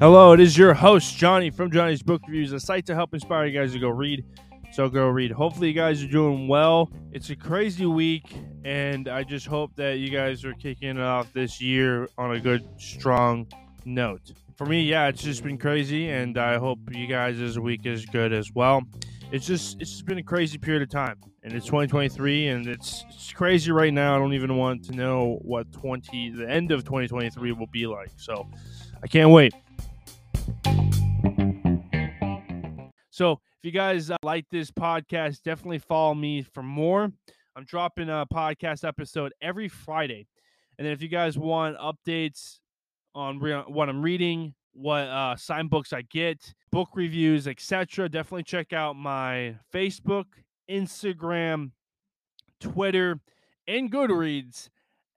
Hello, 0.00 0.32
it 0.32 0.40
is 0.40 0.58
your 0.58 0.74
host, 0.74 1.16
Johnny 1.16 1.50
from 1.50 1.70
Johnny's 1.70 2.02
Book 2.02 2.22
Reviews, 2.26 2.52
a 2.52 2.58
site 2.58 2.84
to 2.86 2.96
help 2.96 3.14
inspire 3.14 3.46
you 3.46 3.56
guys 3.56 3.74
to 3.74 3.78
go 3.78 3.90
read. 3.90 4.24
So 4.72 4.88
go 4.88 5.06
read. 5.06 5.30
Hopefully, 5.30 5.68
you 5.68 5.74
guys 5.74 6.02
are 6.02 6.08
doing 6.08 6.48
well. 6.48 6.90
It's 7.12 7.30
a 7.30 7.36
crazy 7.36 7.86
week, 7.86 8.36
and 8.64 9.06
I 9.06 9.22
just 9.22 9.46
hope 9.46 9.76
that 9.76 9.98
you 9.98 10.10
guys 10.10 10.44
are 10.44 10.52
kicking 10.54 10.88
it 10.88 11.00
off 11.00 11.32
this 11.32 11.60
year 11.60 12.08
on 12.18 12.34
a 12.34 12.40
good, 12.40 12.68
strong 12.76 13.46
note. 13.84 14.32
For 14.56 14.66
me, 14.66 14.82
yeah, 14.82 15.06
it's 15.06 15.22
just 15.22 15.44
been 15.44 15.58
crazy, 15.58 16.10
and 16.10 16.36
I 16.38 16.58
hope 16.58 16.80
you 16.90 17.06
guys' 17.06 17.56
week 17.56 17.86
is 17.86 18.04
good 18.04 18.32
as 18.32 18.52
well. 18.52 18.82
It's 19.30 19.46
just 19.46 19.80
it's 19.80 19.92
just 19.92 20.06
been 20.06 20.18
a 20.18 20.24
crazy 20.24 20.58
period 20.58 20.82
of 20.82 20.90
time, 20.90 21.20
and 21.48 21.56
it's 21.56 21.64
2023, 21.64 22.48
and 22.48 22.66
it's 22.66 23.06
it's 23.08 23.32
crazy 23.32 23.72
right 23.72 23.92
now. 23.92 24.14
I 24.14 24.18
don't 24.18 24.34
even 24.34 24.58
want 24.58 24.84
to 24.84 24.92
know 24.92 25.38
what 25.40 25.72
20 25.72 26.30
the 26.30 26.46
end 26.46 26.70
of 26.70 26.84
2023 26.84 27.52
will 27.52 27.66
be 27.68 27.86
like. 27.86 28.10
So 28.16 28.46
I 29.02 29.06
can't 29.06 29.30
wait. 29.30 29.54
So 33.08 33.32
if 33.32 33.62
you 33.62 33.70
guys 33.70 34.10
uh, 34.10 34.16
like 34.22 34.44
this 34.50 34.70
podcast, 34.70 35.42
definitely 35.42 35.78
follow 35.78 36.14
me 36.14 36.42
for 36.42 36.62
more. 36.62 37.10
I'm 37.56 37.64
dropping 37.64 38.10
a 38.10 38.26
podcast 38.30 38.86
episode 38.86 39.32
every 39.40 39.68
Friday. 39.68 40.26
And 40.76 40.84
then 40.84 40.92
if 40.92 41.00
you 41.00 41.08
guys 41.08 41.38
want 41.38 41.78
updates 41.78 42.58
on 43.14 43.38
re- 43.38 43.64
what 43.66 43.88
I'm 43.88 44.02
reading, 44.02 44.54
what 44.74 45.08
uh, 45.08 45.34
sign 45.36 45.68
books 45.68 45.94
I 45.94 46.02
get, 46.02 46.54
book 46.70 46.90
reviews, 46.94 47.48
etc., 47.48 48.10
definitely 48.10 48.44
check 48.44 48.74
out 48.74 48.96
my 48.96 49.56
Facebook, 49.72 50.26
Instagram, 50.70 51.72
Twitter, 52.60 53.20
and 53.66 53.90
Goodreads 53.90 54.68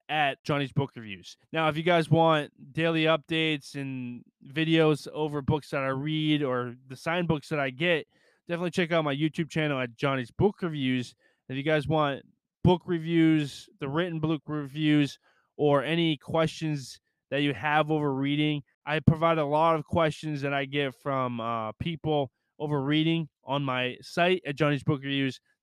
at 0.09 0.43
Johnny's 0.43 0.73
Book 0.73 0.91
Reviews. 0.95 1.37
Now, 1.53 1.69
if 1.69 1.77
you 1.77 1.83
guys 1.83 2.09
want 2.09 2.51
daily 2.73 3.05
updates 3.05 3.75
and 3.75 4.23
videos 4.45 5.07
over 5.13 5.41
books 5.41 5.69
that 5.69 5.83
I 5.83 5.87
read 5.87 6.43
or 6.43 6.75
the 6.89 6.97
signed 6.97 7.29
books 7.29 7.47
that 7.49 7.59
I 7.59 7.69
get, 7.69 8.07
definitely 8.47 8.71
check 8.71 8.91
out 8.91 9.05
my 9.05 9.15
YouTube 9.15 9.49
channel 9.49 9.79
at 9.79 9.95
Johnny's 9.95 10.31
Book 10.31 10.57
Reviews. 10.61 11.15
If 11.47 11.55
you 11.55 11.63
guys 11.63 11.87
want 11.87 12.23
book 12.63 12.81
reviews, 12.85 13.69
the 13.79 13.89
written 13.89 14.19
book 14.19 14.41
reviews, 14.47 15.17
or 15.57 15.83
any 15.83 16.17
questions 16.17 16.99
that 17.29 17.41
you 17.41 17.53
have 17.53 17.89
over 17.89 18.13
reading, 18.13 18.63
I 18.85 18.99
provide 18.99 19.37
a 19.37 19.45
lot 19.45 19.75
of 19.75 19.85
questions 19.85 20.41
that 20.41 20.53
I 20.53 20.65
get 20.65 20.93
from 20.95 21.39
uh, 21.39 21.71
people 21.73 22.31
over 22.59 22.81
reading 22.81 23.29
on 23.45 23.63
my 23.63 23.97
site 24.01 24.41
at 24.45 24.55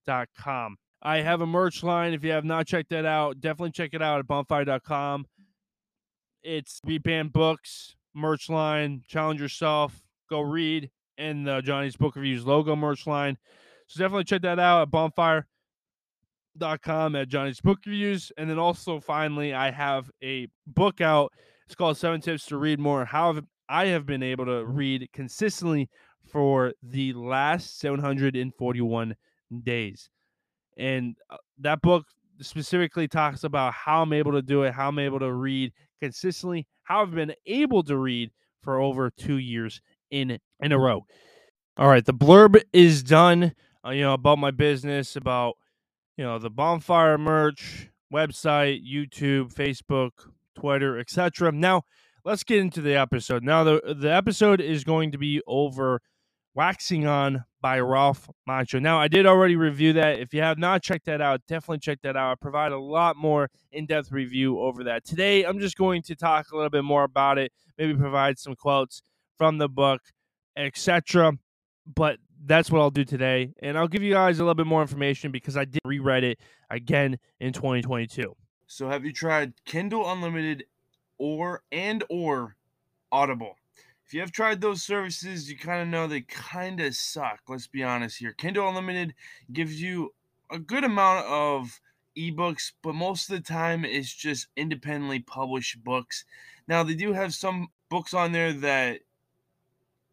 johnnysbookreviews.com. 0.08 0.76
I 1.02 1.18
have 1.18 1.40
a 1.40 1.46
merch 1.46 1.82
line. 1.82 2.12
If 2.12 2.24
you 2.24 2.32
have 2.32 2.44
not 2.44 2.66
checked 2.66 2.90
that 2.90 3.06
out, 3.06 3.40
definitely 3.40 3.70
check 3.70 3.90
it 3.92 4.02
out 4.02 4.18
at 4.18 4.26
bonfire.com. 4.26 5.26
It's 6.42 6.80
rebrand 6.86 7.32
books, 7.32 7.94
merch 8.14 8.48
line, 8.48 9.02
challenge 9.06 9.40
yourself, 9.40 10.00
go 10.30 10.40
read, 10.40 10.90
and 11.16 11.46
the 11.46 11.60
Johnny's 11.60 11.96
Book 11.96 12.16
Reviews 12.16 12.44
logo 12.46 12.74
merch 12.76 13.06
line. 13.06 13.38
So 13.86 14.00
definitely 14.00 14.24
check 14.24 14.42
that 14.42 14.58
out 14.58 14.82
at 14.82 14.90
bonfire.com 14.90 15.46
at 17.16 17.28
Johnny's 17.28 17.60
Book 17.60 17.78
Reviews. 17.86 18.32
And 18.36 18.50
then 18.50 18.58
also, 18.58 19.00
finally, 19.00 19.54
I 19.54 19.70
have 19.70 20.10
a 20.22 20.48
book 20.66 21.00
out. 21.00 21.32
It's 21.66 21.74
called 21.74 21.96
Seven 21.96 22.20
Tips 22.20 22.46
to 22.46 22.56
Read 22.56 22.78
More. 22.78 23.04
How 23.04 23.40
I 23.68 23.86
have 23.86 24.06
been 24.06 24.22
able 24.22 24.46
to 24.46 24.64
read 24.64 25.08
consistently 25.12 25.88
for 26.30 26.72
the 26.82 27.12
last 27.12 27.78
741 27.78 29.14
days. 29.62 30.10
And 30.76 31.16
uh, 31.30 31.36
that 31.58 31.82
book 31.82 32.06
specifically 32.40 33.08
talks 33.08 33.44
about 33.44 33.74
how 33.74 34.02
I'm 34.02 34.12
able 34.12 34.32
to 34.32 34.42
do 34.42 34.62
it, 34.62 34.72
how 34.72 34.88
I'm 34.88 34.98
able 34.98 35.18
to 35.20 35.32
read 35.32 35.72
consistently, 36.00 36.66
how 36.84 37.02
I've 37.02 37.14
been 37.14 37.34
able 37.46 37.82
to 37.84 37.96
read 37.96 38.30
for 38.62 38.80
over 38.80 39.10
two 39.10 39.38
years 39.38 39.80
in 40.10 40.38
in 40.60 40.72
a 40.72 40.78
row. 40.78 41.06
All 41.76 41.88
right, 41.88 42.04
the 42.04 42.14
blurb 42.14 42.60
is 42.72 43.02
done. 43.02 43.54
Uh, 43.84 43.90
you 43.90 44.02
know 44.02 44.14
about 44.14 44.38
my 44.38 44.50
business, 44.50 45.16
about 45.16 45.54
you 46.16 46.24
know 46.24 46.38
the 46.38 46.50
bonfire 46.50 47.18
merch, 47.18 47.90
website, 48.12 48.80
YouTube, 48.86 49.54
Facebook, 49.54 50.10
Twitter, 50.56 50.98
etc. 50.98 51.52
Now 51.52 51.82
let's 52.24 52.44
get 52.44 52.58
into 52.58 52.80
the 52.80 52.94
episode. 52.94 53.42
Now 53.42 53.64
the 53.64 53.96
the 53.98 54.12
episode 54.12 54.60
is 54.60 54.84
going 54.84 55.12
to 55.12 55.18
be 55.18 55.40
over 55.46 56.00
Waxing 56.54 57.06
On 57.06 57.44
by 57.60 57.80
Ralph 57.80 58.28
Macchio. 58.48 58.80
Now, 58.80 59.00
I 59.00 59.08
did 59.08 59.26
already 59.26 59.56
review 59.56 59.92
that. 59.94 60.20
If 60.20 60.32
you 60.32 60.42
have 60.42 60.58
not 60.58 60.82
checked 60.82 61.06
that 61.06 61.20
out, 61.20 61.40
definitely 61.48 61.78
check 61.78 62.00
that 62.02 62.16
out. 62.16 62.32
I 62.32 62.34
provide 62.36 62.72
a 62.72 62.78
lot 62.78 63.16
more 63.16 63.50
in 63.72 63.86
depth 63.86 64.12
review 64.12 64.58
over 64.60 64.84
that. 64.84 65.04
Today, 65.04 65.44
I'm 65.44 65.58
just 65.58 65.76
going 65.76 66.02
to 66.02 66.14
talk 66.14 66.50
a 66.52 66.56
little 66.56 66.70
bit 66.70 66.84
more 66.84 67.04
about 67.04 67.38
it, 67.38 67.52
maybe 67.76 67.94
provide 67.94 68.38
some 68.38 68.54
quotes 68.54 69.02
from 69.36 69.58
the 69.58 69.68
book, 69.68 70.02
etc. 70.56 71.32
But 71.86 72.18
that's 72.44 72.70
what 72.70 72.80
I'll 72.80 72.90
do 72.90 73.04
today. 73.04 73.52
And 73.60 73.76
I'll 73.76 73.88
give 73.88 74.02
you 74.02 74.12
guys 74.12 74.38
a 74.38 74.42
little 74.42 74.54
bit 74.54 74.66
more 74.66 74.82
information 74.82 75.32
because 75.32 75.56
I 75.56 75.64
did 75.64 75.80
reread 75.84 76.24
it 76.24 76.38
again 76.70 77.18
in 77.40 77.52
2022. 77.52 78.34
So, 78.66 78.88
have 78.88 79.04
you 79.04 79.12
tried 79.12 79.54
Kindle 79.64 80.10
Unlimited 80.10 80.64
or 81.18 81.62
and 81.72 82.04
or 82.10 82.56
Audible? 83.10 83.56
If 84.08 84.14
you 84.14 84.20
have 84.20 84.32
tried 84.32 84.62
those 84.62 84.82
services, 84.82 85.50
you 85.50 85.58
kind 85.58 85.82
of 85.82 85.88
know 85.88 86.06
they 86.06 86.22
kind 86.22 86.80
of 86.80 86.94
suck. 86.94 87.40
Let's 87.46 87.66
be 87.66 87.82
honest 87.82 88.16
here. 88.16 88.32
Kindle 88.32 88.66
Unlimited 88.66 89.12
gives 89.52 89.82
you 89.82 90.14
a 90.50 90.58
good 90.58 90.82
amount 90.82 91.26
of 91.26 91.78
ebooks, 92.16 92.72
but 92.82 92.94
most 92.94 93.28
of 93.28 93.36
the 93.36 93.42
time 93.42 93.84
it's 93.84 94.14
just 94.14 94.46
independently 94.56 95.18
published 95.18 95.84
books. 95.84 96.24
Now, 96.66 96.82
they 96.82 96.94
do 96.94 97.12
have 97.12 97.34
some 97.34 97.68
books 97.90 98.14
on 98.14 98.32
there 98.32 98.54
that 98.54 99.00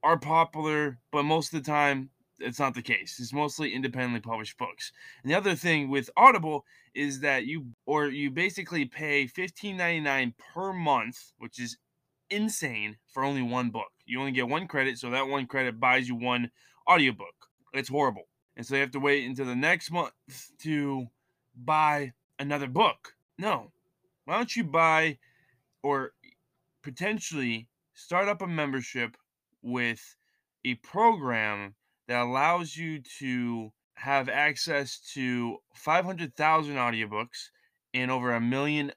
are 0.03 0.19
popular, 0.19 0.99
but 1.13 1.23
most 1.23 1.53
of 1.53 1.63
the 1.63 1.71
time 1.71 2.09
it's 2.39 2.59
not 2.59 2.73
the 2.73 2.81
case. 2.81 3.17
It's 3.21 3.31
mostly 3.31 3.73
independently 3.73 4.19
published 4.19 4.57
books. 4.57 4.91
And 5.23 5.31
the 5.31 5.37
other 5.37 5.55
thing 5.55 5.89
with 5.89 6.09
Audible 6.17 6.65
is 6.93 7.21
that 7.21 7.45
you 7.45 7.67
or 7.85 8.07
you 8.07 8.29
basically 8.29 8.83
pay 8.83 9.25
$15.99 9.25 10.33
per 10.37 10.73
month, 10.73 11.31
which 11.37 11.61
is 11.61 11.77
insane 12.29 12.97
for 13.07 13.23
only 13.23 13.41
one 13.41 13.69
book. 13.69 13.91
You 14.05 14.19
only 14.19 14.31
get 14.31 14.47
one 14.47 14.67
credit, 14.67 14.97
so 14.97 15.09
that 15.09 15.27
one 15.27 15.47
credit 15.47 15.79
buys 15.79 16.07
you 16.07 16.15
one 16.15 16.51
audiobook. 16.89 17.35
It's 17.73 17.89
horrible. 17.89 18.23
And 18.55 18.65
so 18.65 18.75
you 18.75 18.81
have 18.81 18.91
to 18.91 18.99
wait 18.99 19.25
until 19.25 19.45
the 19.45 19.55
next 19.55 19.91
month 19.91 20.13
to 20.59 21.07
buy 21.55 22.13
another 22.39 22.67
book. 22.67 23.15
No. 23.37 23.71
Why 24.25 24.37
don't 24.37 24.55
you 24.55 24.63
buy 24.63 25.17
or 25.83 26.13
potentially 26.83 27.67
start 27.93 28.27
up 28.27 28.41
a 28.41 28.47
membership 28.47 29.17
with 29.61 30.15
a 30.63 30.75
program 30.75 31.75
that 32.07 32.21
allows 32.21 32.75
you 32.75 33.01
to 33.19 33.71
have 33.95 34.29
access 34.29 34.99
to 35.13 35.57
500,000 35.73 36.75
audiobooks 36.75 37.49
and 37.93 38.11
over 38.11 38.33
a 38.33 38.41
million 38.41 38.91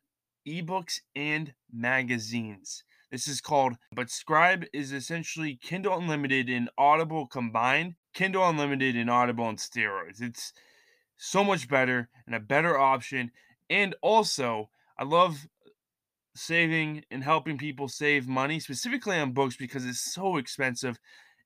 ebooks 0.47 1.01
and 1.15 1.53
magazines. 1.73 2.85
This 3.11 3.27
is 3.27 3.41
called, 3.41 3.77
but 3.91 4.09
Scribd 4.09 4.67
is 4.73 4.93
essentially 4.93 5.59
Kindle 5.63 5.97
Unlimited 5.97 6.51
and 6.51 6.69
Audible 6.77 7.27
combined. 7.27 7.95
Kindle 8.13 8.47
Unlimited 8.47 8.97
and 8.97 9.09
Audible 9.09 9.45
on 9.45 9.57
steroids. 9.57 10.21
It's 10.21 10.53
so 11.17 11.43
much 11.43 11.69
better 11.69 12.11
and 12.27 12.35
a 12.35 12.41
better 12.41 12.79
option. 12.79 13.31
And 13.71 13.95
also, 14.03 14.69
I 14.99 15.05
love 15.05 15.49
saving 16.35 17.05
and 17.11 17.25
helping 17.25 17.57
people 17.57 17.89
save 17.89 18.29
money, 18.29 18.61
specifically 18.61 19.19
on 19.19 19.33
books 19.33 19.57
because 19.57 19.87
it's 19.87 20.13
so 20.13 20.37
expensive. 20.37 20.99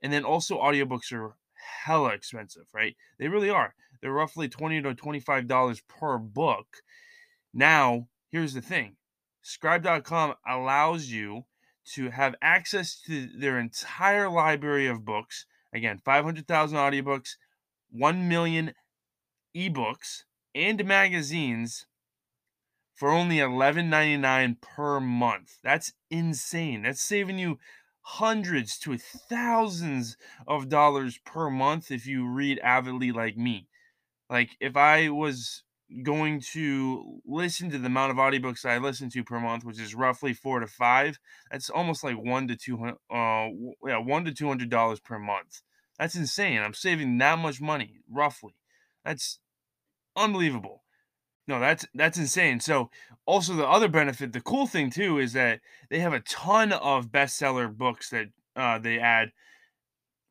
And 0.02 0.12
then 0.12 0.24
also, 0.24 0.58
audiobooks 0.58 1.12
are 1.12 1.36
hella 1.84 2.10
expensive, 2.10 2.66
right? 2.74 2.96
They 3.20 3.28
really 3.28 3.50
are. 3.50 3.74
They're 4.00 4.10
roughly 4.10 4.48
20 4.48 4.82
to 4.82 4.94
$25 4.94 5.82
per 5.88 6.18
book. 6.18 6.66
Now, 7.54 8.08
here's 8.30 8.54
the 8.54 8.60
thing 8.60 8.96
Scribd.com 9.44 10.34
allows 10.46 11.06
you 11.06 11.44
to 11.94 12.10
have 12.10 12.34
access 12.40 13.00
to 13.02 13.26
their 13.26 13.58
entire 13.58 14.28
library 14.28 14.86
of 14.86 15.04
books. 15.04 15.46
Again, 15.72 15.98
500,000 15.98 16.76
audiobooks, 16.76 17.36
1 17.90 18.28
million 18.28 18.74
ebooks, 19.56 20.24
and 20.54 20.84
magazines 20.84 21.86
for 22.94 23.10
only 23.10 23.36
$11.99 23.36 24.60
per 24.60 25.00
month. 25.00 25.58
That's 25.62 25.92
insane. 26.10 26.82
That's 26.82 27.02
saving 27.02 27.38
you 27.38 27.58
hundreds 28.02 28.78
to 28.78 28.98
thousands 28.98 30.16
of 30.46 30.68
dollars 30.68 31.18
per 31.24 31.50
month 31.50 31.90
if 31.90 32.06
you 32.06 32.28
read 32.28 32.58
avidly 32.60 33.12
like 33.12 33.36
me. 33.36 33.68
Like 34.28 34.50
if 34.60 34.76
I 34.76 35.08
was 35.08 35.62
going 36.02 36.40
to 36.52 37.20
listen 37.26 37.70
to 37.70 37.78
the 37.78 37.86
amount 37.86 38.10
of 38.10 38.16
audiobooks 38.16 38.64
I 38.64 38.78
listen 38.78 39.10
to 39.10 39.24
per 39.24 39.40
month, 39.40 39.64
which 39.64 39.80
is 39.80 39.94
roughly 39.94 40.32
four 40.32 40.60
to 40.60 40.66
five. 40.66 41.18
That's 41.50 41.70
almost 41.70 42.02
like 42.02 42.16
one 42.16 42.48
to 42.48 42.56
two 42.56 42.76
hundred, 42.78 42.98
uh, 43.10 43.48
yeah, 43.86 43.98
one 43.98 44.24
to 44.24 44.32
two 44.32 44.48
hundred 44.48 44.70
dollars 44.70 45.00
per 45.00 45.18
month. 45.18 45.62
That's 45.98 46.14
insane. 46.14 46.60
I'm 46.60 46.74
saving 46.74 47.18
that 47.18 47.38
much 47.38 47.60
money, 47.60 48.00
roughly. 48.10 48.54
That's 49.04 49.38
unbelievable. 50.16 50.82
No, 51.46 51.60
that's 51.60 51.86
that's 51.94 52.18
insane. 52.18 52.60
So 52.60 52.90
also 53.26 53.54
the 53.54 53.66
other 53.66 53.88
benefit, 53.88 54.32
the 54.32 54.40
cool 54.40 54.66
thing 54.66 54.90
too, 54.90 55.18
is 55.18 55.32
that 55.32 55.60
they 55.90 55.98
have 55.98 56.12
a 56.12 56.20
ton 56.20 56.72
of 56.72 57.10
bestseller 57.10 57.76
books 57.76 58.10
that 58.10 58.28
uh, 58.56 58.78
they 58.78 58.98
add 58.98 59.32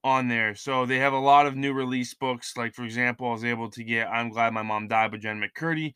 on 0.03 0.27
there. 0.27 0.55
So 0.55 0.85
they 0.85 0.99
have 0.99 1.13
a 1.13 1.19
lot 1.19 1.45
of 1.45 1.55
new 1.55 1.73
release 1.73 2.13
books. 2.13 2.57
Like 2.57 2.73
for 2.73 2.83
example, 2.83 3.27
I 3.27 3.33
was 3.33 3.45
able 3.45 3.69
to 3.71 3.83
get 3.83 4.07
"I'm 4.09 4.29
Glad 4.29 4.53
My 4.53 4.63
Mom 4.63 4.87
Died" 4.87 5.11
by 5.11 5.17
Jen 5.17 5.41
McCurdy. 5.41 5.93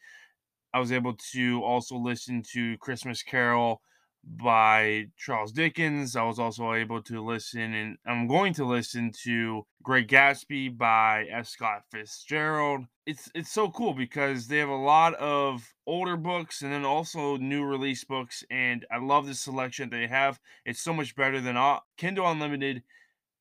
I 0.74 0.80
was 0.80 0.92
able 0.92 1.16
to 1.34 1.63
also 1.63 1.96
listen 1.96 2.44
to 2.54 2.78
Christmas 2.80 3.24
Carol 3.24 3.81
by 4.25 5.06
Charles 5.18 5.52
Dickens. 5.52 6.16
I 6.16 6.24
was 6.24 6.40
also 6.40 6.74
able 6.74 7.02
to 7.04 7.24
listen, 7.24 7.74
and 7.74 7.98
I'm 8.06 8.28
going 8.28 8.54
to 8.56 8.66
listen 8.66 9.12
to 9.24 9.66
Great 9.84 10.07
Gatsby 10.07 10.78
by 10.78 11.25
F. 11.31 11.48
Scott 11.48 11.84
Fitzgerald. 11.92 12.86
It's 13.06 13.30
it's 13.36 13.52
so 13.52 13.69
cool 13.69 13.94
because 13.94 14.48
they 14.48 14.57
have 14.57 14.69
a 14.69 14.75
lot 14.75 15.13
of 15.16 15.74
older 15.86 16.18
books 16.18 16.62
and 16.63 16.72
then 16.72 16.86
also 16.86 17.38
new 17.38 17.63
release 17.63 18.04
books, 18.04 18.44
and 18.50 18.86
I 18.92 18.98
love 18.98 19.28
the 19.28 19.36
selection 19.36 19.90
they 19.90 20.07
have. 20.07 20.40
It's 20.66 20.81
so 20.81 20.94
much 20.94 21.16
better 21.16 21.40
than 21.40 21.56
all, 21.56 21.86
Kindle 21.98 22.30
Unlimited, 22.30 22.84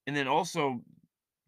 and 0.06 0.16
then 0.16 0.28
also 0.28 0.82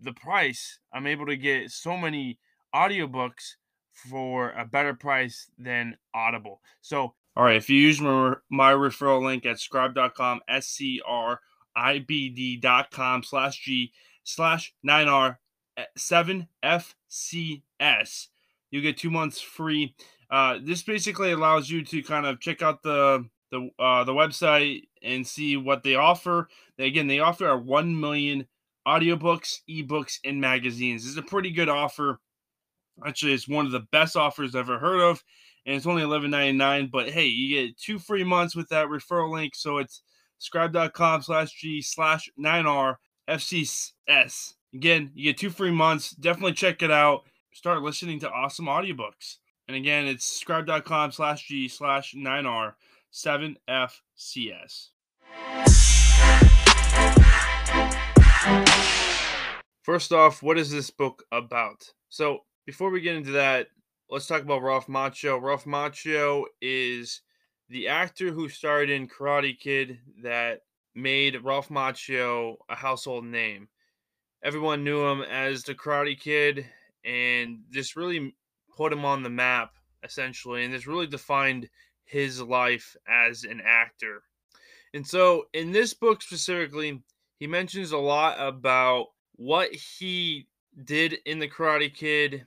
the 0.00 0.12
price. 0.12 0.78
I'm 0.92 1.06
able 1.06 1.26
to 1.26 1.36
get 1.36 1.70
so 1.70 1.96
many 1.96 2.38
audiobooks 2.74 3.54
for 3.92 4.50
a 4.50 4.64
better 4.64 4.94
price 4.94 5.50
than 5.58 5.96
Audible. 6.14 6.60
So 6.82 7.14
all 7.36 7.44
right, 7.44 7.56
if 7.56 7.68
you 7.68 7.78
use 7.78 8.00
my, 8.00 8.34
my 8.50 8.72
referral 8.72 9.22
link 9.22 9.44
at 9.44 9.56
scribd.com, 9.56 10.40
S 10.48 10.68
C 10.68 11.02
R 11.06 11.40
I 11.76 11.98
B 11.98 12.30
D.com 12.30 13.22
slash 13.22 13.60
G 13.60 13.92
slash 14.24 14.72
9R 14.86 15.36
7FCS, 15.98 18.26
you 18.70 18.80
get 18.80 18.96
two 18.96 19.10
months 19.10 19.40
free. 19.40 19.94
Uh, 20.30 20.58
this 20.62 20.82
basically 20.82 21.32
allows 21.32 21.68
you 21.68 21.84
to 21.84 22.02
kind 22.02 22.24
of 22.24 22.40
check 22.40 22.62
out 22.62 22.82
the 22.82 23.28
the 23.50 23.70
uh, 23.78 24.04
the 24.04 24.12
website 24.12 24.82
and 25.02 25.26
see 25.26 25.56
what 25.56 25.82
they 25.82 25.94
offer. 25.94 26.48
Again, 26.78 27.06
they 27.06 27.20
offer 27.20 27.46
our 27.46 27.58
1 27.58 27.98
million 27.98 28.46
audiobooks, 28.86 29.60
ebooks, 29.68 30.18
and 30.24 30.40
magazines. 30.40 31.02
This 31.02 31.12
is 31.12 31.18
a 31.18 31.22
pretty 31.22 31.50
good 31.50 31.68
offer. 31.68 32.20
Actually, 33.06 33.34
it's 33.34 33.48
one 33.48 33.66
of 33.66 33.72
the 33.72 33.86
best 33.92 34.16
offers 34.16 34.54
I've 34.54 34.60
ever 34.60 34.78
heard 34.78 35.00
of 35.00 35.22
and 35.66 35.74
it's 35.74 35.86
only 35.86 36.02
$11.99. 36.02 36.90
But 36.90 37.10
hey, 37.10 37.26
you 37.26 37.66
get 37.66 37.76
two 37.76 37.98
free 37.98 38.24
months 38.24 38.56
with 38.56 38.68
that 38.70 38.86
referral 38.86 39.32
link. 39.32 39.54
So 39.54 39.78
it's 39.78 40.02
scribd.com 40.40 41.22
slash 41.22 41.52
G 41.52 41.82
slash 41.82 42.30
9R 42.38 42.94
FCS. 43.28 44.54
Again, 44.72 45.10
you 45.14 45.24
get 45.24 45.38
two 45.38 45.50
free 45.50 45.72
months. 45.72 46.10
Definitely 46.12 46.52
check 46.52 46.82
it 46.82 46.90
out. 46.90 47.24
Start 47.52 47.82
listening 47.82 48.20
to 48.20 48.30
awesome 48.30 48.66
audiobooks. 48.66 49.38
And 49.66 49.76
again, 49.76 50.06
it's 50.06 50.42
scribd.com 50.42 51.10
slash 51.12 51.48
G 51.48 51.68
slash 51.68 52.14
9R 52.14 52.74
7FCS. 53.12 54.90
First 59.82 60.12
off, 60.12 60.42
what 60.42 60.58
is 60.58 60.70
this 60.70 60.90
book 60.90 61.24
about? 61.30 61.92
So, 62.08 62.40
before 62.66 62.90
we 62.90 63.00
get 63.00 63.16
into 63.16 63.32
that, 63.32 63.68
let's 64.10 64.26
talk 64.26 64.42
about 64.42 64.62
Ralph 64.62 64.88
Macchio. 64.88 65.40
Ralph 65.40 65.64
Macchio 65.64 66.44
is 66.60 67.20
the 67.68 67.88
actor 67.88 68.32
who 68.32 68.48
starred 68.48 68.90
in 68.90 69.08
Karate 69.08 69.58
Kid 69.58 69.98
that 70.22 70.62
made 70.94 71.42
Ralph 71.44 71.68
Macchio 71.68 72.56
a 72.68 72.74
household 72.74 73.24
name. 73.24 73.68
Everyone 74.42 74.84
knew 74.84 75.06
him 75.06 75.22
as 75.22 75.62
the 75.62 75.74
Karate 75.74 76.18
Kid, 76.18 76.66
and 77.04 77.60
this 77.70 77.96
really 77.96 78.34
put 78.76 78.92
him 78.92 79.04
on 79.04 79.22
the 79.22 79.30
map, 79.30 79.74
essentially, 80.02 80.64
and 80.64 80.72
this 80.72 80.86
really 80.86 81.06
defined 81.06 81.68
his 82.06 82.40
life 82.40 82.96
as 83.08 83.44
an 83.44 83.60
actor. 83.64 84.22
And 84.94 85.06
so, 85.06 85.46
in 85.52 85.72
this 85.72 85.92
book 85.92 86.22
specifically, 86.22 87.02
he 87.38 87.46
mentions 87.46 87.92
a 87.92 87.98
lot 87.98 88.36
about 88.38 89.08
what 89.34 89.70
he 89.74 90.46
did 90.84 91.18
in 91.26 91.38
the 91.38 91.48
Karate 91.48 91.92
Kid 91.92 92.46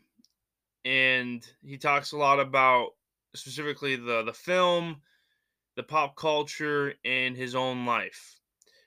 and 0.85 1.45
he 1.63 1.77
talks 1.77 2.11
a 2.11 2.17
lot 2.17 2.39
about 2.39 2.91
specifically 3.35 3.95
the 3.95 4.23
the 4.23 4.33
film, 4.33 5.01
the 5.75 5.83
pop 5.83 6.15
culture, 6.15 6.93
and 7.05 7.35
his 7.35 7.55
own 7.55 7.85
life. 7.85 8.35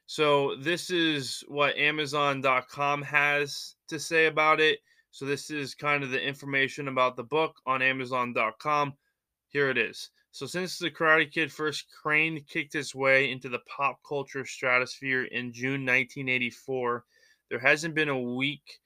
So 0.06 0.56
this 0.56 0.90
is 0.90 1.42
what 1.48 1.76
Amazon.com 1.76 3.02
has 3.02 3.76
to 3.88 3.98
say 3.98 4.26
about 4.26 4.60
it. 4.60 4.80
So 5.10 5.24
this 5.24 5.50
is 5.50 5.74
kind 5.74 6.02
of 6.02 6.10
the 6.10 6.20
information 6.20 6.88
about 6.88 7.16
the 7.16 7.24
book 7.24 7.56
on 7.66 7.82
Amazon.com. 7.82 8.94
Here 9.48 9.70
it 9.70 9.78
is. 9.78 10.10
So 10.34 10.46
since 10.46 10.78
the 10.78 10.90
Karate 10.90 11.30
Kid 11.30 11.52
first 11.52 11.84
crane 11.92 12.42
kicked 12.48 12.74
its 12.74 12.94
way 12.94 13.30
into 13.30 13.50
the 13.50 13.58
pop 13.68 13.98
culture 14.02 14.46
stratosphere 14.46 15.24
in 15.24 15.52
June 15.52 15.84
1984, 15.84 17.04
there 17.50 17.58
hasn't 17.58 17.94
been 17.94 18.08
a 18.08 18.18
week 18.18 18.80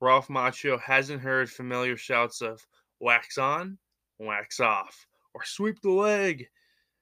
Ralph 0.00 0.28
Macchio 0.28 0.80
hasn't 0.80 1.20
heard 1.20 1.50
familiar 1.50 1.98
shouts 1.98 2.40
of 2.40 2.66
wax 2.98 3.36
on, 3.36 3.76
wax 4.18 4.58
off, 4.58 5.06
or 5.34 5.44
sweep 5.44 5.82
the 5.82 5.90
leg. 5.90 6.48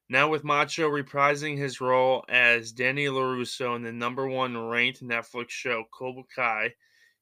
Now, 0.09 0.29
with 0.29 0.43
Macchio 0.43 0.91
reprising 0.91 1.57
his 1.57 1.81
role 1.81 2.25
as 2.29 2.73
Danny 2.73 3.07
LaRusso 3.07 3.77
in 3.77 3.85
the 3.85 3.93
number 3.93 4.27
one 4.27 4.59
ranked 4.59 5.05
Netflix 5.05 5.51
show 5.51 5.85
Cobra 5.93 6.25
Kai, 6.35 6.75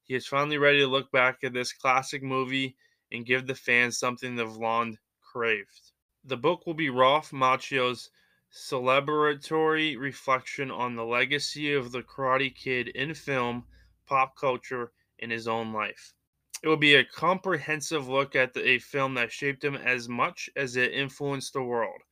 he 0.05 0.15
is 0.15 0.27
finally 0.27 0.57
ready 0.57 0.79
to 0.79 0.87
look 0.87 1.13
back 1.13 1.45
at 1.45 1.53
this 1.53 1.75
classic 1.75 2.23
movie 2.23 2.77
and 3.13 3.27
give 3.27 3.47
the 3.47 3.55
fans 3.55 3.99
something 3.99 4.37
they've 4.37 4.57
long 4.57 4.97
craved. 5.21 5.92
The 6.25 6.37
book 6.37 6.67
will 6.67 6.75
be 6.75 6.89
Ralph 6.89 7.33
Macchio's 7.33 8.11
celebratory 8.53 9.99
reflection 9.99 10.71
on 10.71 10.95
the 10.95 11.05
legacy 11.05 11.73
of 11.73 11.91
the 11.91 12.03
Karate 12.03 12.55
Kid 12.55 12.89
in 12.89 13.13
film, 13.15 13.67
pop 14.07 14.37
culture, 14.37 14.93
in 15.19 15.31
his 15.31 15.49
own 15.49 15.73
life. 15.73 16.15
It 16.63 16.69
will 16.69 16.77
be 16.77 16.95
a 16.95 17.05
comprehensive 17.05 18.09
look 18.09 18.37
at 18.37 18.53
the, 18.53 18.65
a 18.69 18.79
film 18.79 19.15
that 19.15 19.33
shaped 19.33 19.65
him 19.65 19.75
as 19.75 20.09
much 20.09 20.49
as 20.55 20.77
it 20.77 20.93
influenced 20.93 21.55
the 21.55 21.63
world. 21.63 22.03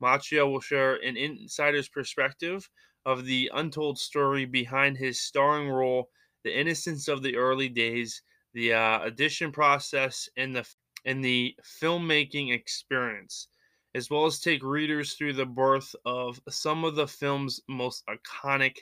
Macchio 0.00 0.50
will 0.50 0.62
share 0.62 0.94
an 0.96 1.18
insider's 1.18 1.88
perspective 1.88 2.70
of 3.04 3.26
the 3.26 3.50
untold 3.52 3.98
story 3.98 4.46
behind 4.46 4.96
his 4.96 5.20
starring 5.20 5.68
role, 5.68 6.08
the 6.44 6.58
innocence 6.58 7.08
of 7.08 7.22
the 7.22 7.36
early 7.36 7.68
days, 7.68 8.22
the 8.54 8.72
uh, 8.72 9.00
audition 9.00 9.52
process, 9.52 10.30
and 10.36 10.56
the 10.56 10.66
and 11.04 11.24
the 11.24 11.56
filmmaking 11.64 12.52
experience, 12.52 13.48
as 13.94 14.10
well 14.10 14.26
as 14.26 14.40
take 14.40 14.62
readers 14.62 15.14
through 15.14 15.34
the 15.34 15.46
birth 15.46 15.94
of 16.04 16.40
some 16.48 16.84
of 16.84 16.94
the 16.96 17.08
film's 17.08 17.60
most 17.68 18.04
iconic 18.06 18.78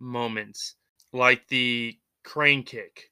moments, 0.00 0.76
like 1.12 1.48
the 1.48 1.98
crane 2.24 2.62
kick, 2.62 3.10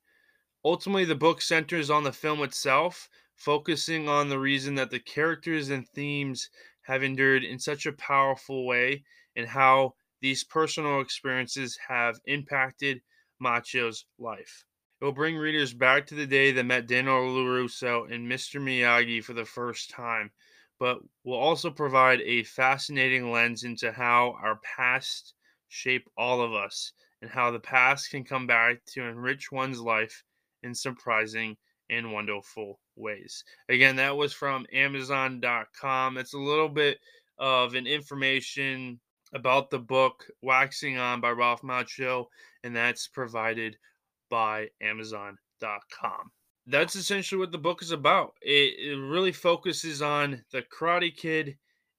Ultimately, 0.66 1.06
the 1.06 1.14
book 1.14 1.40
centers 1.40 1.88
on 1.88 2.02
the 2.04 2.12
film 2.12 2.42
itself, 2.42 3.08
focusing 3.34 4.06
on 4.06 4.28
the 4.28 4.38
reason 4.38 4.74
that 4.74 4.90
the 4.90 5.00
characters 5.00 5.70
and 5.70 5.88
themes 5.88 6.50
have 6.82 7.02
endured 7.02 7.42
in 7.42 7.58
such 7.58 7.86
a 7.86 7.92
powerful 7.94 8.66
way 8.66 9.04
and 9.34 9.48
how 9.48 9.94
these 10.20 10.44
personal 10.44 11.00
experiences 11.00 11.78
have 11.88 12.20
impacted 12.26 13.00
Macchio's 13.40 14.04
life. 14.18 14.66
It 14.98 15.04
will 15.04 15.12
bring 15.12 15.36
readers 15.36 15.74
back 15.74 16.06
to 16.06 16.14
the 16.14 16.26
day 16.26 16.52
that 16.52 16.64
met 16.64 16.86
Daniel 16.86 17.16
LaRusso 17.16 18.10
and 18.10 18.26
Mr. 18.26 18.58
Miyagi 18.58 19.22
for 19.22 19.34
the 19.34 19.44
first 19.44 19.90
time, 19.90 20.30
but 20.78 21.00
will 21.22 21.36
also 21.36 21.70
provide 21.70 22.22
a 22.22 22.44
fascinating 22.44 23.30
lens 23.30 23.64
into 23.64 23.92
how 23.92 24.38
our 24.42 24.58
past 24.76 25.34
shape 25.68 26.08
all 26.16 26.40
of 26.40 26.54
us 26.54 26.92
and 27.20 27.30
how 27.30 27.50
the 27.50 27.60
past 27.60 28.10
can 28.10 28.24
come 28.24 28.46
back 28.46 28.82
to 28.86 29.02
enrich 29.02 29.52
one's 29.52 29.80
life 29.80 30.24
in 30.62 30.74
surprising 30.74 31.58
and 31.90 32.10
wonderful 32.10 32.80
ways. 32.96 33.44
Again, 33.68 33.96
that 33.96 34.16
was 34.16 34.32
from 34.32 34.66
Amazon.com. 34.72 36.16
It's 36.16 36.32
a 36.32 36.38
little 36.38 36.70
bit 36.70 36.98
of 37.38 37.74
an 37.74 37.86
information 37.86 38.98
about 39.34 39.68
the 39.68 39.78
book 39.78 40.24
Waxing 40.40 40.96
On 40.96 41.20
by 41.20 41.30
Ralph 41.32 41.60
Macchio, 41.60 42.26
and 42.64 42.74
that's 42.74 43.08
provided 43.08 43.76
by 44.30 44.68
Amazon.com. 44.80 46.30
That's 46.66 46.96
essentially 46.96 47.38
what 47.38 47.52
the 47.52 47.58
book 47.58 47.82
is 47.82 47.92
about. 47.92 48.34
It, 48.42 48.74
it 48.78 48.96
really 48.96 49.32
focuses 49.32 50.02
on 50.02 50.42
the 50.52 50.62
Karate 50.62 51.14
Kid 51.14 51.56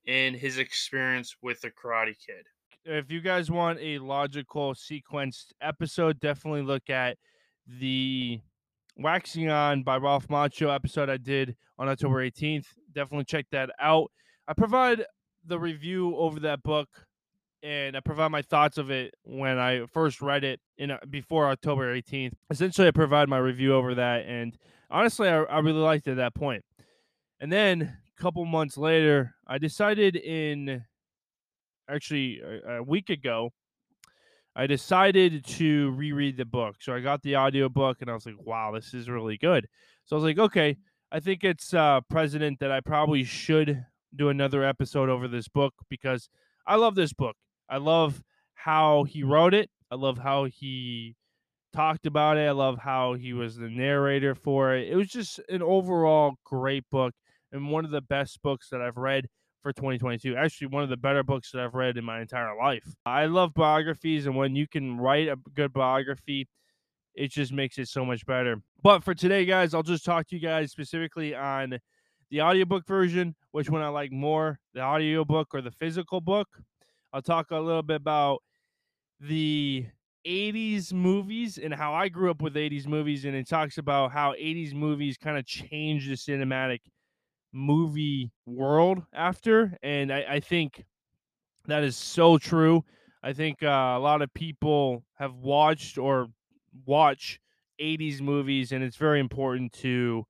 and 0.07 0.35
his 0.35 0.57
experience 0.57 1.35
with 1.41 1.61
the 1.61 1.71
Karate 1.71 2.15
Kid. 2.25 2.45
If 2.85 3.11
you 3.11 3.21
guys 3.21 3.51
want 3.51 3.79
a 3.81 3.99
logical 3.99 4.73
sequenced 4.73 5.51
episode, 5.61 6.19
definitely 6.19 6.61
look 6.61 6.89
at 6.89 7.17
the 7.67 8.39
Waxing 8.97 9.49
On 9.49 9.83
by 9.83 9.97
Ralph 9.97 10.27
Macchio 10.27 10.73
episode 10.73 11.09
I 11.09 11.17
did 11.17 11.55
on 11.77 11.89
October 11.89 12.25
18th. 12.25 12.65
Definitely 12.93 13.25
check 13.25 13.45
that 13.51 13.69
out. 13.79 14.11
I 14.47 14.53
provide 14.53 15.05
the 15.45 15.59
review 15.59 16.15
over 16.15 16.39
that 16.41 16.63
book 16.63 16.89
and 17.67 17.97
I 17.97 17.99
provide 17.99 18.29
my 18.29 18.41
thoughts 18.41 18.77
of 18.77 18.89
it 18.91 19.13
when 19.23 19.59
I 19.59 19.85
first 19.87 20.21
read 20.21 20.45
it 20.45 20.61
in 20.77 20.91
uh, 20.91 20.99
before 21.09 21.49
October 21.49 21.93
18th. 21.93 22.31
Essentially, 22.49 22.87
I 22.87 22.91
provide 22.91 23.27
my 23.27 23.39
review 23.39 23.75
over 23.75 23.93
that, 23.95 24.25
and 24.25 24.57
honestly, 24.89 25.27
I, 25.27 25.43
I 25.43 25.59
really 25.59 25.81
liked 25.81 26.07
it 26.07 26.11
at 26.11 26.17
that 26.17 26.33
point. 26.33 26.63
And 27.41 27.51
then 27.51 27.81
a 27.81 28.21
couple 28.21 28.45
months 28.45 28.77
later, 28.77 29.35
I 29.45 29.57
decided 29.57 30.15
in 30.15 30.85
actually 31.89 32.39
a, 32.39 32.77
a 32.77 32.83
week 32.83 33.09
ago, 33.09 33.51
I 34.55 34.65
decided 34.65 35.45
to 35.45 35.91
reread 35.91 36.37
the 36.37 36.45
book. 36.45 36.77
So 36.79 36.93
I 36.93 37.01
got 37.01 37.21
the 37.21 37.35
audiobook 37.35 37.97
and 37.99 38.09
I 38.09 38.13
was 38.13 38.25
like, 38.25 38.39
wow, 38.39 38.71
this 38.71 38.93
is 38.93 39.09
really 39.09 39.37
good. 39.37 39.67
So 40.05 40.15
I 40.15 40.17
was 40.17 40.23
like, 40.23 40.39
okay, 40.39 40.77
I 41.11 41.19
think 41.19 41.43
it's 41.43 41.73
uh, 41.73 41.99
President 42.09 42.59
that 42.59 42.71
I 42.71 42.79
probably 42.79 43.23
should 43.25 43.85
do 44.15 44.29
another 44.29 44.63
episode 44.63 45.09
over 45.09 45.27
this 45.27 45.49
book 45.49 45.73
because 45.89 46.29
I 46.65 46.75
love 46.75 46.95
this 46.95 47.13
book. 47.13 47.35
I 47.69 47.77
love 47.77 48.21
how 48.53 49.03
he 49.03 49.23
wrote 49.23 49.53
it. 49.53 49.69
I 49.91 49.95
love 49.95 50.17
how 50.17 50.45
he 50.45 51.15
talked 51.73 52.05
about 52.05 52.37
it. 52.37 52.47
I 52.47 52.51
love 52.51 52.79
how 52.79 53.13
he 53.13 53.33
was 53.33 53.55
the 53.55 53.69
narrator 53.69 54.35
for 54.35 54.75
it. 54.75 54.87
It 54.89 54.95
was 54.95 55.09
just 55.09 55.39
an 55.49 55.61
overall 55.61 56.35
great 56.43 56.83
book 56.89 57.13
and 57.51 57.69
one 57.69 57.85
of 57.85 57.91
the 57.91 58.01
best 58.01 58.41
books 58.41 58.69
that 58.69 58.81
I've 58.81 58.97
read 58.97 59.27
for 59.61 59.71
2022. 59.73 60.35
Actually, 60.35 60.67
one 60.67 60.83
of 60.83 60.89
the 60.89 60.97
better 60.97 61.23
books 61.23 61.51
that 61.51 61.61
I've 61.61 61.75
read 61.75 61.97
in 61.97 62.05
my 62.05 62.21
entire 62.21 62.55
life. 62.57 62.93
I 63.05 63.25
love 63.25 63.53
biographies, 63.53 64.25
and 64.25 64.35
when 64.35 64.55
you 64.55 64.67
can 64.67 64.97
write 64.97 65.27
a 65.27 65.37
good 65.53 65.73
biography, 65.73 66.47
it 67.15 67.31
just 67.31 67.51
makes 67.51 67.77
it 67.77 67.87
so 67.87 68.05
much 68.05 68.25
better. 68.25 68.61
But 68.83 69.03
for 69.03 69.13
today, 69.13 69.45
guys, 69.45 69.73
I'll 69.73 69.83
just 69.83 70.05
talk 70.05 70.27
to 70.27 70.35
you 70.35 70.41
guys 70.41 70.71
specifically 70.71 71.33
on 71.35 71.79
the 72.29 72.41
audiobook 72.41 72.85
version, 72.85 73.35
which 73.51 73.69
one 73.69 73.81
I 73.81 73.87
like 73.87 74.11
more, 74.11 74.59
the 74.73 74.81
audiobook 74.81 75.53
or 75.53 75.61
the 75.61 75.71
physical 75.71 76.21
book. 76.21 76.47
I'll 77.13 77.21
talk 77.21 77.51
a 77.51 77.57
little 77.57 77.83
bit 77.83 77.97
about 77.97 78.43
the 79.19 79.87
80s 80.25 80.93
movies 80.93 81.57
and 81.57 81.73
how 81.73 81.93
I 81.93 82.09
grew 82.09 82.31
up 82.31 82.41
with 82.41 82.57
80s 82.57 82.87
movies, 82.87 83.25
and 83.25 83.35
it 83.35 83.47
talks 83.47 83.77
about 83.77 84.11
how 84.11 84.33
80s 84.37 84.73
movies 84.73 85.17
kind 85.17 85.37
of 85.37 85.45
changed 85.45 86.09
the 86.09 86.15
cinematic 86.15 86.81
movie 87.53 88.31
world 88.45 89.03
after. 89.13 89.77
And 89.83 90.13
I, 90.13 90.25
I 90.29 90.39
think 90.39 90.85
that 91.67 91.83
is 91.83 91.95
so 91.97 92.37
true. 92.37 92.83
I 93.23 93.33
think 93.33 93.63
uh, 93.63 93.95
a 93.97 93.99
lot 93.99 94.21
of 94.21 94.33
people 94.33 95.05
have 95.15 95.35
watched 95.35 95.97
or 95.97 96.27
watch 96.85 97.39
80s 97.79 98.21
movies, 98.21 98.71
and 98.71 98.83
it's 98.83 98.97
very 98.97 99.19
important 99.19 99.73
to 99.73 100.25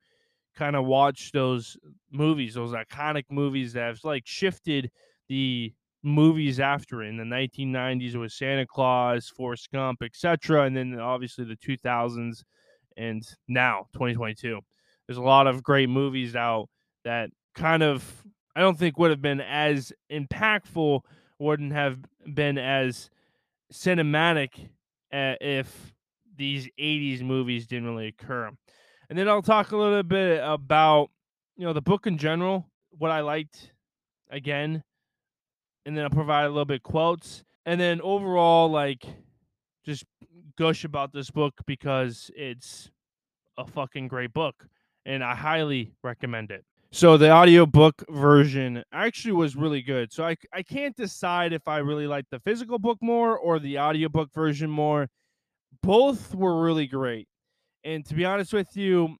kind 0.55 0.75
of 0.75 0.85
watch 0.85 1.31
those 1.31 1.77
movies, 2.11 2.55
those 2.55 2.73
iconic 2.73 3.25
movies 3.29 3.73
that 3.73 3.87
have 3.87 4.03
like 4.03 4.23
shifted 4.25 4.91
the 5.29 5.73
movies 6.07 6.59
after 6.59 7.03
in 7.03 7.17
the 7.17 7.23
1990s 7.23 8.15
it 8.15 8.17
was 8.17 8.33
Santa 8.33 8.65
Claus, 8.65 9.29
Forrest 9.29 9.69
Gump, 9.71 10.01
etc. 10.01 10.63
And 10.63 10.75
then 10.75 10.99
obviously 10.99 11.45
the 11.45 11.57
2000s 11.57 12.43
and 12.95 13.23
now 13.47 13.87
2022. 13.93 14.59
There's 15.05 15.17
a 15.17 15.21
lot 15.21 15.47
of 15.47 15.63
great 15.63 15.89
movies 15.89 16.35
out 16.35 16.69
that 17.03 17.29
kind 17.55 17.83
of 17.83 18.23
I 18.55 18.61
don't 18.61 18.77
think 18.77 18.97
would 18.97 19.11
have 19.11 19.21
been 19.21 19.41
as 19.41 19.93
impactful, 20.11 21.01
wouldn't 21.37 21.73
have 21.73 21.99
been 22.33 22.57
as 22.57 23.09
cinematic 23.71 24.69
uh, 25.13 25.35
if 25.39 25.93
these 26.35 26.67
80s 26.79 27.21
movies 27.21 27.67
didn't 27.67 27.87
really 27.87 28.07
occur. 28.07 28.49
And 29.09 29.17
then 29.17 29.29
I'll 29.29 29.41
talk 29.41 29.71
a 29.71 29.77
little 29.77 30.03
bit 30.03 30.41
about 30.43 31.09
you 31.55 31.65
know 31.65 31.73
the 31.73 31.81
book 31.81 32.07
in 32.07 32.17
general, 32.17 32.69
what 32.91 33.11
I 33.11 33.21
liked 33.21 33.71
again, 34.29 34.83
and 35.87 35.97
then 35.97 36.03
I'll 36.03 36.09
provide 36.09 36.43
a 36.43 36.49
little 36.49 36.65
bit 36.65 36.83
quotes, 36.83 37.45
and 37.65 37.79
then 37.79 38.01
overall 38.01 38.69
like 38.69 39.05
just 39.85 40.03
gush 40.57 40.83
about 40.83 41.13
this 41.13 41.31
book 41.31 41.53
because 41.65 42.29
it's 42.35 42.91
a 43.57 43.65
fucking 43.65 44.09
great 44.09 44.33
book 44.33 44.67
and 45.05 45.23
I 45.23 45.33
highly 45.33 45.93
recommend 46.03 46.51
it. 46.51 46.65
So 46.91 47.17
the 47.17 47.31
audiobook 47.31 48.03
version 48.09 48.83
actually 48.91 49.31
was 49.31 49.55
really 49.55 49.81
good. 49.81 50.11
So 50.11 50.25
I 50.25 50.35
I 50.53 50.61
can't 50.61 50.95
decide 50.95 51.53
if 51.53 51.67
I 51.67 51.77
really 51.77 52.07
like 52.07 52.25
the 52.29 52.39
physical 52.39 52.79
book 52.79 52.97
more 53.01 53.37
or 53.37 53.57
the 53.57 53.79
audiobook 53.79 54.33
version 54.33 54.69
more. 54.69 55.07
Both 55.81 56.35
were 56.35 56.61
really 56.61 56.87
great. 56.87 57.27
And 57.83 58.05
to 58.07 58.13
be 58.13 58.25
honest 58.25 58.51
with 58.51 58.75
you, 58.75 59.15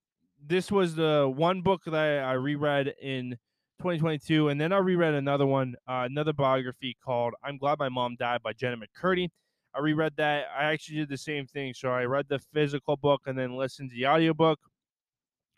this 0.46 0.70
was 0.72 0.96
the 0.96 1.32
one 1.34 1.62
book 1.62 1.84
that 1.86 1.94
I, 1.94 2.18
I 2.18 2.34
reread 2.34 2.94
in 3.02 3.38
2022, 3.80 4.50
and 4.50 4.60
then 4.60 4.74
I 4.74 4.78
reread 4.78 5.14
another 5.14 5.46
one, 5.46 5.76
uh, 5.88 6.04
another 6.10 6.34
biography 6.34 6.98
called 7.04 7.34
"I'm 7.44 7.58
Glad 7.58 7.80
My 7.80 7.90
Mom 7.90 8.16
Died" 8.18 8.42
by 8.44 8.54
Jenna 8.54 8.78
McCurdy. 8.78 9.30
I 9.76 9.80
reread 9.80 10.14
that. 10.18 10.46
I 10.58 10.66
actually 10.66 10.98
did 10.98 11.10
the 11.10 11.18
same 11.18 11.46
thing. 11.46 11.74
So 11.74 11.90
I 11.90 12.04
read 12.04 12.26
the 12.30 12.40
physical 12.54 12.98
book 12.98 13.22
and 13.28 13.38
then 13.38 13.56
listened 13.56 13.92
to 13.92 13.96
the 13.96 14.08
audiobook. 14.08 14.60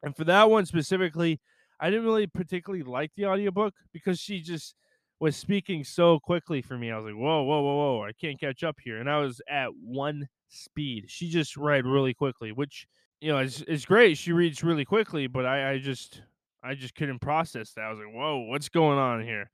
And 0.04 0.16
for 0.16 0.26
that 0.26 0.50
one 0.50 0.66
specifically, 0.66 1.40
I 1.80 1.90
didn't 1.90 2.06
really 2.06 2.28
particularly 2.28 2.84
like 2.84 3.12
the 3.16 3.26
audiobook 3.26 3.74
because 3.94 4.20
she 4.20 4.42
just 4.42 4.76
was 5.20 5.36
speaking 5.36 5.84
so 5.84 6.20
quickly 6.20 6.62
for 6.62 6.78
me. 6.78 6.92
I 6.92 6.98
was 6.98 7.06
like, 7.06 7.16
whoa, 7.16 7.44
whoa, 7.44 7.62
whoa, 7.62 7.76
whoa, 7.76 8.04
I 8.04 8.12
can't 8.14 8.40
catch 8.40 8.64
up 8.64 8.78
here. 8.84 9.00
And 9.00 9.10
I 9.10 9.20
was 9.20 9.42
at 9.50 9.70
one 9.76 10.28
speed. 10.50 11.06
She 11.08 11.30
just 11.30 11.56
read 11.58 11.86
really 11.86 12.14
quickly, 12.14 12.52
which 12.52 12.88
you 13.22 13.32
know 13.32 13.40
is 13.40 13.62
is 13.64 13.86
great. 13.86 14.18
She 14.18 14.34
reads 14.34 14.64
really 14.64 14.86
quickly, 14.86 15.28
but 15.28 15.46
I, 15.46 15.72
I 15.72 15.78
just 15.78 16.22
I 16.64 16.76
just 16.76 16.96
couldn't 16.96 17.20
process 17.20 17.74
that. 17.74 17.86
I 17.86 17.90
was 17.90 18.00
like, 18.00 18.14
whoa, 18.14 18.40
what's 18.40 18.70
going 18.70 18.98
on 18.98 19.24
here? 19.24 19.50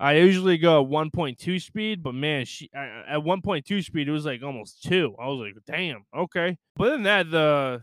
I 0.00 0.14
usually 0.18 0.58
go 0.58 0.84
at 0.84 0.90
1.2 0.90 1.60
speed, 1.60 2.02
but 2.04 2.14
man, 2.14 2.44
she 2.44 2.70
at 2.72 3.18
1.2 3.18 3.84
speed 3.84 4.08
it 4.08 4.12
was 4.12 4.24
like 4.24 4.42
almost 4.42 4.82
two. 4.84 5.16
I 5.20 5.26
was 5.26 5.40
like, 5.40 5.54
damn, 5.66 6.04
okay. 6.16 6.56
But 6.76 6.90
then 6.90 7.02
that 7.02 7.30
the 7.30 7.82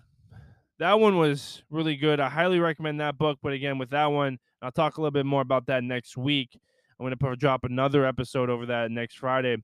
that 0.79 0.99
one 0.99 1.17
was 1.17 1.63
really 1.69 1.97
good. 1.97 2.19
I 2.19 2.29
highly 2.29 2.59
recommend 2.59 3.01
that 3.01 3.17
book. 3.17 3.39
But 3.41 3.53
again, 3.53 3.77
with 3.77 3.89
that 3.89 4.07
one, 4.07 4.39
I'll 4.61 4.71
talk 4.71 4.97
a 4.97 5.01
little 5.01 5.11
bit 5.11 5.25
more 5.25 5.41
about 5.41 5.65
that 5.67 5.83
next 5.83 6.15
week. 6.15 6.57
I'm 6.99 7.13
to 7.13 7.35
drop 7.35 7.65
another 7.65 8.05
episode 8.05 8.49
over 8.49 8.65
that 8.67 8.91
next 8.91 9.17
Friday. 9.19 9.57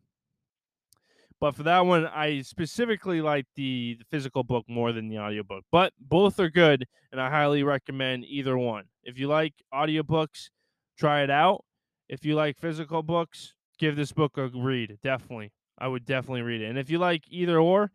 But 1.41 1.55
for 1.55 1.63
that 1.63 1.87
one, 1.87 2.05
I 2.05 2.43
specifically 2.43 3.19
like 3.19 3.47
the, 3.55 3.95
the 3.97 4.05
physical 4.05 4.43
book 4.43 4.63
more 4.69 4.91
than 4.91 5.09
the 5.09 5.17
audiobook. 5.17 5.65
But 5.71 5.91
both 5.99 6.39
are 6.39 6.51
good, 6.51 6.87
and 7.11 7.19
I 7.19 7.31
highly 7.31 7.63
recommend 7.63 8.25
either 8.25 8.55
one. 8.59 8.85
If 9.03 9.17
you 9.17 9.27
like 9.27 9.55
audiobooks, 9.73 10.51
try 10.99 11.23
it 11.23 11.31
out. 11.31 11.65
If 12.07 12.23
you 12.23 12.35
like 12.35 12.59
physical 12.59 13.01
books, 13.01 13.55
give 13.79 13.95
this 13.95 14.11
book 14.11 14.37
a 14.37 14.49
read. 14.49 14.99
Definitely. 15.01 15.51
I 15.79 15.87
would 15.87 16.05
definitely 16.05 16.43
read 16.43 16.61
it. 16.61 16.69
And 16.69 16.77
if 16.77 16.91
you 16.91 16.99
like 16.99 17.23
either 17.27 17.57
or, 17.57 17.91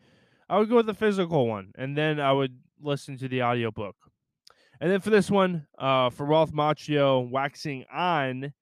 I 0.49 0.59
would 0.59 0.69
go 0.69 0.77
with 0.77 0.87
the 0.87 0.95
physical 0.95 1.47
one. 1.47 1.71
And 1.79 1.97
then 1.97 2.19
I 2.19 2.33
would 2.33 2.59
listen 2.83 3.17
to 3.19 3.29
the 3.29 3.45
audiobook. 3.45 3.95
And 4.81 4.91
then 4.91 5.01
for 5.01 5.11
this 5.11 5.31
one, 5.31 5.69
uh, 5.79 6.11
for 6.11 6.27
Ralph 6.27 6.51
Macchio, 6.51 7.31
Waxing 7.31 7.85
On, 7.95 8.53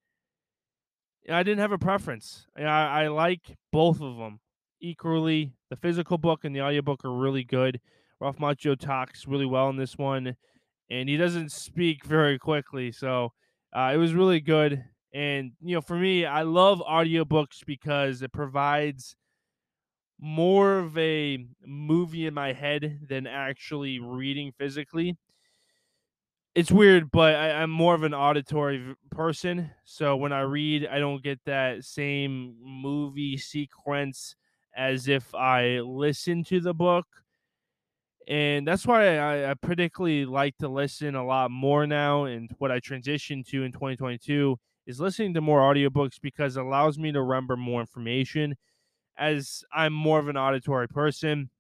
I 1.31 1.43
didn't 1.43 1.61
have 1.61 1.73
a 1.73 1.79
preference. 1.79 2.47
I, 2.55 2.64
I 2.64 3.09
like 3.09 3.57
both 3.73 4.03
of 4.03 4.19
them 4.19 4.41
equally. 4.81 5.52
The 5.71 5.76
physical 5.76 6.19
book 6.19 6.45
and 6.45 6.54
the 6.54 6.62
audiobook 6.62 7.04
are 7.04 7.12
really 7.12 7.45
good. 7.45 7.81
Ralph 8.21 8.38
Macchio 8.38 8.78
talks 8.78 9.26
really 9.26 9.47
well 9.47 9.69
in 9.69 9.76
this 9.76 9.99
one, 9.99 10.37
and 10.90 11.09
he 11.09 11.16
doesn't 11.16 11.52
speak 11.52 12.04
very 12.04 12.38
quickly. 12.38 12.93
So 12.93 13.33
uh, 13.75 13.90
it 13.93 13.99
was 13.99 14.14
really 14.14 14.40
good. 14.40 14.85
And, 15.12 15.52
you 15.61 15.75
know, 15.75 15.81
for 15.81 15.97
me, 15.97 16.26
I 16.26 16.43
love 16.43 16.81
audiobooks 16.81 17.64
because 17.66 18.23
it 18.23 18.33
provides 18.33 19.16
more 20.21 20.78
of 20.78 20.97
a 20.97 21.45
movie 21.66 22.26
in 22.26 22.35
my 22.35 22.52
head 22.52 23.00
than 23.09 23.26
actually 23.26 23.99
reading 23.99 24.52
physically. 24.59 25.16
It's 26.54 26.71
weird, 26.71 27.11
but 27.11 27.35
I, 27.35 27.62
am 27.62 27.71
more 27.71 27.95
of 27.95 28.04
an 28.04 28.14
auditory 28.14 28.95
person. 29.11 29.71
So 29.85 30.14
when 30.14 30.33
I 30.33 30.43
read, 30.43 30.87
I 30.87 31.00
don't 31.00 31.23
get 31.23 31.40
that 31.47 31.85
same 31.85 32.54
movie 32.62 33.37
sequence 33.37 34.37
as 34.76 35.09
if 35.09 35.35
I 35.35 35.81
listen 35.81 36.45
to 36.45 36.61
the 36.61 36.75
book. 36.75 37.07
And 38.26 38.66
that's 38.66 38.87
why 38.87 39.19
I, 39.19 39.50
I 39.50 39.54
particularly 39.54 40.25
like 40.25 40.57
to 40.59 40.69
listen 40.69 41.14
a 41.14 41.25
lot 41.25 41.50
more 41.50 41.87
now. 41.87 42.25
And 42.25 42.50
what 42.59 42.73
I 42.73 42.81
transitioned 42.81 43.47
to 43.49 43.62
in 43.64 43.73
2022 43.73 44.59
is 44.87 45.00
listening 45.00 45.35
to 45.35 45.40
more 45.40 45.61
audiobooks 45.61 46.21
because 46.21 46.57
it 46.57 46.64
allows 46.64 46.99
me 46.99 47.12
to 47.12 47.23
remember 47.23 47.57
more 47.57 47.81
information 47.81 48.57
as 49.16 49.64
I'm 49.73 49.93
more 49.93 50.19
of 50.19 50.28
an 50.28 50.37
auditory 50.37 50.88
person. 50.88 51.50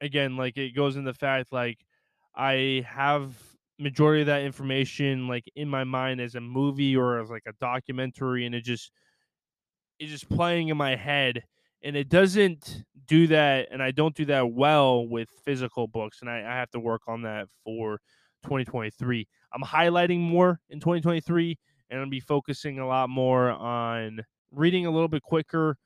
Again, 0.00 0.36
like 0.36 0.56
it 0.56 0.74
goes 0.74 0.96
in 0.96 1.04
the 1.04 1.14
fact 1.14 1.52
like 1.52 1.84
I 2.34 2.84
have 2.88 3.36
majority 3.78 4.22
of 4.22 4.26
that 4.26 4.42
information 4.42 5.26
like 5.26 5.44
in 5.56 5.68
my 5.68 5.84
mind 5.84 6.20
as 6.20 6.34
a 6.34 6.40
movie 6.40 6.94
or 6.96 7.18
as 7.20 7.30
like 7.30 7.44
a 7.46 7.52
documentary 7.60 8.44
and 8.44 8.54
it 8.54 8.62
just 8.62 8.92
it's 9.98 10.10
just 10.10 10.28
playing 10.28 10.68
in 10.68 10.76
my 10.76 10.96
head 10.96 11.44
and 11.82 11.96
it 11.96 12.08
doesn't 12.08 12.84
do 13.06 13.26
that 13.26 13.68
and 13.70 13.82
i 13.82 13.90
don't 13.90 14.14
do 14.14 14.24
that 14.24 14.52
well 14.52 15.06
with 15.08 15.28
physical 15.44 15.86
books 15.88 16.20
and 16.20 16.30
i, 16.30 16.38
I 16.38 16.56
have 16.56 16.70
to 16.70 16.80
work 16.80 17.02
on 17.08 17.22
that 17.22 17.48
for 17.64 17.98
2023 18.44 19.26
i'm 19.52 19.62
highlighting 19.62 20.20
more 20.20 20.60
in 20.68 20.80
2023 20.80 21.58
and 21.90 22.00
i'll 22.00 22.08
be 22.08 22.20
focusing 22.20 22.78
a 22.78 22.86
lot 22.86 23.10
more 23.10 23.50
on 23.50 24.20
reading 24.52 24.86
a 24.86 24.90
little 24.90 25.08
bit 25.08 25.22
quicker 25.22 25.76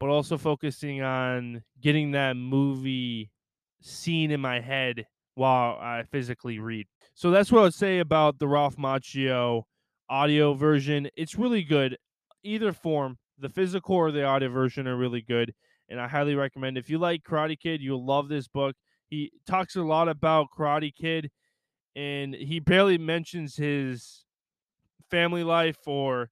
but 0.00 0.08
also 0.08 0.36
focusing 0.36 1.02
on 1.02 1.62
getting 1.80 2.10
that 2.12 2.36
movie 2.36 3.30
scene 3.80 4.30
in 4.30 4.40
my 4.40 4.60
head 4.60 5.06
while 5.34 5.78
I 5.80 6.04
physically 6.04 6.58
read. 6.58 6.86
So 7.14 7.30
that's 7.30 7.52
what 7.52 7.60
I 7.60 7.62
would 7.64 7.74
say 7.74 7.98
about 8.00 8.38
the 8.38 8.48
Ralph 8.48 8.76
Macchio 8.76 9.62
audio 10.08 10.54
version. 10.54 11.08
It's 11.16 11.36
really 11.36 11.62
good. 11.62 11.96
Either 12.42 12.72
form, 12.72 13.18
the 13.42 13.48
physical 13.48 13.96
or 13.96 14.10
the 14.10 14.24
audio 14.24 14.48
version 14.48 14.86
are 14.88 14.96
really 14.96 15.20
good. 15.20 15.52
And 15.88 16.00
I 16.00 16.08
highly 16.08 16.34
recommend 16.34 16.78
if 16.78 16.88
you 16.88 16.98
like 16.98 17.22
Karate 17.22 17.58
Kid, 17.58 17.82
you'll 17.82 18.06
love 18.06 18.28
this 18.28 18.48
book. 18.48 18.76
He 19.08 19.30
talks 19.46 19.76
a 19.76 19.82
lot 19.82 20.08
about 20.08 20.46
Karate 20.56 20.94
Kid 20.94 21.30
and 21.94 22.34
he 22.34 22.60
barely 22.60 22.96
mentions 22.96 23.56
his 23.56 24.24
family 25.10 25.44
life 25.44 25.76
or 25.86 26.30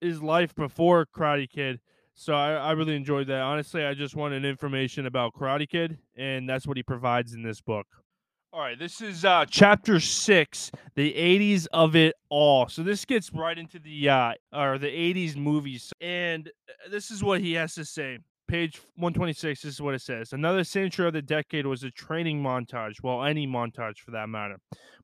his 0.00 0.22
life 0.22 0.54
before 0.54 1.06
Karate 1.06 1.48
Kid. 1.48 1.78
So 2.14 2.34
I, 2.34 2.54
I 2.54 2.72
really 2.72 2.96
enjoyed 2.96 3.28
that. 3.28 3.42
Honestly, 3.42 3.84
I 3.84 3.94
just 3.94 4.16
wanted 4.16 4.44
information 4.44 5.06
about 5.06 5.34
Karate 5.34 5.68
Kid, 5.68 5.98
and 6.16 6.48
that's 6.48 6.66
what 6.66 6.76
he 6.76 6.82
provides 6.82 7.32
in 7.32 7.42
this 7.42 7.60
book. 7.60 7.86
All 8.52 8.58
right, 8.58 8.76
this 8.76 9.00
is 9.00 9.24
uh, 9.24 9.44
chapter 9.48 10.00
six, 10.00 10.72
the 10.96 11.12
'80s 11.12 11.68
of 11.72 11.94
it 11.94 12.16
all. 12.30 12.68
So 12.68 12.82
this 12.82 13.04
gets 13.04 13.32
right 13.32 13.56
into 13.56 13.78
the 13.78 14.08
uh, 14.08 14.32
or 14.52 14.76
the 14.76 14.88
'80s 14.88 15.36
movies, 15.36 15.92
and 16.00 16.48
uh, 16.68 16.90
this 16.90 17.12
is 17.12 17.22
what 17.22 17.40
he 17.40 17.52
has 17.52 17.76
to 17.76 17.84
say. 17.84 18.18
Page 18.48 18.80
126. 18.96 19.62
This 19.62 19.74
is 19.74 19.80
what 19.80 19.94
it 19.94 20.02
says. 20.02 20.32
Another 20.32 20.64
signature 20.64 21.06
of 21.06 21.12
the 21.12 21.22
decade 21.22 21.64
was 21.64 21.84
a 21.84 21.92
training 21.92 22.42
montage. 22.42 22.96
Well, 23.00 23.22
any 23.22 23.46
montage 23.46 23.98
for 23.98 24.10
that 24.10 24.28
matter. 24.28 24.56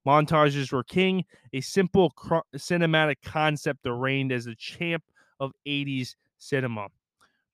Montages 0.05 0.73
were 0.73 0.83
king. 0.83 1.23
A 1.53 1.61
simple 1.61 2.11
cr- 2.11 2.39
cinematic 2.57 3.23
concept 3.25 3.85
that 3.85 3.93
reigned 3.93 4.33
as 4.33 4.47
the 4.47 4.57
champ 4.57 5.05
of 5.39 5.53
'80s 5.65 6.17
cinema. 6.39 6.89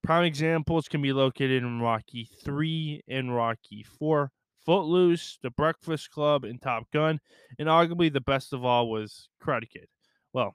Prime 0.03 0.25
examples 0.25 0.89
can 0.89 1.03
be 1.03 1.13
located 1.13 1.63
in 1.63 1.83
Rocky 1.83 2.29
3 2.43 3.03
and 3.09 3.37
Rocky 3.37 3.85
4. 3.99 4.31
Footloose, 4.64 5.38
The 5.42 5.50
Breakfast 5.50 6.11
Club, 6.11 6.45
and 6.45 6.61
Top 6.61 6.90
Gun. 6.92 7.21
And 7.59 7.69
arguably 7.69 8.12
the 8.12 8.21
best 8.21 8.52
of 8.52 8.64
all 8.64 8.90
was 8.90 9.28
Karate 9.42 9.69
Kid. 9.69 9.87
Well, 10.33 10.54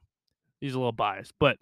he's 0.59 0.73
a 0.73 0.77
little 0.77 0.91
biased, 0.91 1.33
but 1.39 1.57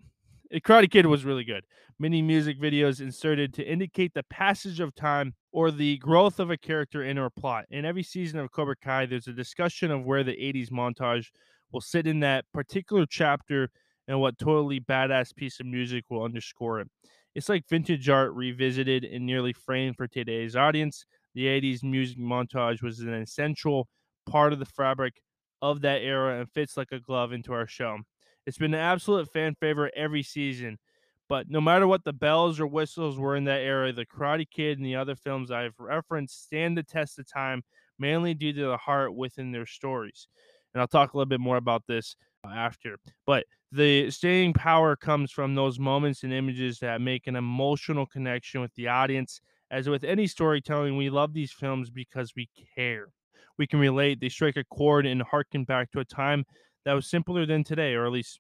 Karate 0.53 0.89
Kid 0.89 1.05
was 1.05 1.25
really 1.25 1.43
good. 1.43 1.65
Many 1.97 2.21
music 2.21 2.59
videos 2.59 3.01
inserted 3.01 3.53
to 3.55 3.63
indicate 3.63 4.13
the 4.13 4.23
passage 4.23 4.79
of 4.79 4.93
time 4.95 5.33
or 5.51 5.71
the 5.71 5.97
growth 5.97 6.39
of 6.39 6.51
a 6.51 6.57
character 6.57 7.03
in 7.03 7.17
or 7.17 7.29
plot. 7.29 7.65
In 7.69 7.85
every 7.85 8.03
season 8.03 8.39
of 8.39 8.51
Cobra 8.51 8.75
Kai, 8.75 9.05
there's 9.05 9.27
a 9.27 9.33
discussion 9.33 9.91
of 9.91 10.03
where 10.03 10.23
the 10.23 10.33
80s 10.33 10.69
montage 10.69 11.27
will 11.71 11.81
sit 11.81 12.07
in 12.07 12.19
that 12.21 12.45
particular 12.53 13.05
chapter 13.09 13.69
and 14.07 14.19
what 14.19 14.37
totally 14.37 14.79
badass 14.79 15.35
piece 15.35 15.59
of 15.59 15.65
music 15.65 16.05
will 16.09 16.23
underscore 16.23 16.81
it. 16.81 16.87
It's 17.33 17.49
like 17.49 17.67
vintage 17.67 18.07
art 18.07 18.33
revisited 18.33 19.03
and 19.03 19.25
nearly 19.25 19.51
framed 19.51 19.97
for 19.97 20.07
today's 20.07 20.55
audience. 20.55 21.05
The 21.35 21.47
80s 21.47 21.83
music 21.83 22.17
montage 22.17 22.81
was 22.81 22.99
an 22.99 23.13
essential 23.13 23.87
part 24.25 24.53
of 24.53 24.59
the 24.59 24.65
fabric 24.65 25.21
of 25.61 25.81
that 25.81 26.01
era 26.01 26.39
and 26.39 26.51
fits 26.51 26.77
like 26.77 26.91
a 26.91 26.99
glove 26.99 27.31
into 27.33 27.53
our 27.53 27.67
show. 27.67 27.99
It's 28.45 28.57
been 28.57 28.73
an 28.73 28.79
absolute 28.79 29.31
fan 29.31 29.55
favorite 29.55 29.93
every 29.95 30.23
season. 30.23 30.79
But 31.27 31.49
no 31.49 31.59
matter 31.59 31.87
what 31.87 32.03
the 32.03 32.13
bells 32.13 32.59
or 32.59 32.67
whistles 32.67 33.17
were 33.17 33.35
in 33.35 33.45
that 33.45 33.61
era, 33.61 33.91
The 33.91 34.05
Karate 34.05 34.45
Kid 34.49 34.77
and 34.77 34.85
the 34.85 34.95
other 34.95 35.15
films 35.15 35.49
I've 35.49 35.79
referenced 35.79 36.43
stand 36.43 36.77
the 36.77 36.83
test 36.83 37.17
of 37.17 37.27
time, 37.27 37.63
mainly 37.97 38.35
due 38.35 38.53
to 38.53 38.65
the 38.67 38.77
heart 38.77 39.15
within 39.15 39.51
their 39.51 39.65
stories. 39.65 40.27
And 40.73 40.81
I'll 40.81 40.87
talk 40.87 41.13
a 41.13 41.17
little 41.17 41.29
bit 41.29 41.39
more 41.39 41.57
about 41.57 41.87
this 41.87 42.15
after. 42.45 42.97
But 43.25 43.45
the 43.71 44.11
staying 44.11 44.53
power 44.53 44.95
comes 44.95 45.31
from 45.31 45.55
those 45.55 45.79
moments 45.79 46.23
and 46.23 46.31
images 46.31 46.79
that 46.79 47.01
make 47.01 47.25
an 47.27 47.35
emotional 47.35 48.05
connection 48.05 48.61
with 48.61 48.73
the 48.75 48.87
audience. 48.87 49.41
As 49.71 49.89
with 49.89 50.03
any 50.03 50.27
storytelling, 50.27 50.95
we 50.97 51.09
love 51.09 51.33
these 51.33 51.51
films 51.51 51.89
because 51.89 52.33
we 52.35 52.49
care. 52.75 53.07
We 53.57 53.67
can 53.67 53.79
relate, 53.79 54.19
they 54.19 54.29
strike 54.29 54.57
a 54.57 54.63
chord 54.65 55.05
and 55.05 55.21
harken 55.21 55.63
back 55.63 55.91
to 55.91 55.99
a 55.99 56.05
time 56.05 56.45
that 56.83 56.93
was 56.93 57.07
simpler 57.07 57.45
than 57.45 57.63
today, 57.63 57.93
or 57.93 58.05
at 58.05 58.11
least 58.11 58.39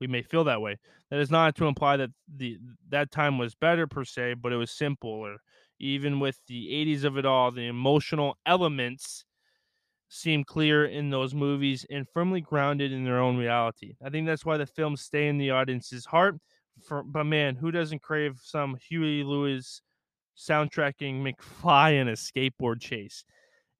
we 0.00 0.06
may 0.06 0.22
feel 0.22 0.44
that 0.44 0.60
way. 0.60 0.78
That 1.10 1.20
is 1.20 1.30
not 1.30 1.56
to 1.56 1.66
imply 1.66 1.96
that 1.96 2.10
the 2.36 2.58
that 2.90 3.10
time 3.10 3.38
was 3.38 3.54
better 3.54 3.86
per 3.86 4.04
se, 4.04 4.34
but 4.34 4.52
it 4.52 4.56
was 4.56 4.70
simpler. 4.70 5.36
Even 5.78 6.20
with 6.20 6.38
the 6.46 6.68
80s 6.68 7.04
of 7.04 7.16
it 7.16 7.24
all, 7.24 7.50
the 7.50 7.66
emotional 7.66 8.36
elements 8.46 9.24
seem 10.08 10.44
clear 10.44 10.86
in 10.86 11.10
those 11.10 11.34
movies 11.34 11.86
and 11.88 12.06
firmly 12.12 12.40
grounded 12.40 12.92
in 12.92 13.04
their 13.04 13.20
own 13.20 13.36
reality. 13.36 13.94
I 14.04 14.10
think 14.10 14.26
that's 14.26 14.44
why 14.44 14.56
the 14.56 14.66
films 14.66 15.00
stay 15.00 15.28
in 15.28 15.38
the 15.38 15.50
audience's 15.50 16.04
heart. 16.04 16.36
For, 16.86 17.02
but 17.02 17.24
man, 17.24 17.56
who 17.56 17.70
doesn't 17.70 18.02
crave 18.02 18.38
some 18.42 18.76
Huey 18.88 19.22
Lewis 19.22 19.82
soundtracking 20.40 21.22
McFly 21.22 22.00
in 22.00 22.08
a 22.08 22.12
skateboard 22.12 22.80
chase? 22.80 23.24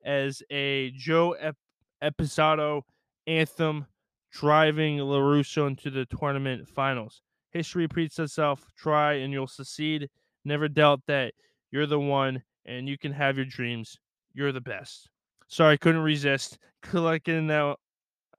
As 0.04 0.42
a 0.50 0.90
Joe 0.96 1.32
Ep- 1.32 1.56
Esposito 2.02 2.82
anthem 3.26 3.86
driving 4.32 4.98
LaRusso 4.98 5.66
into 5.66 5.90
the 5.90 6.06
tournament 6.06 6.68
finals. 6.68 7.22
History 7.50 7.82
repeats 7.82 8.18
itself. 8.18 8.64
Try 8.76 9.14
and 9.14 9.32
you'll 9.32 9.46
succeed. 9.46 10.08
Never 10.44 10.68
doubt 10.68 11.00
that 11.06 11.34
you're 11.70 11.86
the 11.86 12.00
one 12.00 12.42
and 12.64 12.88
you 12.88 12.96
can 12.96 13.12
have 13.12 13.36
your 13.36 13.46
dreams. 13.46 13.98
You're 14.32 14.52
the 14.52 14.60
best. 14.60 15.08
Sorry, 15.48 15.76
couldn't 15.76 16.02
resist 16.02 16.58
collecting 16.82 17.48
that 17.48 17.76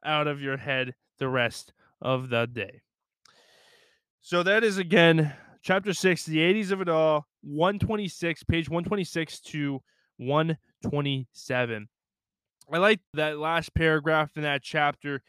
out 0.03 0.27
of 0.27 0.41
your 0.41 0.57
head 0.57 0.93
the 1.19 1.27
rest 1.27 1.73
of 2.01 2.29
the 2.29 2.47
day. 2.47 2.81
So 4.21 4.43
that 4.43 4.63
is 4.63 4.77
again 4.77 5.33
chapter 5.61 5.93
six, 5.93 6.25
the 6.25 6.37
80s 6.37 6.71
of 6.71 6.81
it 6.81 6.89
all, 6.89 7.27
126, 7.41 8.43
page 8.43 8.69
126 8.69 9.39
to 9.41 9.81
127. 10.17 11.87
I 12.71 12.77
like 12.77 13.01
that 13.13 13.37
last 13.37 13.73
paragraph 13.73 14.31
in 14.37 14.43
that 14.43 14.61
chapter, 14.63 15.21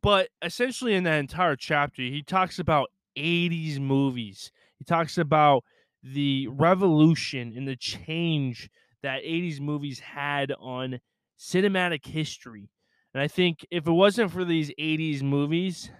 but 0.00 0.28
essentially 0.42 0.94
in 0.94 1.04
that 1.04 1.18
entire 1.18 1.56
chapter, 1.56 2.02
he 2.02 2.22
talks 2.22 2.58
about 2.58 2.90
80s 3.16 3.78
movies. 3.78 4.50
He 4.78 4.84
talks 4.84 5.18
about 5.18 5.64
the 6.02 6.46
revolution 6.48 7.52
and 7.56 7.66
the 7.66 7.76
change 7.76 8.70
that 9.02 9.22
80s 9.22 9.60
movies 9.60 9.98
had 9.98 10.52
on 10.58 11.00
cinematic 11.38 12.06
history. 12.06 12.70
And 13.14 13.22
I 13.22 13.28
think 13.28 13.66
if 13.70 13.86
it 13.86 13.92
wasn't 13.92 14.30
for 14.30 14.44
these 14.44 14.70
80s 14.78 15.22
movies, 15.22 15.90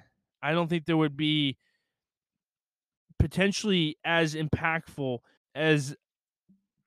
I 0.43 0.53
don't 0.53 0.69
think 0.69 0.87
there 0.87 0.97
would 0.97 1.17
be 1.17 1.57
potentially 3.19 3.97
as 4.05 4.35
impactful 4.35 5.19
as 5.55 5.97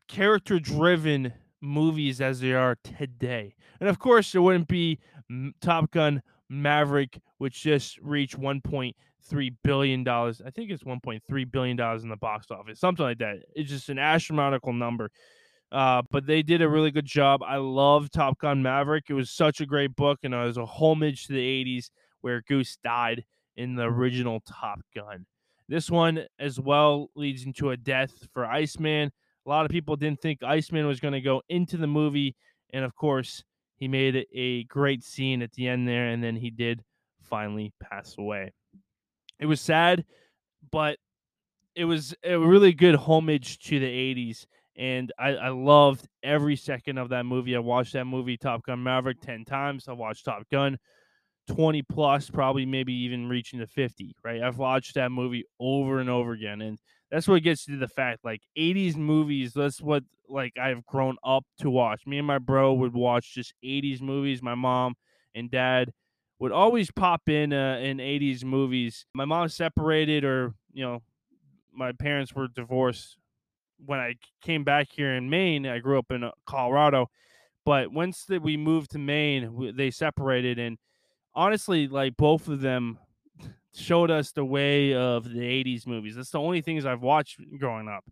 character 0.07 0.59
driven 0.59 1.33
movies 1.61 2.21
as 2.21 2.39
they 2.39 2.53
are 2.53 2.77
today. 2.83 3.55
And 3.79 3.89
of 3.89 3.99
course, 3.99 4.31
there 4.31 4.41
wouldn't 4.41 4.67
be 4.67 4.99
Top 5.61 5.91
Gun 5.91 6.21
Maverick, 6.49 7.19
which 7.37 7.61
just 7.61 7.97
reached 7.99 8.39
1.3 8.39 9.55
billion 9.63 10.03
dollars. 10.03 10.41
I 10.45 10.49
think 10.51 10.71
it's 10.71 10.83
1.3 10.83 11.51
billion 11.51 11.77
dollars 11.77 12.03
in 12.03 12.09
the 12.09 12.17
box 12.17 12.51
office, 12.51 12.79
something 12.79 13.05
like 13.05 13.19
that. 13.19 13.37
It's 13.55 13.69
just 13.69 13.89
an 13.89 13.99
astronomical 13.99 14.73
number. 14.73 15.09
Uh, 15.71 16.01
but 16.11 16.25
they 16.25 16.41
did 16.41 16.61
a 16.61 16.67
really 16.67 16.91
good 16.91 17.05
job. 17.05 17.41
I 17.43 17.55
love 17.55 18.11
Top 18.11 18.37
Gun 18.39 18.61
Maverick. 18.61 19.05
It 19.07 19.13
was 19.13 19.31
such 19.31 19.61
a 19.61 19.65
great 19.65 19.95
book, 19.95 20.19
and 20.23 20.33
it 20.33 20.37
was 20.37 20.57
a 20.57 20.65
homage 20.65 21.27
to 21.27 21.33
the 21.33 21.63
80s 21.63 21.91
where 22.19 22.41
Goose 22.41 22.77
died 22.83 23.23
in 23.55 23.75
the 23.75 23.83
original 23.83 24.41
Top 24.41 24.81
Gun. 24.93 25.25
This 25.71 25.89
one 25.89 26.25
as 26.37 26.59
well 26.59 27.09
leads 27.15 27.45
into 27.45 27.69
a 27.69 27.77
death 27.77 28.27
for 28.33 28.45
Iceman. 28.45 29.09
A 29.45 29.49
lot 29.49 29.63
of 29.63 29.71
people 29.71 29.95
didn't 29.95 30.19
think 30.19 30.43
Iceman 30.43 30.85
was 30.85 30.99
going 30.99 31.13
to 31.13 31.21
go 31.21 31.43
into 31.47 31.77
the 31.77 31.87
movie, 31.87 32.35
and 32.73 32.83
of 32.83 32.93
course, 32.93 33.45
he 33.77 33.87
made 33.87 34.27
a 34.33 34.65
great 34.65 35.01
scene 35.01 35.41
at 35.41 35.53
the 35.53 35.69
end 35.69 35.87
there, 35.87 36.09
and 36.09 36.21
then 36.21 36.35
he 36.35 36.49
did 36.49 36.83
finally 37.21 37.71
pass 37.81 38.17
away. 38.17 38.51
It 39.39 39.45
was 39.45 39.61
sad, 39.61 40.03
but 40.73 40.97
it 41.73 41.85
was 41.85 42.13
a 42.21 42.37
really 42.37 42.73
good 42.73 42.95
homage 42.95 43.59
to 43.59 43.79
the 43.79 43.85
80s 43.85 44.45
and 44.75 45.11
I, 45.19 45.29
I 45.35 45.49
loved 45.49 46.07
every 46.23 46.55
second 46.55 46.97
of 46.97 47.09
that 47.09 47.25
movie. 47.25 47.55
I 47.55 47.59
watched 47.59 47.93
that 47.93 48.05
movie, 48.05 48.37
Top 48.37 48.63
Gun 48.63 48.81
Maverick, 48.81 49.21
10 49.21 49.45
times. 49.45 49.87
I 49.87 49.93
watched 49.93 50.25
Top 50.25 50.43
Gun 50.51 50.77
20 51.55 51.81
plus, 51.83 52.29
probably 52.29 52.65
maybe 52.65 52.93
even 52.93 53.27
reaching 53.29 53.59
to 53.59 53.67
50, 53.67 54.15
right? 54.23 54.41
I've 54.41 54.57
watched 54.57 54.95
that 54.95 55.11
movie 55.11 55.43
over 55.59 55.99
and 55.99 56.09
over 56.09 56.31
again. 56.31 56.61
And 56.61 56.79
that's 57.09 57.27
what 57.27 57.43
gets 57.43 57.65
to 57.65 57.77
the 57.77 57.87
fact 57.87 58.23
like 58.23 58.41
80s 58.57 58.95
movies, 58.95 59.53
that's 59.53 59.81
what 59.81 60.03
like 60.29 60.57
I've 60.57 60.85
grown 60.85 61.17
up 61.23 61.45
to 61.59 61.69
watch. 61.69 62.07
Me 62.07 62.17
and 62.17 62.27
my 62.27 62.39
bro 62.39 62.73
would 62.73 62.93
watch 62.93 63.33
just 63.33 63.53
80s 63.63 64.01
movies. 64.01 64.41
My 64.41 64.55
mom 64.55 64.95
and 65.35 65.51
dad 65.51 65.91
would 66.39 66.51
always 66.51 66.89
pop 66.91 67.27
in 67.27 67.51
uh, 67.53 67.79
in 67.81 67.97
80s 67.97 68.43
movies. 68.43 69.05
My 69.13 69.25
mom 69.25 69.49
separated 69.49 70.23
or, 70.23 70.53
you 70.71 70.83
know, 70.83 71.01
my 71.73 71.91
parents 71.91 72.33
were 72.33 72.47
divorced 72.47 73.17
when 73.85 73.99
I 73.99 74.15
came 74.41 74.63
back 74.63 74.87
here 74.91 75.13
in 75.13 75.29
Maine, 75.29 75.65
I 75.65 75.79
grew 75.79 75.97
up 75.97 76.11
in 76.11 76.23
uh, 76.23 76.31
Colorado, 76.45 77.09
but 77.65 77.91
once 77.91 78.25
that 78.25 78.41
we 78.41 78.57
moved 78.57 78.91
to 78.91 78.99
Maine, 78.99 79.73
they 79.75 79.91
separated, 79.91 80.59
and 80.59 80.77
honestly, 81.33 81.87
like 81.87 82.17
both 82.17 82.47
of 82.47 82.61
them 82.61 82.99
showed 83.73 84.11
us 84.11 84.31
the 84.31 84.45
way 84.45 84.93
of 84.93 85.25
the 85.25 85.39
'80s 85.39 85.87
movies. 85.87 86.15
That's 86.15 86.31
the 86.31 86.39
only 86.39 86.61
things 86.61 86.85
I've 86.85 87.01
watched 87.01 87.39
growing 87.59 87.87
up. 87.87 88.03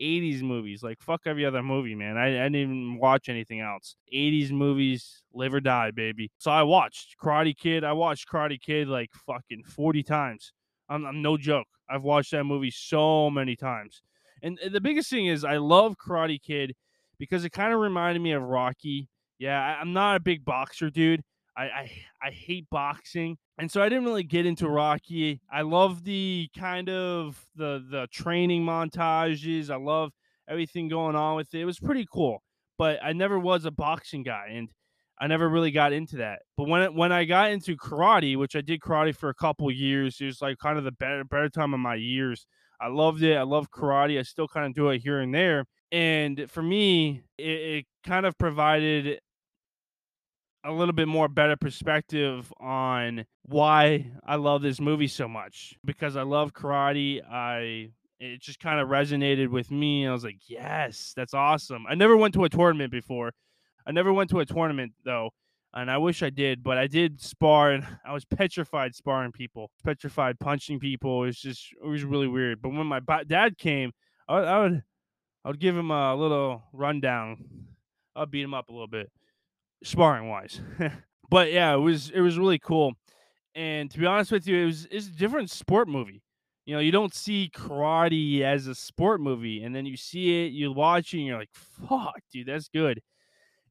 80s 0.00 0.42
movies. 0.42 0.82
Like 0.82 1.00
fuck 1.00 1.22
every 1.26 1.44
other 1.44 1.62
movie, 1.62 1.94
man. 1.94 2.16
I, 2.16 2.28
I 2.28 2.44
didn't 2.44 2.56
even 2.56 2.98
watch 2.98 3.28
anything 3.28 3.60
else. 3.60 3.96
80s 4.12 4.50
movies, 4.50 5.22
live 5.32 5.54
or 5.54 5.60
die, 5.60 5.90
baby. 5.90 6.30
So 6.38 6.50
I 6.50 6.62
watched 6.62 7.16
Karate 7.22 7.56
Kid. 7.56 7.84
I 7.84 7.92
watched 7.92 8.28
Karate 8.28 8.60
Kid 8.60 8.88
like 8.88 9.10
fucking 9.26 9.64
40 9.64 10.02
times. 10.02 10.52
I'm, 10.88 11.04
I'm 11.04 11.22
no 11.22 11.36
joke. 11.36 11.68
I've 11.88 12.02
watched 12.02 12.30
that 12.32 12.44
movie 12.44 12.70
so 12.70 13.30
many 13.30 13.56
times. 13.56 14.02
And 14.42 14.58
the 14.72 14.80
biggest 14.80 15.10
thing 15.10 15.26
is 15.26 15.44
I 15.44 15.58
love 15.58 15.96
Karate 15.98 16.40
Kid 16.42 16.74
because 17.18 17.44
it 17.44 17.50
kind 17.50 17.72
of 17.72 17.80
reminded 17.80 18.20
me 18.20 18.32
of 18.32 18.42
Rocky. 18.42 19.08
Yeah, 19.38 19.60
I'm 19.80 19.92
not 19.92 20.16
a 20.16 20.20
big 20.20 20.44
boxer, 20.44 20.90
dude. 20.90 21.22
I, 21.56 21.64
I 21.64 21.90
I 22.22 22.30
hate 22.30 22.66
boxing, 22.70 23.36
and 23.58 23.70
so 23.70 23.82
I 23.82 23.88
didn't 23.88 24.04
really 24.04 24.22
get 24.22 24.46
into 24.46 24.68
Rocky. 24.68 25.40
I 25.52 25.62
love 25.62 26.04
the 26.04 26.48
kind 26.56 26.88
of 26.88 27.46
the 27.56 27.84
the 27.90 28.06
training 28.12 28.64
montages. 28.64 29.70
I 29.70 29.76
love 29.76 30.12
everything 30.48 30.88
going 30.88 31.16
on 31.16 31.36
with 31.36 31.52
it. 31.54 31.60
It 31.60 31.64
was 31.64 31.78
pretty 31.78 32.06
cool, 32.12 32.42
but 32.78 32.98
I 33.02 33.12
never 33.12 33.38
was 33.38 33.64
a 33.64 33.70
boxing 33.70 34.22
guy, 34.22 34.48
and 34.52 34.68
I 35.20 35.26
never 35.26 35.48
really 35.48 35.70
got 35.70 35.92
into 35.92 36.16
that. 36.16 36.40
But 36.56 36.68
when 36.68 36.82
it, 36.82 36.94
when 36.94 37.12
I 37.12 37.24
got 37.24 37.50
into 37.50 37.76
karate, 37.76 38.36
which 38.36 38.56
I 38.56 38.62
did 38.62 38.80
karate 38.80 39.14
for 39.14 39.28
a 39.28 39.34
couple 39.34 39.70
years, 39.70 40.16
it 40.20 40.26
was 40.26 40.40
like 40.40 40.58
kind 40.58 40.78
of 40.78 40.84
the 40.84 40.92
better 40.92 41.24
better 41.24 41.48
time 41.50 41.74
of 41.74 41.80
my 41.80 41.96
years. 41.96 42.46
I 42.80 42.88
loved 42.88 43.22
it. 43.22 43.36
I 43.36 43.42
love 43.42 43.70
karate. 43.70 44.18
I 44.18 44.22
still 44.22 44.48
kind 44.48 44.66
of 44.66 44.74
do 44.74 44.88
it 44.88 45.00
here 45.02 45.20
and 45.20 45.34
there. 45.34 45.66
And 45.92 46.50
for 46.50 46.62
me, 46.62 47.22
it, 47.36 47.42
it 47.44 47.86
kind 48.04 48.24
of 48.24 48.38
provided 48.38 49.20
a 50.64 50.72
little 50.72 50.92
bit 50.92 51.08
more 51.08 51.28
better 51.28 51.56
perspective 51.56 52.52
on 52.60 53.24
why 53.42 54.10
I 54.26 54.36
love 54.36 54.62
this 54.62 54.80
movie 54.80 55.08
so 55.08 55.26
much 55.28 55.74
because 55.84 56.16
I 56.16 56.22
love 56.22 56.52
karate. 56.52 57.22
I 57.24 57.90
it 58.18 58.40
just 58.42 58.60
kind 58.60 58.80
of 58.80 58.88
resonated 58.88 59.48
with 59.48 59.70
me. 59.70 60.06
I 60.06 60.12
was 60.12 60.24
like, 60.24 60.40
yes, 60.46 61.12
that's 61.16 61.32
awesome. 61.32 61.86
I 61.88 61.94
never 61.94 62.16
went 62.16 62.34
to 62.34 62.44
a 62.44 62.50
tournament 62.50 62.92
before. 62.92 63.32
I 63.86 63.92
never 63.92 64.12
went 64.12 64.28
to 64.30 64.40
a 64.40 64.46
tournament 64.46 64.92
though, 65.04 65.30
and 65.72 65.90
I 65.90 65.96
wish 65.96 66.22
I 66.22 66.28
did, 66.28 66.62
but 66.62 66.76
I 66.76 66.86
did 66.86 67.20
spar 67.20 67.72
and 67.72 67.86
I 68.04 68.12
was 68.12 68.24
petrified 68.26 68.94
sparring 68.94 69.32
people, 69.32 69.70
petrified 69.82 70.38
punching 70.38 70.80
people. 70.80 71.22
It 71.22 71.26
was 71.26 71.40
just 71.40 71.66
it 71.82 71.88
was 71.88 72.04
really 72.04 72.28
weird. 72.28 72.60
But 72.60 72.70
when 72.70 72.86
my 72.86 73.00
dad 73.26 73.56
came, 73.56 73.92
I, 74.28 74.38
I 74.38 74.58
would 74.60 74.82
I 75.44 75.48
would 75.48 75.60
give 75.60 75.76
him 75.76 75.90
a 75.90 76.14
little 76.14 76.62
rundown. 76.72 77.66
I'll 78.14 78.26
beat 78.26 78.42
him 78.42 78.52
up 78.52 78.68
a 78.68 78.72
little 78.72 78.88
bit 78.88 79.10
sparring 79.82 80.28
wise. 80.28 80.60
but 81.30 81.52
yeah, 81.52 81.74
it 81.74 81.78
was 81.78 82.10
it 82.10 82.20
was 82.20 82.38
really 82.38 82.58
cool. 82.58 82.94
And 83.54 83.90
to 83.90 83.98
be 83.98 84.06
honest 84.06 84.32
with 84.32 84.46
you, 84.46 84.56
it 84.62 84.66
was 84.66 84.86
it's 84.90 85.08
a 85.08 85.12
different 85.12 85.50
sport 85.50 85.88
movie. 85.88 86.22
You 86.66 86.74
know, 86.76 86.80
you 86.80 86.92
don't 86.92 87.14
see 87.14 87.50
karate 87.54 88.42
as 88.42 88.66
a 88.66 88.74
sport 88.74 89.20
movie, 89.20 89.62
and 89.64 89.74
then 89.74 89.86
you 89.86 89.96
see 89.96 90.46
it, 90.46 90.52
you 90.52 90.70
watch 90.72 91.14
it, 91.14 91.18
and 91.18 91.26
you're 91.26 91.38
like, 91.38 91.50
"Fuck, 91.52 92.20
dude, 92.32 92.46
that's 92.48 92.68
good." 92.68 93.00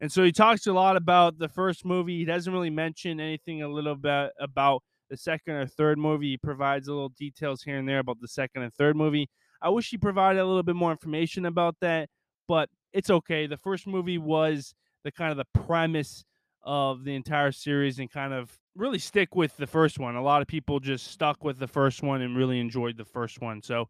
And 0.01 0.11
so 0.11 0.23
he 0.23 0.31
talks 0.31 0.67
a 0.67 0.73
lot 0.73 0.95
about 0.95 1.37
the 1.39 1.49
first 1.49 1.85
movie. 1.85 2.17
He 2.17 2.25
doesn't 2.25 2.51
really 2.51 2.69
mention 2.69 3.19
anything 3.19 3.61
a 3.63 3.67
little 3.67 3.95
bit 3.95 4.31
about 4.39 4.83
the 5.09 5.17
second 5.17 5.55
or 5.55 5.65
third 5.67 5.97
movie. 5.97 6.31
He 6.31 6.37
provides 6.37 6.87
a 6.87 6.93
little 6.93 7.09
details 7.09 7.63
here 7.63 7.77
and 7.77 7.87
there 7.87 7.99
about 7.99 8.19
the 8.21 8.27
second 8.27 8.63
and 8.63 8.73
third 8.73 8.95
movie. 8.95 9.29
I 9.61 9.69
wish 9.69 9.89
he 9.89 9.97
provided 9.97 10.39
a 10.39 10.45
little 10.45 10.63
bit 10.63 10.75
more 10.75 10.91
information 10.91 11.45
about 11.45 11.75
that, 11.81 12.09
but 12.47 12.69
it's 12.93 13.09
okay. 13.09 13.45
The 13.47 13.57
first 13.57 13.87
movie 13.87 14.17
was 14.17 14.73
the 15.03 15.11
kind 15.11 15.31
of 15.31 15.37
the 15.37 15.61
premise 15.61 16.23
of 16.63 17.03
the 17.03 17.15
entire 17.15 17.51
series 17.51 17.99
and 17.99 18.11
kind 18.11 18.33
of 18.33 18.57
really 18.75 18.99
stick 18.99 19.35
with 19.35 19.55
the 19.57 19.67
first 19.67 19.99
one. 19.99 20.15
A 20.15 20.21
lot 20.21 20.41
of 20.41 20.47
people 20.47 20.79
just 20.79 21.07
stuck 21.07 21.43
with 21.43 21.59
the 21.59 21.67
first 21.67 22.03
one 22.03 22.21
and 22.21 22.37
really 22.37 22.59
enjoyed 22.59 22.97
the 22.97 23.05
first 23.05 23.41
one. 23.41 23.61
So, 23.61 23.87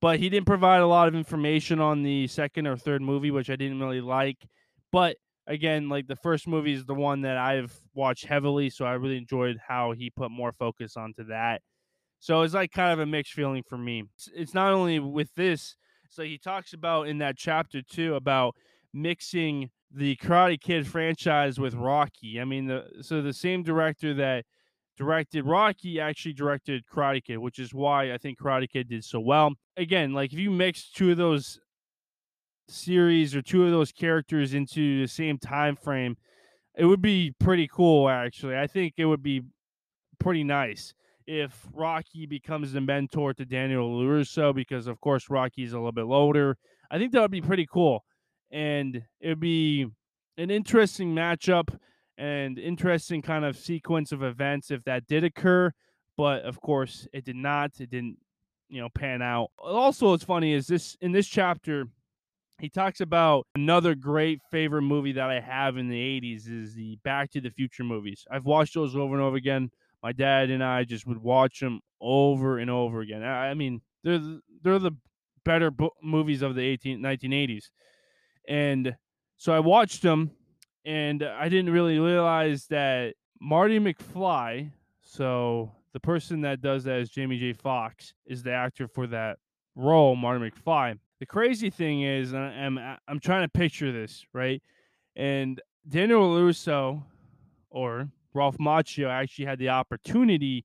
but 0.00 0.18
he 0.18 0.28
didn't 0.28 0.46
provide 0.46 0.80
a 0.80 0.86
lot 0.86 1.08
of 1.08 1.14
information 1.14 1.80
on 1.80 2.02
the 2.02 2.26
second 2.26 2.66
or 2.66 2.76
third 2.76 3.02
movie, 3.02 3.30
which 3.30 3.50
I 3.50 3.56
didn't 3.56 3.80
really 3.80 4.00
like. 4.00 4.38
But 4.92 5.16
again, 5.46 5.88
like 5.88 6.06
the 6.06 6.16
first 6.16 6.46
movie 6.46 6.72
is 6.72 6.84
the 6.84 6.94
one 6.94 7.22
that 7.22 7.36
I've 7.36 7.74
watched 7.94 8.26
heavily, 8.26 8.70
so 8.70 8.84
I 8.84 8.94
really 8.94 9.16
enjoyed 9.16 9.58
how 9.66 9.92
he 9.92 10.10
put 10.10 10.30
more 10.30 10.52
focus 10.52 10.96
onto 10.96 11.24
that. 11.24 11.62
So 12.20 12.42
it's 12.42 12.54
like 12.54 12.72
kind 12.72 12.92
of 12.92 13.00
a 13.00 13.06
mixed 13.06 13.34
feeling 13.34 13.62
for 13.68 13.76
me. 13.76 14.04
It's, 14.16 14.30
it's 14.34 14.54
not 14.54 14.72
only 14.72 14.98
with 14.98 15.34
this, 15.34 15.76
so 16.08 16.22
he 16.22 16.38
talks 16.38 16.72
about 16.72 17.08
in 17.08 17.18
that 17.18 17.36
chapter 17.36 17.82
too 17.82 18.14
about 18.14 18.54
mixing 18.94 19.70
the 19.90 20.16
Karate 20.16 20.60
Kid 20.60 20.86
franchise 20.86 21.58
with 21.58 21.74
Rocky. 21.74 22.40
I 22.40 22.44
mean, 22.44 22.66
the 22.66 22.86
so 23.02 23.20
the 23.20 23.32
same 23.32 23.62
director 23.62 24.14
that 24.14 24.44
directed 24.96 25.44
Rocky 25.44 26.00
actually 26.00 26.32
directed 26.32 26.84
Karate 26.86 27.22
Kid, 27.22 27.38
which 27.38 27.58
is 27.58 27.74
why 27.74 28.12
I 28.12 28.18
think 28.18 28.38
Karate 28.38 28.68
Kid 28.68 28.88
did 28.88 29.04
so 29.04 29.20
well. 29.20 29.52
Again, 29.76 30.12
like 30.12 30.32
if 30.32 30.38
you 30.38 30.50
mix 30.50 30.90
two 30.90 31.10
of 31.10 31.16
those 31.16 31.60
series 32.68 33.34
or 33.36 33.42
two 33.42 33.64
of 33.64 33.70
those 33.70 33.92
characters 33.92 34.54
into 34.54 35.00
the 35.02 35.08
same 35.08 35.38
time 35.38 35.76
frame, 35.76 36.16
it 36.76 36.84
would 36.84 37.02
be 37.02 37.34
pretty 37.38 37.68
cool 37.68 38.08
actually. 38.08 38.56
I 38.56 38.66
think 38.66 38.94
it 38.96 39.04
would 39.04 39.22
be 39.22 39.42
pretty 40.18 40.44
nice 40.44 40.94
if 41.26 41.66
Rocky 41.72 42.26
becomes 42.26 42.72
the 42.72 42.80
mentor 42.80 43.34
to 43.34 43.44
Daniel 43.44 43.90
LaRusso 43.98 44.54
because 44.54 44.86
of 44.86 45.00
course 45.00 45.30
Rocky's 45.30 45.72
a 45.72 45.76
little 45.76 45.92
bit 45.92 46.04
older. 46.04 46.56
I 46.90 46.98
think 46.98 47.12
that 47.12 47.22
would 47.22 47.30
be 47.30 47.40
pretty 47.40 47.66
cool 47.70 48.04
and 48.54 49.02
it'd 49.20 49.40
be 49.40 49.84
an 50.38 50.50
interesting 50.50 51.12
matchup 51.12 51.76
and 52.16 52.56
interesting 52.56 53.20
kind 53.20 53.44
of 53.44 53.56
sequence 53.56 54.12
of 54.12 54.22
events 54.22 54.70
if 54.70 54.84
that 54.84 55.08
did 55.08 55.24
occur. 55.24 55.72
But 56.16 56.42
of 56.42 56.60
course, 56.60 57.08
it 57.12 57.24
did 57.24 57.34
not. 57.34 57.72
It 57.80 57.90
didn't, 57.90 58.18
you 58.68 58.80
know, 58.80 58.88
pan 58.88 59.20
out. 59.22 59.50
Also, 59.58 60.10
what's 60.10 60.22
funny 60.22 60.52
is 60.52 60.68
this 60.68 60.96
in 61.00 61.10
this 61.10 61.26
chapter, 61.26 61.86
he 62.60 62.68
talks 62.68 63.00
about 63.00 63.48
another 63.56 63.96
great 63.96 64.40
favorite 64.52 64.82
movie 64.82 65.12
that 65.12 65.28
I 65.28 65.40
have 65.40 65.76
in 65.76 65.88
the 65.88 66.20
80s 66.20 66.48
is 66.48 66.74
the 66.76 66.96
Back 67.02 67.32
to 67.32 67.40
the 67.40 67.50
Future 67.50 67.82
movies. 67.82 68.24
I've 68.30 68.44
watched 68.44 68.74
those 68.74 68.94
over 68.94 69.14
and 69.14 69.22
over 69.22 69.36
again. 69.36 69.72
My 70.00 70.12
dad 70.12 70.50
and 70.50 70.62
I 70.62 70.84
just 70.84 71.08
would 71.08 71.18
watch 71.18 71.58
them 71.58 71.80
over 72.00 72.58
and 72.58 72.70
over 72.70 73.00
again. 73.00 73.24
I 73.24 73.54
mean, 73.54 73.80
they're 74.04 74.20
they're 74.62 74.78
the 74.78 74.92
better 75.44 75.72
bo- 75.72 75.94
movies 76.00 76.42
of 76.42 76.54
the 76.54 76.62
18 76.62 77.00
1980s. 77.00 77.64
And 78.48 78.96
so 79.36 79.52
I 79.52 79.60
watched 79.60 80.02
them 80.02 80.30
and 80.84 81.22
I 81.22 81.48
didn't 81.48 81.72
really 81.72 81.98
realize 81.98 82.66
that 82.66 83.14
Marty 83.40 83.78
McFly, 83.78 84.70
so 85.00 85.72
the 85.92 86.00
person 86.00 86.42
that 86.42 86.60
does 86.60 86.84
that 86.84 87.00
is 87.00 87.10
Jamie 87.10 87.38
J. 87.38 87.52
Fox, 87.52 88.14
is 88.26 88.42
the 88.42 88.52
actor 88.52 88.86
for 88.86 89.06
that 89.08 89.38
role, 89.74 90.16
Marty 90.16 90.50
McFly. 90.50 90.98
The 91.20 91.26
crazy 91.26 91.70
thing 91.70 92.02
is, 92.02 92.34
I'm 92.34 92.78
I'm 92.78 93.20
trying 93.20 93.44
to 93.44 93.48
picture 93.48 93.92
this 93.92 94.24
right, 94.32 94.62
and 95.16 95.60
Daniel 95.88 96.34
LaRusso 96.34 97.02
or 97.70 98.08
Ralph 98.34 98.58
Macchio 98.58 99.08
actually 99.08 99.46
had 99.46 99.58
the 99.58 99.70
opportunity 99.70 100.64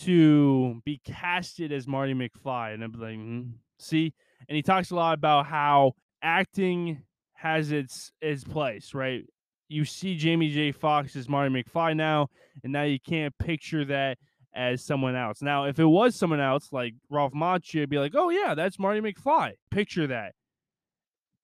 to 0.00 0.80
be 0.84 1.00
casted 1.04 1.72
as 1.72 1.88
Marty 1.88 2.14
McFly, 2.14 2.74
and 2.74 2.84
I'm 2.84 2.92
like, 2.92 3.16
mm, 3.16 3.52
see, 3.78 4.14
and 4.48 4.56
he 4.56 4.62
talks 4.62 4.90
a 4.90 4.94
lot 4.94 5.14
about 5.14 5.46
how 5.46 5.94
acting 6.22 7.02
has 7.34 7.72
its 7.72 8.12
its 8.20 8.44
place, 8.44 8.94
right? 8.94 9.24
You 9.68 9.84
see 9.84 10.16
Jamie 10.16 10.50
J. 10.50 10.72
Fox 10.72 11.16
as 11.16 11.28
Marty 11.28 11.52
McFly 11.52 11.96
now, 11.96 12.28
and 12.62 12.72
now 12.72 12.82
you 12.82 13.00
can't 13.00 13.36
picture 13.38 13.84
that 13.86 14.18
as 14.54 14.84
someone 14.84 15.16
else. 15.16 15.40
Now, 15.40 15.64
if 15.64 15.78
it 15.78 15.86
was 15.86 16.14
someone 16.14 16.40
else 16.40 16.72
like 16.72 16.94
Ralph 17.10 17.32
Macchio, 17.32 17.88
be 17.88 17.98
like, 17.98 18.14
"Oh 18.14 18.30
yeah, 18.30 18.54
that's 18.54 18.78
Marty 18.78 19.00
McFly." 19.00 19.52
Picture 19.70 20.06
that, 20.08 20.34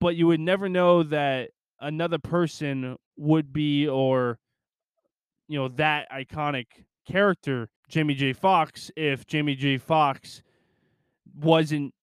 but 0.01 0.15
you 0.17 0.27
would 0.27 0.41
never 0.41 0.69
know 0.69 1.03
that 1.05 1.51
another 1.81 2.19
person 2.19 2.97
would 3.17 3.53
be, 3.53 3.89
or 3.89 4.39
you 5.49 5.59
know, 5.59 5.69
that 5.69 6.11
iconic 6.11 6.67
character, 7.07 7.71
Jamie 7.89 8.15
J. 8.15 8.33
Fox 8.33 8.91
if 8.97 9.27
Jamie 9.27 9.55
J. 9.55 9.79
Fox 9.79 10.43
wasn't 11.35 11.95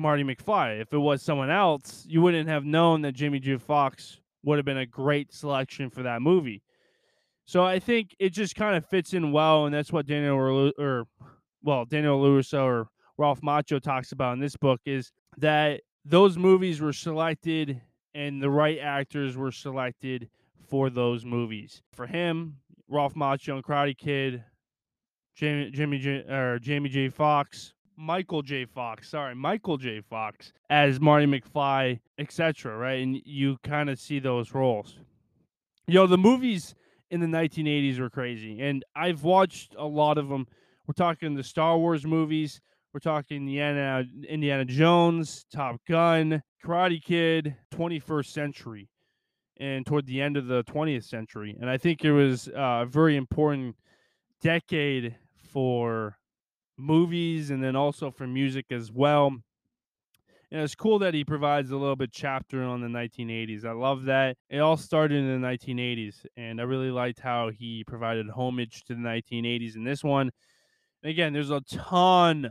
Marty 0.00 0.24
McFly. 0.24 0.80
If 0.80 0.92
it 0.92 0.98
was 0.98 1.22
someone 1.22 1.50
else, 1.50 2.04
you 2.08 2.22
wouldn't 2.22 2.48
have 2.48 2.64
known 2.64 3.02
that 3.02 3.12
Jimmy 3.12 3.38
J. 3.38 3.56
Fox 3.56 4.20
would 4.42 4.58
have 4.58 4.64
been 4.64 4.78
a 4.78 4.86
great 4.86 5.32
selection 5.32 5.90
for 5.90 6.02
that 6.02 6.22
movie. 6.22 6.62
So 7.46 7.64
I 7.64 7.78
think 7.78 8.14
it 8.18 8.30
just 8.30 8.54
kind 8.54 8.76
of 8.76 8.86
fits 8.86 9.12
in 9.12 9.32
well, 9.32 9.66
and 9.66 9.74
that's 9.74 9.92
what 9.92 10.06
Daniel 10.06 10.36
or, 10.36 10.72
or 10.78 11.04
well 11.62 11.84
Daniel 11.84 12.20
LaRusso 12.20 12.62
or 12.62 12.88
Ralph 13.18 13.40
Macchio 13.42 13.80
talks 13.80 14.12
about 14.12 14.34
in 14.34 14.40
this 14.40 14.56
book 14.56 14.80
is 14.86 15.12
that 15.38 15.82
those 16.04 16.38
movies 16.38 16.80
were 16.80 16.92
selected 16.92 17.80
and 18.14 18.42
the 18.42 18.50
right 18.50 18.78
actors 18.78 19.36
were 19.36 19.52
selected 19.52 20.28
for 20.68 20.90
those 20.90 21.24
movies. 21.24 21.82
For 21.92 22.06
him, 22.06 22.56
Ralph 22.88 23.14
Macchio 23.14 23.54
and 23.54 23.64
Karate 23.64 23.96
Kid, 23.96 24.42
Jamie 25.34 25.70
Jimmy 25.70 25.98
J, 25.98 26.18
or 26.28 26.58
Jamie 26.58 26.88
J. 26.88 27.08
Foxx, 27.08 27.74
Michael 28.00 28.40
J. 28.40 28.64
Fox, 28.64 29.10
sorry, 29.10 29.34
Michael 29.34 29.76
J. 29.76 30.00
Fox 30.00 30.54
as 30.70 30.98
Marty 30.98 31.26
McFly, 31.26 32.00
etc. 32.18 32.74
Right, 32.74 33.02
and 33.02 33.20
you 33.26 33.58
kind 33.62 33.90
of 33.90 33.98
see 33.98 34.18
those 34.18 34.54
roles. 34.54 34.96
Yo, 35.86 36.06
the 36.06 36.16
movies 36.16 36.74
in 37.10 37.20
the 37.20 37.26
1980s 37.26 37.98
were 37.98 38.08
crazy, 38.08 38.60
and 38.60 38.84
I've 38.96 39.22
watched 39.22 39.74
a 39.78 39.86
lot 39.86 40.16
of 40.16 40.30
them. 40.30 40.46
We're 40.86 40.94
talking 40.94 41.34
the 41.34 41.44
Star 41.44 41.76
Wars 41.76 42.06
movies. 42.06 42.60
We're 42.94 43.00
talking 43.00 43.36
Indiana, 43.36 44.04
Indiana 44.26 44.64
Jones, 44.64 45.44
Top 45.52 45.80
Gun, 45.86 46.42
Karate 46.64 47.02
Kid, 47.02 47.54
21st 47.72 48.26
century, 48.26 48.88
and 49.58 49.84
toward 49.84 50.06
the 50.06 50.22
end 50.22 50.38
of 50.38 50.46
the 50.46 50.64
20th 50.64 51.04
century. 51.04 51.54
And 51.60 51.68
I 51.68 51.76
think 51.76 52.04
it 52.04 52.12
was 52.12 52.48
uh, 52.48 52.82
a 52.82 52.86
very 52.86 53.16
important 53.16 53.76
decade 54.40 55.16
for 55.36 56.16
movies 56.80 57.50
and 57.50 57.62
then 57.62 57.76
also 57.76 58.10
for 58.10 58.26
music 58.26 58.66
as 58.70 58.92
well. 58.92 59.36
And 60.52 60.62
it's 60.62 60.74
cool 60.74 60.98
that 60.98 61.14
he 61.14 61.24
provides 61.24 61.70
a 61.70 61.76
little 61.76 61.94
bit 61.96 62.10
chapter 62.12 62.62
on 62.64 62.80
the 62.80 62.88
1980s. 62.88 63.64
I 63.64 63.70
love 63.72 64.04
that. 64.04 64.36
It 64.48 64.58
all 64.58 64.76
started 64.76 65.16
in 65.18 65.40
the 65.40 65.46
1980s, 65.46 66.26
and 66.36 66.60
I 66.60 66.64
really 66.64 66.90
liked 66.90 67.20
how 67.20 67.50
he 67.50 67.84
provided 67.84 68.28
homage 68.30 68.82
to 68.84 68.94
the 68.94 69.00
1980s 69.00 69.76
in 69.76 69.84
this 69.84 70.02
one. 70.02 70.30
And 71.02 71.10
again, 71.10 71.32
there's 71.32 71.50
a 71.50 71.62
ton 71.62 72.50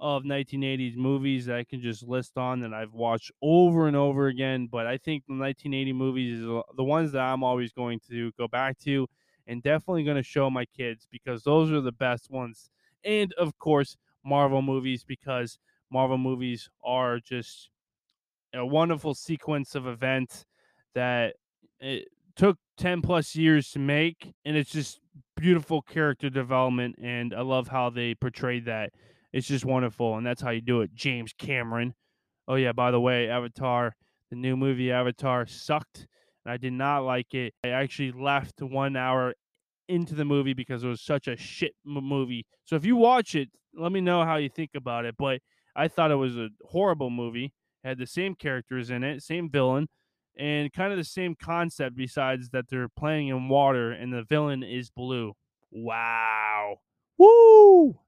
of 0.00 0.24
1980s 0.24 0.96
movies 0.96 1.46
that 1.46 1.56
I 1.56 1.64
can 1.64 1.80
just 1.82 2.02
list 2.02 2.36
on 2.38 2.60
that 2.60 2.74
I've 2.74 2.92
watched 2.94 3.32
over 3.42 3.86
and 3.88 3.96
over 3.96 4.28
again. 4.28 4.68
But 4.68 4.86
I 4.86 4.98
think 4.98 5.24
the 5.26 5.34
1980 5.34 5.92
movies 5.92 6.40
is 6.40 6.48
uh, 6.48 6.62
the 6.76 6.84
ones 6.84 7.12
that 7.12 7.22
I'm 7.22 7.44
always 7.44 7.72
going 7.72 8.00
to 8.10 8.32
go 8.32 8.48
back 8.48 8.78
to 8.80 9.08
and 9.46 9.62
definitely 9.62 10.04
going 10.04 10.16
to 10.18 10.22
show 10.22 10.50
my 10.50 10.66
kids 10.66 11.06
because 11.10 11.44
those 11.44 11.72
are 11.72 11.80
the 11.80 11.92
best 11.92 12.30
ones. 12.30 12.70
And 13.06 13.32
of 13.34 13.56
course, 13.58 13.96
Marvel 14.24 14.60
movies 14.60 15.04
because 15.04 15.58
Marvel 15.90 16.18
movies 16.18 16.68
are 16.84 17.20
just 17.20 17.70
a 18.52 18.66
wonderful 18.66 19.14
sequence 19.14 19.74
of 19.74 19.86
events 19.86 20.44
that 20.94 21.34
it 21.80 22.08
took 22.34 22.58
10 22.78 23.02
plus 23.02 23.36
years 23.36 23.70
to 23.70 23.78
make 23.78 24.32
and 24.44 24.56
it's 24.56 24.70
just 24.70 25.00
beautiful 25.36 25.82
character 25.82 26.28
development 26.28 26.96
and 27.00 27.34
I 27.34 27.42
love 27.42 27.68
how 27.68 27.90
they 27.90 28.14
portrayed 28.14 28.64
that. 28.64 28.90
It's 29.32 29.46
just 29.46 29.64
wonderful 29.64 30.16
and 30.16 30.26
that's 30.26 30.42
how 30.42 30.50
you 30.50 30.60
do 30.60 30.80
it. 30.80 30.94
James 30.94 31.32
Cameron. 31.38 31.94
Oh 32.48 32.54
yeah, 32.56 32.72
by 32.72 32.90
the 32.90 33.00
way, 33.00 33.28
Avatar, 33.28 33.94
the 34.30 34.36
new 34.36 34.56
movie 34.56 34.90
Avatar 34.90 35.46
sucked 35.46 36.06
and 36.44 36.52
I 36.52 36.56
did 36.56 36.72
not 36.72 37.00
like 37.00 37.34
it. 37.34 37.54
I 37.64 37.68
actually 37.68 38.12
left 38.12 38.60
1 38.60 38.96
hour 38.96 39.34
into 39.88 40.14
the 40.14 40.24
movie 40.24 40.54
because 40.54 40.84
it 40.84 40.88
was 40.88 41.00
such 41.00 41.28
a 41.28 41.36
shit 41.36 41.74
movie. 41.84 42.46
So 42.64 42.76
if 42.76 42.84
you 42.84 42.96
watch 42.96 43.34
it, 43.34 43.48
let 43.74 43.92
me 43.92 44.00
know 44.00 44.24
how 44.24 44.36
you 44.36 44.48
think 44.48 44.70
about 44.74 45.04
it, 45.04 45.16
but 45.18 45.40
I 45.74 45.88
thought 45.88 46.10
it 46.10 46.16
was 46.16 46.36
a 46.36 46.48
horrible 46.64 47.10
movie. 47.10 47.52
It 47.84 47.88
had 47.88 47.98
the 47.98 48.06
same 48.06 48.34
characters 48.34 48.90
in 48.90 49.04
it, 49.04 49.22
same 49.22 49.50
villain, 49.50 49.88
and 50.36 50.72
kind 50.72 50.92
of 50.92 50.98
the 50.98 51.04
same 51.04 51.34
concept. 51.34 51.96
Besides 51.96 52.50
that, 52.50 52.66
they're 52.68 52.88
playing 52.88 53.28
in 53.28 53.48
water, 53.48 53.92
and 53.92 54.12
the 54.12 54.24
villain 54.24 54.62
is 54.62 54.90
blue. 54.90 55.34
Wow! 55.70 56.76
Woo! 57.18 57.98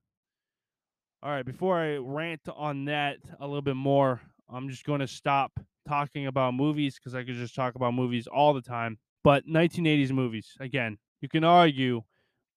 All 1.20 1.30
right, 1.30 1.44
before 1.44 1.78
I 1.78 1.96
rant 1.96 2.42
on 2.56 2.84
that 2.86 3.18
a 3.40 3.46
little 3.46 3.62
bit 3.62 3.76
more, 3.76 4.20
I'm 4.48 4.68
just 4.68 4.84
going 4.84 5.00
to 5.00 5.08
stop 5.08 5.58
talking 5.86 6.26
about 6.26 6.54
movies 6.54 6.94
because 6.94 7.14
I 7.14 7.24
could 7.24 7.34
just 7.34 7.54
talk 7.54 7.74
about 7.74 7.94
movies 7.94 8.26
all 8.26 8.54
the 8.54 8.62
time. 8.62 8.98
But 9.24 9.46
1980s 9.46 10.12
movies, 10.12 10.54
again, 10.60 10.96
you 11.20 11.28
can 11.28 11.44
argue, 11.44 12.02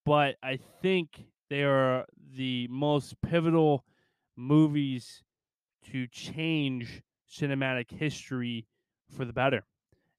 but 0.06 0.36
I 0.44 0.58
think 0.82 1.26
they 1.50 1.64
are 1.64 2.06
the 2.36 2.68
most 2.70 3.20
pivotal 3.22 3.86
movies 4.36 5.24
to 5.92 6.08
change 6.08 7.02
cinematic 7.30 7.92
history 7.92 8.68
for 9.10 9.26
the 9.26 9.34
better. 9.34 9.66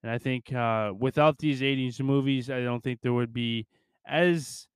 And 0.02 0.10
I 0.10 0.18
think 0.18 0.52
uh, 0.52 0.92
without 0.98 1.38
these 1.38 1.60
80s 1.60 2.00
movies, 2.00 2.50
I 2.50 2.62
don't 2.62 2.82
think 2.82 3.00
there 3.00 3.12
would 3.12 3.32
be 3.32 3.66
as 4.04 4.66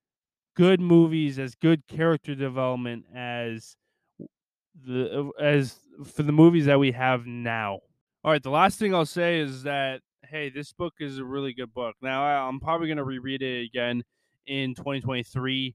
good 0.55 0.81
movies, 0.81 1.39
as 1.39 1.55
good 1.55 1.87
character 1.87 2.35
development 2.35 3.05
as 3.15 3.77
the 4.85 5.33
uh, 5.39 5.43
as 5.43 5.79
for 6.05 6.23
the 6.23 6.33
movies 6.33 6.67
that 6.67 6.79
we 6.79 6.93
have 6.93 7.27
now. 7.27 7.81
All 8.25 8.33
right, 8.33 8.43
the 8.43 8.51
last 8.51 8.79
thing 8.79 8.95
I'll 8.95 9.07
say 9.07 9.41
is 9.41 9.63
that 9.63 10.01
hey, 10.31 10.51
this 10.51 10.73
book 10.73 10.95
is 11.01 11.19
a 11.19 11.25
really 11.25 11.53
good 11.53 11.73
book. 11.73 11.97
Now 12.03 12.49
I'm 12.49 12.61
probably 12.61 12.89
going 12.89 12.99
to 12.99 13.05
reread 13.05 13.43
it 13.43 13.65
again 13.65 14.03
in 14.47 14.75
2023 14.75 15.75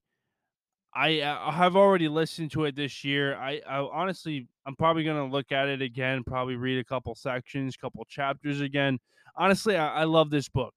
I 0.93 1.21
uh, 1.21 1.51
have 1.51 1.75
already 1.75 2.09
listened 2.09 2.51
to 2.51 2.65
it 2.65 2.75
this 2.75 3.03
year. 3.03 3.35
I, 3.35 3.61
I 3.67 3.79
honestly, 3.79 4.47
I'm 4.65 4.75
probably 4.75 5.03
gonna 5.03 5.25
look 5.25 5.51
at 5.51 5.69
it 5.69 5.81
again. 5.81 6.23
Probably 6.23 6.55
read 6.55 6.79
a 6.79 6.83
couple 6.83 7.15
sections, 7.15 7.77
couple 7.77 8.03
chapters 8.05 8.59
again. 8.59 8.99
Honestly, 9.37 9.77
I, 9.77 10.01
I 10.01 10.03
love 10.03 10.29
this 10.29 10.49
book. 10.49 10.73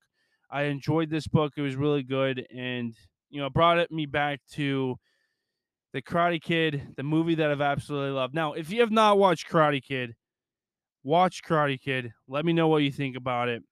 I 0.50 0.64
enjoyed 0.64 1.10
this 1.10 1.26
book. 1.26 1.54
It 1.56 1.62
was 1.62 1.74
really 1.74 2.04
good, 2.04 2.46
and 2.54 2.94
you 3.28 3.40
know, 3.40 3.50
brought 3.50 3.78
it 3.78 3.90
me 3.90 4.06
back 4.06 4.40
to 4.52 4.96
the 5.92 6.00
Karate 6.00 6.40
Kid, 6.40 6.94
the 6.96 7.02
movie 7.02 7.34
that 7.36 7.50
I've 7.50 7.60
absolutely 7.60 8.10
loved. 8.10 8.34
Now, 8.34 8.52
if 8.52 8.70
you 8.70 8.80
have 8.80 8.92
not 8.92 9.18
watched 9.18 9.48
Karate 9.48 9.82
Kid, 9.82 10.14
watch 11.04 11.42
Karate 11.44 11.80
Kid. 11.80 12.12
Let 12.26 12.44
me 12.44 12.52
know 12.52 12.68
what 12.68 12.82
you 12.82 12.90
think 12.90 13.16
about 13.16 13.48
it. 13.48 13.62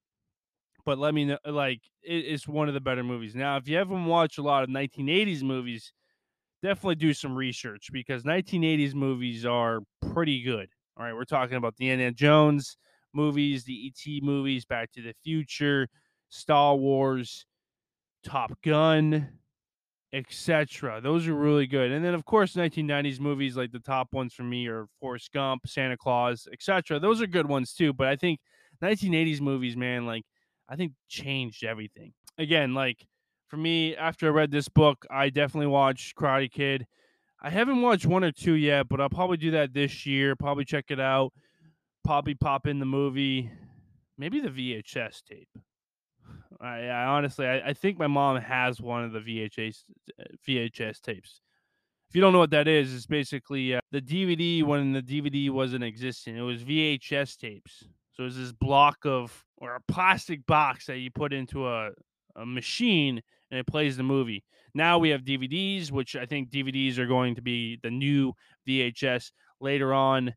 But 0.84 0.98
let 0.98 1.14
me 1.14 1.24
know, 1.24 1.38
like, 1.46 1.80
it, 2.02 2.24
it's 2.26 2.46
one 2.46 2.68
of 2.68 2.74
the 2.74 2.80
better 2.80 3.04
movies. 3.04 3.34
Now, 3.34 3.56
if 3.56 3.68
you 3.68 3.76
haven't 3.76 4.04
watched 4.04 4.38
a 4.38 4.42
lot 4.42 4.64
of 4.64 4.68
1980s 4.68 5.42
movies 5.42 5.92
definitely 6.62 6.94
do 6.96 7.12
some 7.12 7.34
research 7.34 7.90
because 7.92 8.22
1980s 8.22 8.94
movies 8.94 9.44
are 9.44 9.80
pretty 10.12 10.42
good. 10.42 10.68
All 10.96 11.04
right, 11.04 11.14
we're 11.14 11.24
talking 11.24 11.56
about 11.56 11.76
the 11.76 11.90
Indiana 11.90 12.12
Jones 12.12 12.76
movies, 13.14 13.64
the 13.64 13.92
ET 13.92 14.22
movies, 14.22 14.64
Back 14.64 14.92
to 14.92 15.02
the 15.02 15.14
Future, 15.24 15.88
Star 16.28 16.74
Wars, 16.76 17.46
Top 18.24 18.52
Gun, 18.62 19.28
etc. 20.12 21.00
Those 21.00 21.26
are 21.26 21.34
really 21.34 21.66
good. 21.66 21.90
And 21.90 22.04
then 22.04 22.14
of 22.14 22.24
course 22.24 22.54
1990s 22.54 23.20
movies 23.20 23.56
like 23.56 23.72
the 23.72 23.78
top 23.78 24.12
ones 24.12 24.34
for 24.34 24.42
me 24.42 24.66
are 24.66 24.86
Forrest 25.00 25.32
Gump, 25.32 25.66
Santa 25.66 25.96
Claus, 25.96 26.46
etc. 26.52 26.98
Those 27.00 27.22
are 27.22 27.26
good 27.26 27.46
ones 27.46 27.72
too, 27.72 27.92
but 27.92 28.08
I 28.08 28.16
think 28.16 28.40
1980s 28.82 29.40
movies, 29.40 29.76
man, 29.76 30.06
like 30.06 30.24
I 30.68 30.76
think 30.76 30.92
changed 31.08 31.64
everything. 31.64 32.12
Again, 32.38 32.74
like 32.74 33.06
for 33.48 33.56
me, 33.56 33.96
after 33.96 34.26
I 34.26 34.30
read 34.30 34.50
this 34.50 34.68
book, 34.68 35.04
I 35.10 35.28
definitely 35.30 35.66
watched 35.66 36.16
Karate 36.16 36.50
Kid. 36.50 36.86
I 37.42 37.50
haven't 37.50 37.82
watched 37.82 38.06
one 38.06 38.24
or 38.24 38.32
two 38.32 38.54
yet, 38.54 38.88
but 38.88 39.00
I'll 39.00 39.10
probably 39.10 39.36
do 39.36 39.50
that 39.52 39.74
this 39.74 40.06
year. 40.06 40.36
Probably 40.36 40.64
check 40.64 40.86
it 40.88 41.00
out. 41.00 41.32
Probably 42.04 42.34
pop 42.34 42.66
in 42.66 42.78
the 42.78 42.86
movie, 42.86 43.50
maybe 44.16 44.40
the 44.40 44.48
VHS 44.48 45.22
tape. 45.24 45.48
I, 46.62 46.86
I 46.86 47.04
honestly, 47.06 47.46
I, 47.46 47.70
I, 47.70 47.72
think 47.72 47.98
my 47.98 48.06
mom 48.06 48.36
has 48.40 48.80
one 48.80 49.02
of 49.02 49.12
the 49.12 49.18
VHS 49.18 49.82
VHS 50.48 51.00
tapes. 51.00 51.40
If 52.08 52.14
you 52.14 52.20
don't 52.20 52.32
know 52.32 52.38
what 52.38 52.50
that 52.50 52.68
is, 52.68 52.94
it's 52.94 53.06
basically 53.06 53.74
uh, 53.74 53.80
the 53.90 54.00
DVD 54.00 54.62
when 54.62 54.92
the 54.92 55.02
DVD 55.02 55.50
wasn't 55.50 55.82
existing. 55.82 56.36
It 56.36 56.42
was 56.42 56.62
VHS 56.62 57.36
tapes. 57.38 57.84
So 58.12 58.24
it's 58.24 58.36
this 58.36 58.52
block 58.52 58.98
of 59.04 59.44
or 59.56 59.74
a 59.76 59.92
plastic 59.92 60.44
box 60.46 60.86
that 60.86 60.98
you 60.98 61.10
put 61.10 61.32
into 61.32 61.66
a, 61.66 61.90
a 62.36 62.46
machine 62.46 63.22
and 63.50 63.58
it 63.58 63.66
plays 63.66 63.96
the 63.96 64.02
movie. 64.02 64.44
Now 64.74 64.98
we 64.98 65.10
have 65.10 65.22
DVDs, 65.22 65.90
which 65.90 66.16
I 66.16 66.26
think 66.26 66.50
DVDs 66.50 66.98
are 66.98 67.06
going 67.06 67.34
to 67.34 67.42
be 67.42 67.78
the 67.82 67.90
new 67.90 68.34
VHS 68.68 69.30
later 69.60 69.92
on 69.94 70.34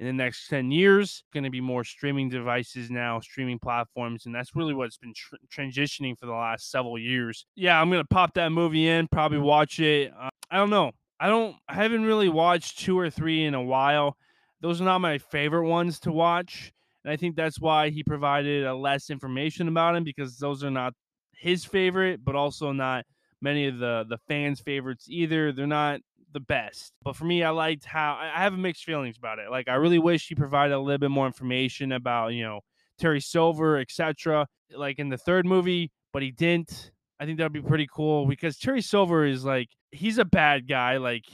in 0.00 0.06
the 0.06 0.12
next 0.12 0.48
10 0.48 0.70
years. 0.70 1.24
Going 1.32 1.44
to 1.44 1.50
be 1.50 1.60
more 1.60 1.84
streaming 1.84 2.28
devices 2.28 2.90
now, 2.90 3.20
streaming 3.20 3.58
platforms, 3.58 4.26
and 4.26 4.34
that's 4.34 4.54
really 4.54 4.74
what's 4.74 4.96
been 4.96 5.14
tr- 5.14 5.36
transitioning 5.54 6.18
for 6.18 6.26
the 6.26 6.32
last 6.32 6.70
several 6.70 6.98
years. 6.98 7.46
Yeah, 7.56 7.80
I'm 7.80 7.90
going 7.90 8.02
to 8.02 8.08
pop 8.08 8.34
that 8.34 8.50
movie 8.50 8.88
in, 8.88 9.08
probably 9.08 9.38
watch 9.38 9.80
it. 9.80 10.12
Uh, 10.18 10.30
I 10.50 10.56
don't 10.56 10.70
know. 10.70 10.92
I 11.20 11.28
don't 11.28 11.56
I 11.68 11.74
haven't 11.74 12.04
really 12.04 12.28
watched 12.28 12.78
2 12.78 12.98
or 12.98 13.10
3 13.10 13.46
in 13.46 13.54
a 13.54 13.62
while. 13.62 14.16
Those 14.60 14.80
are 14.80 14.84
not 14.84 15.00
my 15.00 15.18
favorite 15.18 15.66
ones 15.68 16.00
to 16.00 16.12
watch. 16.12 16.72
And 17.04 17.12
I 17.12 17.16
think 17.16 17.36
that's 17.36 17.60
why 17.60 17.90
he 17.90 18.02
provided 18.02 18.64
a 18.64 18.74
less 18.74 19.10
information 19.10 19.68
about 19.68 19.96
him 19.96 20.04
because 20.04 20.36
those 20.38 20.62
are 20.62 20.70
not 20.70 20.94
his 21.32 21.64
favorite, 21.64 22.24
but 22.24 22.36
also 22.36 22.72
not 22.72 23.04
many 23.40 23.66
of 23.66 23.78
the 23.78 24.04
the 24.08 24.18
fans' 24.28 24.60
favorites 24.60 25.06
either. 25.08 25.52
They're 25.52 25.66
not 25.66 26.00
the 26.32 26.40
best. 26.40 26.92
But 27.02 27.16
for 27.16 27.24
me, 27.24 27.42
I 27.42 27.50
liked 27.50 27.84
how 27.84 28.18
I 28.20 28.42
have 28.42 28.56
mixed 28.58 28.84
feelings 28.84 29.16
about 29.16 29.38
it. 29.38 29.50
Like 29.50 29.68
I 29.68 29.74
really 29.74 29.98
wish 29.98 30.28
he 30.28 30.34
provided 30.34 30.74
a 30.74 30.78
little 30.78 30.98
bit 30.98 31.10
more 31.10 31.26
information 31.26 31.92
about, 31.92 32.28
you 32.28 32.44
know, 32.44 32.60
Terry 32.98 33.20
Silver, 33.20 33.78
etc. 33.78 34.46
Like 34.74 34.98
in 34.98 35.08
the 35.08 35.18
third 35.18 35.46
movie, 35.46 35.90
but 36.12 36.22
he 36.22 36.30
didn't. 36.30 36.92
I 37.20 37.26
think 37.26 37.38
that'd 37.38 37.52
be 37.52 37.62
pretty 37.62 37.88
cool 37.92 38.26
because 38.26 38.58
Terry 38.58 38.82
Silver 38.82 39.24
is 39.24 39.44
like 39.44 39.68
he's 39.90 40.18
a 40.18 40.24
bad 40.24 40.68
guy. 40.68 40.98
Like 40.98 41.24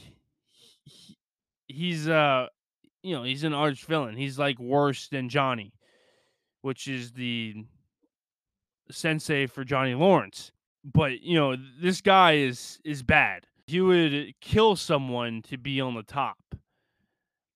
he, 0.85 1.19
he's 1.67 2.09
uh 2.09 2.47
you 3.03 3.15
know, 3.15 3.23
he's 3.23 3.45
an 3.45 3.53
arch 3.53 3.85
villain. 3.85 4.17
He's 4.17 4.39
like 4.39 4.59
worse 4.59 5.09
than 5.09 5.29
Johnny, 5.29 5.75
which 6.63 6.89
is 6.89 7.13
the 7.13 7.55
sensei 8.91 9.47
for 9.47 9.63
Johnny 9.63 9.95
Lawrence. 9.95 10.53
But 10.85 11.21
you 11.21 11.35
know, 11.35 11.57
this 11.81 12.01
guy 12.01 12.37
is 12.37 12.79
is 12.85 13.03
bad. 13.03 13.47
He 13.67 13.81
would 13.81 14.35
kill 14.41 14.77
someone 14.77 15.43
to 15.43 15.57
be 15.57 15.81
on 15.81 15.95
the 15.95 16.03
top. 16.03 16.39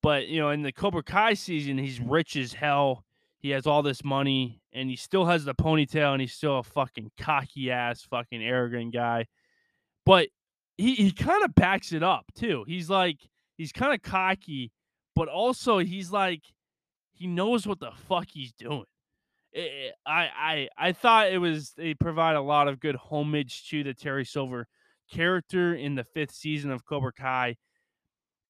But 0.03 0.29
you 0.29 0.41
know, 0.41 0.51
in 0.51 0.63
the 0.63 0.73
Cobra 0.73 1.03
Kai 1.03 1.35
season, 1.35 1.79
he's 1.79 2.01
rich 2.01 2.37
as 2.37 2.53
hell. 2.53 3.05
He 3.39 3.51
has 3.51 3.67
all 3.67 3.83
this 3.83 4.03
money, 4.03 4.61
and 4.73 4.91
he 4.91 4.97
still 4.97 5.27
has 5.27 5.45
the 5.45 5.55
ponytail, 5.55 6.13
and 6.13 6.21
he's 6.21 6.33
still 6.33 6.59
a 6.59 6.63
fucking 6.63 7.13
cocky 7.19 7.71
ass, 7.71 8.03
fucking 8.03 8.43
arrogant 8.43 8.93
guy. 8.93 9.27
But 10.07 10.29
he 10.77 10.95
he 10.95 11.13
kind 11.13 11.45
of 11.45 11.55
backs 11.55 11.93
it 11.93 12.03
up 12.03 12.25
too. 12.35 12.65
He's 12.67 12.89
like 12.89 13.19
he's 13.57 13.73
kind 13.73 13.93
of 13.93 14.03
cocky, 14.03 14.73
but 15.15 15.29
also 15.29 15.79
he's 15.79 16.11
like 16.11 16.43
he 17.13 17.27
knows 17.27 17.67
what 17.67 17.81
the 17.81 17.91
fuck 18.09 18.29
he's 18.33 18.53
doing. 18.53 18.85
It, 19.53 19.95
I 20.07 20.29
I 20.37 20.69
I 20.79 20.93
thought 20.93 21.33
it 21.33 21.39
was 21.39 21.73
they 21.73 21.95
provide 21.95 22.37
a 22.37 22.41
lot 22.41 22.69
of 22.69 22.81
good 22.81 22.97
homage 22.97 23.69
to 23.71 23.83
the 23.83 23.95
Terry 23.95 24.25
Silver 24.25 24.67
character 25.11 25.75
in 25.75 25.95
the 25.95 26.05
fifth 26.05 26.33
season 26.33 26.71
of 26.71 26.85
Cobra 26.85 27.13
Kai, 27.13 27.57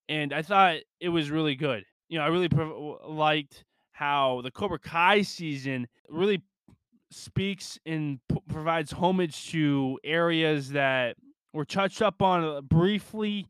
and 0.09 0.33
I 0.33 0.43
thought 0.43 0.77
it 1.01 1.09
was 1.09 1.31
really 1.31 1.55
good. 1.55 1.85
You 2.09 2.19
know, 2.19 2.25
I 2.25 2.29
really 2.29 2.49
liked 3.07 3.65
how 3.93 4.41
the 4.43 4.51
Cobra 4.51 4.79
Kai 4.79 5.23
season 5.23 5.87
really 6.09 6.43
speaks 7.11 7.79
and 7.87 8.21
provides 8.49 8.93
homage 8.93 9.51
to 9.51 9.99
areas 10.05 10.71
that 10.71 11.17
were 11.53 11.65
touched 11.65 12.03
up 12.03 12.23
on 12.23 12.45
uh, 12.45 12.61
briefly 12.61 13.47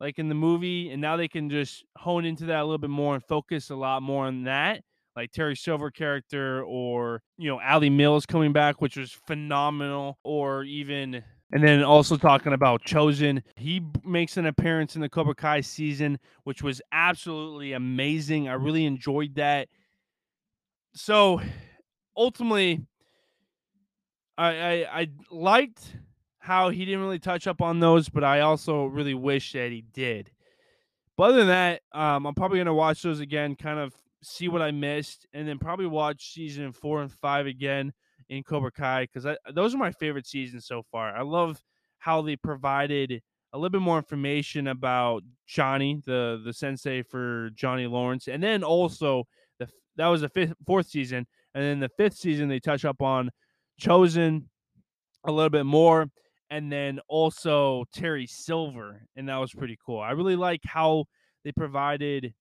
like 0.00 0.18
in 0.18 0.28
the 0.28 0.34
movie 0.34 0.90
and 0.90 1.00
now 1.00 1.16
they 1.16 1.28
can 1.28 1.50
just 1.50 1.84
hone 1.96 2.24
into 2.24 2.46
that 2.46 2.60
a 2.60 2.64
little 2.64 2.78
bit 2.78 2.90
more 2.90 3.14
and 3.14 3.22
focus 3.24 3.70
a 3.70 3.76
lot 3.76 4.02
more 4.02 4.26
on 4.26 4.44
that 4.44 4.82
like 5.14 5.30
Terry 5.30 5.54
Silver 5.54 5.90
character 5.90 6.64
or 6.64 7.22
you 7.36 7.48
know 7.48 7.60
Ali 7.60 7.90
Mills 7.90 8.26
coming 8.26 8.52
back 8.52 8.80
which 8.80 8.96
was 8.96 9.12
phenomenal 9.12 10.18
or 10.24 10.64
even 10.64 11.22
and 11.52 11.62
then 11.62 11.82
also 11.84 12.16
talking 12.16 12.54
about 12.54 12.82
Chozen, 12.82 13.42
he 13.56 13.82
makes 14.04 14.36
an 14.38 14.46
appearance 14.46 14.96
in 14.96 15.02
the 15.02 15.08
Cobra 15.08 15.34
Kai 15.34 15.60
season 15.60 16.18
which 16.44 16.62
was 16.62 16.80
absolutely 16.92 17.74
amazing. 17.74 18.48
I 18.48 18.54
really 18.54 18.86
enjoyed 18.86 19.34
that. 19.36 19.68
So 20.94 21.40
ultimately 22.16 22.80
I, 24.36 24.48
I 24.48 25.00
I 25.00 25.08
liked 25.30 25.96
how 26.38 26.70
he 26.70 26.84
didn't 26.84 27.02
really 27.02 27.18
touch 27.20 27.46
up 27.46 27.62
on 27.62 27.78
those, 27.78 28.08
but 28.08 28.24
I 28.24 28.40
also 28.40 28.86
really 28.86 29.14
wish 29.14 29.52
that 29.52 29.70
he 29.70 29.82
did. 29.92 30.30
But 31.16 31.24
other 31.24 31.38
than 31.38 31.48
that, 31.48 31.82
um, 31.92 32.26
I'm 32.26 32.34
probably 32.34 32.58
gonna 32.58 32.74
watch 32.74 33.02
those 33.02 33.20
again, 33.20 33.54
kind 33.54 33.78
of 33.78 33.94
see 34.22 34.48
what 34.48 34.62
I 34.62 34.70
missed, 34.70 35.26
and 35.32 35.46
then 35.46 35.58
probably 35.58 35.86
watch 35.86 36.32
season 36.32 36.72
four 36.72 37.02
and 37.02 37.12
five 37.12 37.46
again 37.46 37.92
in 38.32 38.42
Cobra 38.42 38.72
Kai 38.72 39.06
because 39.12 39.36
those 39.54 39.74
are 39.74 39.78
my 39.78 39.92
favorite 39.92 40.26
seasons 40.26 40.66
so 40.66 40.82
far. 40.90 41.14
I 41.14 41.22
love 41.22 41.62
how 41.98 42.22
they 42.22 42.34
provided 42.34 43.22
a 43.52 43.58
little 43.58 43.70
bit 43.70 43.82
more 43.82 43.98
information 43.98 44.68
about 44.68 45.22
Johnny, 45.46 46.00
the 46.06 46.40
the 46.42 46.52
sensei 46.52 47.02
for 47.02 47.50
Johnny 47.54 47.86
Lawrence, 47.86 48.28
and 48.28 48.42
then 48.42 48.64
also 48.64 49.24
the 49.58 49.68
that 49.96 50.06
was 50.06 50.22
the 50.22 50.30
fifth, 50.30 50.54
fourth 50.66 50.86
season, 50.86 51.26
and 51.54 51.62
then 51.62 51.78
the 51.78 51.90
fifth 51.90 52.16
season 52.16 52.48
they 52.48 52.58
touch 52.58 52.86
up 52.86 53.02
on 53.02 53.30
Chozen 53.78 54.44
a 55.24 55.30
little 55.30 55.50
bit 55.50 55.66
more, 55.66 56.06
and 56.48 56.72
then 56.72 57.00
also 57.08 57.84
Terry 57.92 58.26
Silver, 58.26 59.06
and 59.14 59.28
that 59.28 59.36
was 59.36 59.52
pretty 59.52 59.76
cool. 59.84 60.00
I 60.00 60.12
really 60.12 60.36
like 60.36 60.60
how 60.64 61.04
they 61.44 61.52
provided 61.52 62.32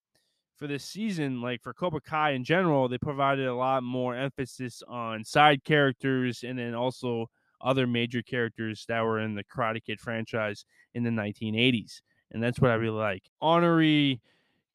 for 0.61 0.67
this 0.67 0.85
season, 0.85 1.41
like 1.41 1.59
for 1.63 1.73
Cobra 1.73 1.99
Kai 1.99 2.31
in 2.31 2.43
general, 2.43 2.87
they 2.87 2.99
provided 2.99 3.47
a 3.47 3.55
lot 3.55 3.81
more 3.81 4.15
emphasis 4.15 4.83
on 4.87 5.23
side 5.23 5.63
characters 5.63 6.43
and 6.47 6.59
then 6.59 6.75
also 6.75 7.25
other 7.61 7.87
major 7.87 8.21
characters 8.21 8.85
that 8.87 9.01
were 9.01 9.19
in 9.19 9.33
the 9.33 9.43
Karate 9.43 9.83
Kid 9.83 9.99
franchise 9.99 10.63
in 10.93 11.01
the 11.01 11.09
1980s. 11.09 12.01
And 12.29 12.43
that's 12.43 12.59
what 12.59 12.69
I 12.69 12.75
mm-hmm. 12.75 12.83
really 12.83 12.99
like. 12.99 13.23
Honorary 13.41 14.21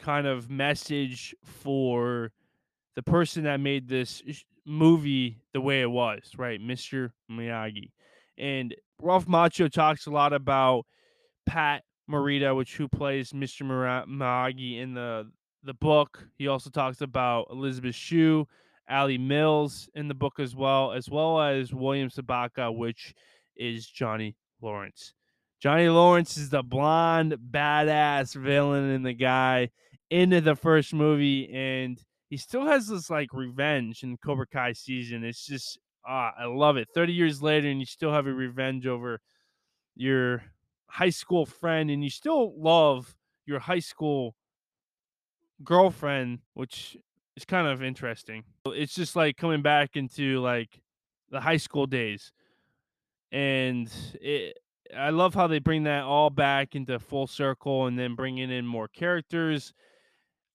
kind 0.00 0.26
of 0.26 0.50
message 0.50 1.36
for 1.44 2.32
the 2.96 3.02
person 3.04 3.44
that 3.44 3.60
made 3.60 3.88
this 3.88 4.24
movie 4.64 5.38
the 5.52 5.60
way 5.60 5.82
it 5.82 5.90
was, 5.90 6.32
right? 6.36 6.60
Mr. 6.60 7.12
Miyagi. 7.30 7.92
And 8.36 8.74
Ralph 9.00 9.26
Macchio 9.26 9.70
talks 9.70 10.06
a 10.06 10.10
lot 10.10 10.32
about 10.32 10.84
Pat 11.46 11.84
Morita, 12.10 12.56
which 12.56 12.74
who 12.74 12.88
plays 12.88 13.30
Mr. 13.30 13.62
Miyagi 14.08 14.80
in 14.80 14.94
the 14.94 15.30
the 15.66 15.74
book. 15.74 16.26
He 16.36 16.48
also 16.48 16.70
talks 16.70 17.00
about 17.00 17.48
Elizabeth 17.50 17.94
Shue, 17.94 18.46
Ali 18.88 19.18
Mills 19.18 19.88
in 19.94 20.08
the 20.08 20.14
book 20.14 20.38
as 20.38 20.54
well, 20.54 20.92
as 20.92 21.10
well 21.10 21.40
as 21.40 21.74
William 21.74 22.08
Zabka, 22.08 22.74
which 22.74 23.14
is 23.56 23.86
Johnny 23.86 24.36
Lawrence. 24.62 25.12
Johnny 25.60 25.88
Lawrence 25.88 26.36
is 26.36 26.50
the 26.50 26.62
blonde 26.62 27.36
badass 27.50 28.34
villain 28.34 28.90
in 28.90 29.02
the 29.02 29.14
guy 29.14 29.70
into 30.10 30.40
the 30.40 30.54
first 30.54 30.94
movie, 30.94 31.52
and 31.52 32.00
he 32.30 32.36
still 32.36 32.66
has 32.66 32.86
this 32.86 33.10
like 33.10 33.32
revenge 33.32 34.02
in 34.02 34.16
Cobra 34.18 34.46
Kai 34.46 34.72
season. 34.72 35.24
It's 35.24 35.44
just 35.44 35.78
ah, 36.06 36.32
I 36.38 36.44
love 36.44 36.76
it. 36.76 36.88
30 36.94 37.12
years 37.12 37.42
later, 37.42 37.68
and 37.68 37.80
you 37.80 37.86
still 37.86 38.12
have 38.12 38.26
a 38.26 38.32
revenge 38.32 38.86
over 38.86 39.20
your 39.96 40.44
high 40.86 41.10
school 41.10 41.46
friend, 41.46 41.90
and 41.90 42.04
you 42.04 42.10
still 42.10 42.54
love 42.60 43.16
your 43.46 43.58
high 43.58 43.80
school 43.80 44.36
girlfriend, 45.64 46.40
which 46.54 46.96
is 47.36 47.44
kind 47.44 47.66
of 47.66 47.82
interesting. 47.82 48.44
It's 48.66 48.94
just 48.94 49.16
like 49.16 49.36
coming 49.36 49.62
back 49.62 49.96
into 49.96 50.40
like 50.40 50.80
the 51.30 51.40
high 51.40 51.56
school 51.56 51.86
days. 51.86 52.32
And 53.32 53.90
it, 54.20 54.58
I 54.96 55.10
love 55.10 55.34
how 55.34 55.46
they 55.46 55.58
bring 55.58 55.84
that 55.84 56.04
all 56.04 56.30
back 56.30 56.74
into 56.74 56.98
full 56.98 57.26
circle 57.26 57.86
and 57.86 57.98
then 57.98 58.14
bringing 58.14 58.50
in 58.50 58.66
more 58.66 58.88
characters 58.88 59.74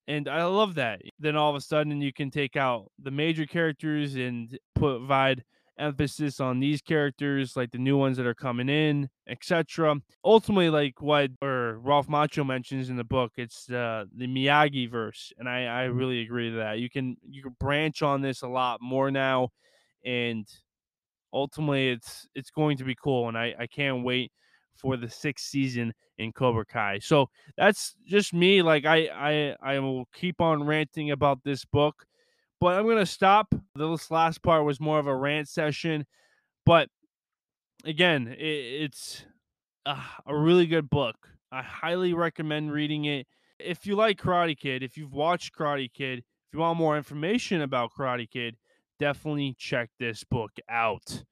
and 0.08 0.28
I 0.28 0.44
love 0.44 0.76
that. 0.76 1.02
Then 1.20 1.36
all 1.36 1.50
of 1.50 1.56
a 1.56 1.62
sudden, 1.62 2.02
you 2.02 2.12
can 2.12 2.32
take 2.32 2.56
out 2.56 2.92
the 3.02 3.12
major 3.12 3.46
characters 3.46 4.16
and 4.16 4.58
provide 4.76 5.44
emphasis 5.82 6.40
on 6.40 6.60
these 6.60 6.82
characters, 6.82 7.56
like 7.56 7.72
the 7.72 7.78
new 7.78 7.98
ones 7.98 8.18
that 8.18 8.26
are 8.26 8.36
coming 8.36 8.70
in, 8.70 9.10
etc. 9.28 9.96
Ultimately, 10.24 10.70
like 10.70 11.02
what 11.02 11.32
or 11.42 11.80
Ralph 11.80 12.08
Macchio 12.08 12.46
mentions 12.46 12.90
in 12.90 12.98
the 12.98 13.04
book, 13.04 13.34
it's 13.38 13.70
uh, 13.70 14.06
the 14.16 14.28
Miyagi 14.28 14.90
verse, 14.90 15.34
and 15.38 15.50
I 15.50 15.66
I 15.66 15.84
really 15.86 16.22
agree 16.22 16.52
to 16.52 16.58
that. 16.58 16.80
You 16.80 16.90
can 16.90 17.18
you 17.28 17.44
can 17.44 17.56
branch 17.60 18.02
on 18.02 18.22
this 18.22 18.42
a 18.44 18.48
lot 18.48 18.80
more 18.82 19.12
now, 19.12 19.50
and 20.06 20.48
ultimately, 21.34 21.90
it's 21.90 22.28
it's 22.36 22.52
going 22.52 22.78
to 22.78 22.84
be 22.84 22.96
cool, 22.96 23.28
and 23.28 23.38
I 23.38 23.56
I 23.60 23.68
can't 23.68 24.04
wait 24.04 24.32
for 24.78 24.98
the 24.98 25.10
sixth 25.10 25.46
season 25.48 25.94
in 26.18 26.32
Cobra 26.32 26.66
Kai. 26.66 27.00
So 27.00 27.28
that's 27.58 27.96
just 28.06 28.34
me. 28.34 28.62
Like 28.62 28.86
I 28.86 29.10
I 29.62 29.76
I 29.76 29.80
will 29.80 30.06
keep 30.14 30.42
on 30.42 30.64
ranting 30.64 31.12
about 31.12 31.44
this 31.44 31.66
book, 31.66 32.06
but 32.62 32.78
I'm 32.78 32.88
gonna 32.88 33.06
stop. 33.06 33.54
This 33.76 34.12
last 34.12 34.42
part 34.44 34.64
was 34.64 34.80
more 34.80 35.00
of 35.00 35.08
a 35.08 35.16
rant 35.16 35.50
session, 35.50 36.06
but 36.66 36.88
again, 37.84 38.28
it, 38.28 38.44
it's 38.84 39.26
a, 39.86 39.98
a 40.28 40.38
really 40.38 40.68
good 40.68 40.90
book. 40.90 41.16
I 41.52 41.64
highly 41.64 42.14
recommend 42.14 42.72
reading 42.72 43.06
it. 43.06 43.28
If 43.60 43.86
you 43.86 43.96
like 43.96 44.20
Karate 44.20 44.58
Kid, 44.58 44.84
if 44.84 44.96
you've 44.96 45.14
watched 45.14 45.54
Karate 45.54 45.92
Kid, 45.92 46.20
if 46.20 46.54
you 46.54 46.60
want 46.60 46.78
more 46.78 46.96
information 46.96 47.62
about 47.62 47.92
Karate 47.98 48.30
Kid, 48.30 48.56
definitely 49.00 49.56
check 49.58 49.90
this 50.00 50.24
book 50.24 50.52
out. 50.70 51.24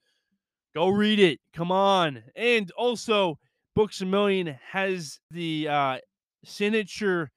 Go 0.75 0.89
read 0.89 1.19
it. 1.19 1.39
Come 1.53 1.71
on. 1.71 2.23
And 2.35 2.69
also, 2.71 3.39
Books 3.75 4.01
a 4.01 4.05
Million 4.05 4.57
has 4.71 5.19
the 5.31 5.67
uh, 5.67 5.97
signature 6.43 7.31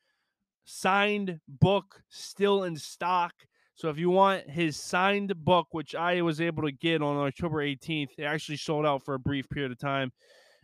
signed 0.64 1.40
book 1.48 2.02
still 2.08 2.64
in 2.64 2.76
stock. 2.76 3.32
So 3.74 3.88
if 3.88 3.98
you 3.98 4.10
want 4.10 4.48
his 4.48 4.76
signed 4.76 5.34
book, 5.44 5.68
which 5.70 5.94
I 5.94 6.20
was 6.22 6.40
able 6.40 6.62
to 6.64 6.72
get 6.72 7.02
on 7.02 7.16
October 7.16 7.58
18th, 7.58 8.10
it 8.18 8.24
actually 8.24 8.58
sold 8.58 8.84
out 8.84 9.04
for 9.04 9.14
a 9.14 9.18
brief 9.18 9.48
period 9.48 9.72
of 9.72 9.78
time. 9.78 10.12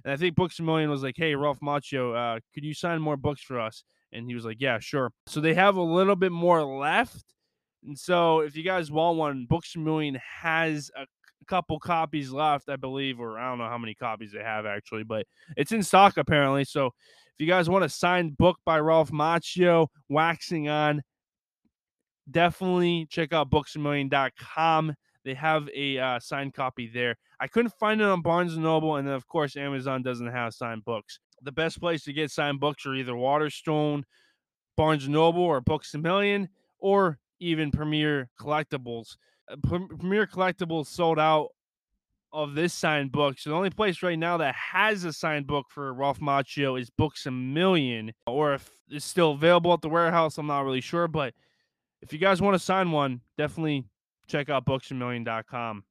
And 0.05 0.13
I 0.13 0.17
think 0.17 0.37
Books 0.37 0.59
a 0.59 0.63
Million 0.63 0.91
was 0.91 1.03
like, 1.03 1.17
hey, 1.17 1.35
Ralph 1.35 1.61
Macchio, 1.61 2.15
uh, 2.15 2.41
could 2.55 2.65
you 2.65 2.75
sign 2.75 3.01
more 3.01 3.17
books 3.17 3.43
for 3.43 3.59
us? 3.59 3.83
And 4.13 4.27
he 4.27 4.35
was 4.35 4.45
like, 4.45 4.59
yeah, 4.61 4.79
sure. 4.79 5.11
So 5.27 5.41
they 5.41 5.55
have 5.55 5.77
a 5.77 5.83
little 5.83 6.17
bit 6.17 6.33
more 6.33 6.63
left. 6.63 7.25
And 7.85 7.99
so 7.99 8.41
if 8.41 8.57
you 8.57 8.63
guys 8.63 8.91
want 8.91 9.19
one, 9.19 9.47
Books 9.49 9.75
a 9.75 9.79
Million 9.79 10.19
has 10.41 10.91
a 10.97 11.07
couple 11.47 11.79
copies 11.79 12.31
left, 12.31 12.69
I 12.69 12.77
believe, 12.77 13.21
or 13.21 13.39
I 13.39 13.49
don't 13.49 13.59
know 13.59 13.69
how 13.69 13.79
many 13.79 13.95
copies 13.95 14.33
they 14.33 14.43
have 14.43 14.67
actually, 14.67 15.05
but 15.05 15.27
it's 15.57 15.73
in 15.73 15.83
stock 15.83 16.17
apparently. 16.17 16.65
So 16.65 16.87
if 16.87 17.41
you 17.41 17.47
guys 17.47 17.69
want 17.69 17.85
a 17.85 17.89
signed 17.89 18.37
book 18.37 18.59
by 18.65 18.81
Ralph 18.81 19.11
Macchio, 19.11 19.89
waxing 20.09 20.69
on, 20.69 21.03
definitely 22.31 23.07
check 23.11 23.33
out 23.33 23.51
booksamillion.com. 23.51 24.95
They 25.25 25.35
have 25.35 25.69
a 25.75 25.99
uh, 25.99 26.21
signed 26.21 26.55
copy 26.55 26.91
there. 26.93 27.17
I 27.41 27.49
couldn't 27.49 27.75
find 27.79 28.01
it 28.01 28.05
on 28.05 28.23
Barnes 28.23 28.55
and 28.55 28.63
Noble, 28.63 28.97
and 28.97 29.07
then 29.07 29.15
of 29.15 29.27
course 29.27 29.57
Amazon 29.57 30.03
doesn't 30.03 30.27
have 30.31 30.55
signed 30.55 30.85
books. 30.85 31.21
The 31.43 31.53
best 31.53 31.81
place 31.81 32.03
to 32.05 32.13
get 32.13 32.31
signed 32.31 32.61
books 32.61 32.87
are 32.87 32.95
either 32.95 33.17
Waterstone, 33.17 34.05
Barnes 34.77 35.05
and 35.05 35.15
Noble, 35.15 35.43
or 35.43 35.61
Books 35.61 35.95
a 35.95 35.99
Million, 35.99 36.49
or 36.79 37.19
even 37.41 37.71
Premier 37.71 38.29
Collectibles. 38.41 39.17
Uh, 39.51 39.57
Premier 39.63 40.27
Collectibles 40.27 40.87
sold 40.87 41.19
out 41.19 41.49
of 42.33 42.55
this 42.55 42.75
signed 42.75 43.13
book. 43.13 43.39
So 43.39 43.51
the 43.51 43.57
only 43.57 43.71
place 43.71 44.03
right 44.03 44.19
now 44.19 44.37
that 44.39 44.55
has 44.55 45.05
a 45.05 45.13
signed 45.13 45.47
book 45.47 45.67
for 45.71 45.93
Ralph 45.95 46.21
Macchio 46.21 46.81
is 46.81 46.91
Books 46.91 47.27
a 47.27 47.31
Million, 47.31 48.13
or 48.27 48.55
if 48.55 48.71
it's 48.91 49.05
still 49.05 49.33
available 49.33 49.73
at 49.73 49.81
the 49.81 49.89
warehouse, 49.89 50.39
I'm 50.39 50.47
not 50.47 50.65
really 50.65 50.81
sure. 50.81 51.09
But 51.09 51.35
if 52.03 52.13
you 52.13 52.19
guys 52.19 52.41
want 52.41 52.55
to 52.55 52.59
sign 52.59 52.91
one, 52.93 53.21
definitely 53.37 53.85
check 54.27 54.49
out 54.51 54.67
booksamillion.com. 54.67 55.85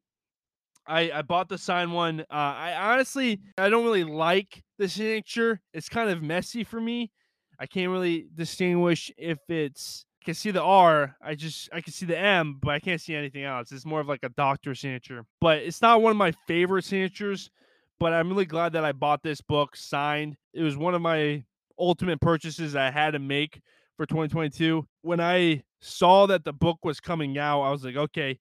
I, 0.88 1.12
I 1.12 1.22
bought 1.22 1.50
the 1.50 1.58
signed 1.58 1.94
one. 1.94 2.22
Uh, 2.22 2.34
I 2.34 2.94
honestly 2.94 3.42
I 3.58 3.70
don't 3.70 3.84
really 3.84 4.06
like 4.06 4.64
the 4.78 4.88
signature. 4.88 5.60
It's 5.74 5.90
kind 5.90 6.10
of 6.10 6.24
messy 6.24 6.64
for 6.64 6.80
me. 6.80 7.12
I 7.60 7.66
can't 7.66 7.92
really 7.92 8.28
distinguish 8.34 9.12
if 9.18 9.40
it's 9.50 10.06
I 10.22 10.26
can 10.26 10.34
see 10.34 10.52
the 10.52 10.62
R. 10.62 11.16
I 11.22 11.36
just 11.36 11.70
I 11.74 11.82
can 11.82 11.92
see 11.92 12.06
the 12.06 12.18
M, 12.18 12.60
but 12.62 12.72
I 12.72 12.80
can't 12.80 13.02
see 13.02 13.16
anything 13.16 13.44
else. 13.44 13.72
It's 13.72 13.86
more 13.86 14.00
of 14.00 14.08
like 14.08 14.24
a 14.24 14.30
doctor 14.30 14.76
signature. 14.76 15.26
But 15.42 15.60
it's 15.60 15.82
not 15.82 16.02
one 16.02 16.12
of 16.12 16.18
my 16.18 16.32
favorite 16.48 16.86
signatures. 16.86 17.50
But 18.00 18.14
I'm 18.14 18.30
really 18.30 18.46
glad 18.46 18.74
that 18.74 18.86
I 18.86 18.92
bought 18.92 19.24
this 19.24 19.42
book 19.42 19.76
signed. 19.76 20.38
It 20.54 20.62
was 20.62 20.78
one 20.78 20.94
of 20.94 21.02
my 21.02 21.44
ultimate 21.80 22.22
purchases 22.22 22.76
I 22.76 22.92
had 22.92 23.12
to 23.12 23.20
make 23.20 23.62
for 23.98 24.06
2022. 24.06 24.88
When 25.02 25.20
I 25.20 25.64
saw 25.82 26.28
that 26.28 26.46
the 26.46 26.54
book 26.54 26.86
was 26.86 27.00
coming 27.00 27.38
out, 27.38 27.64
I 27.64 27.72
was 27.72 27.84
like, 27.84 27.98
okay, 27.98 28.40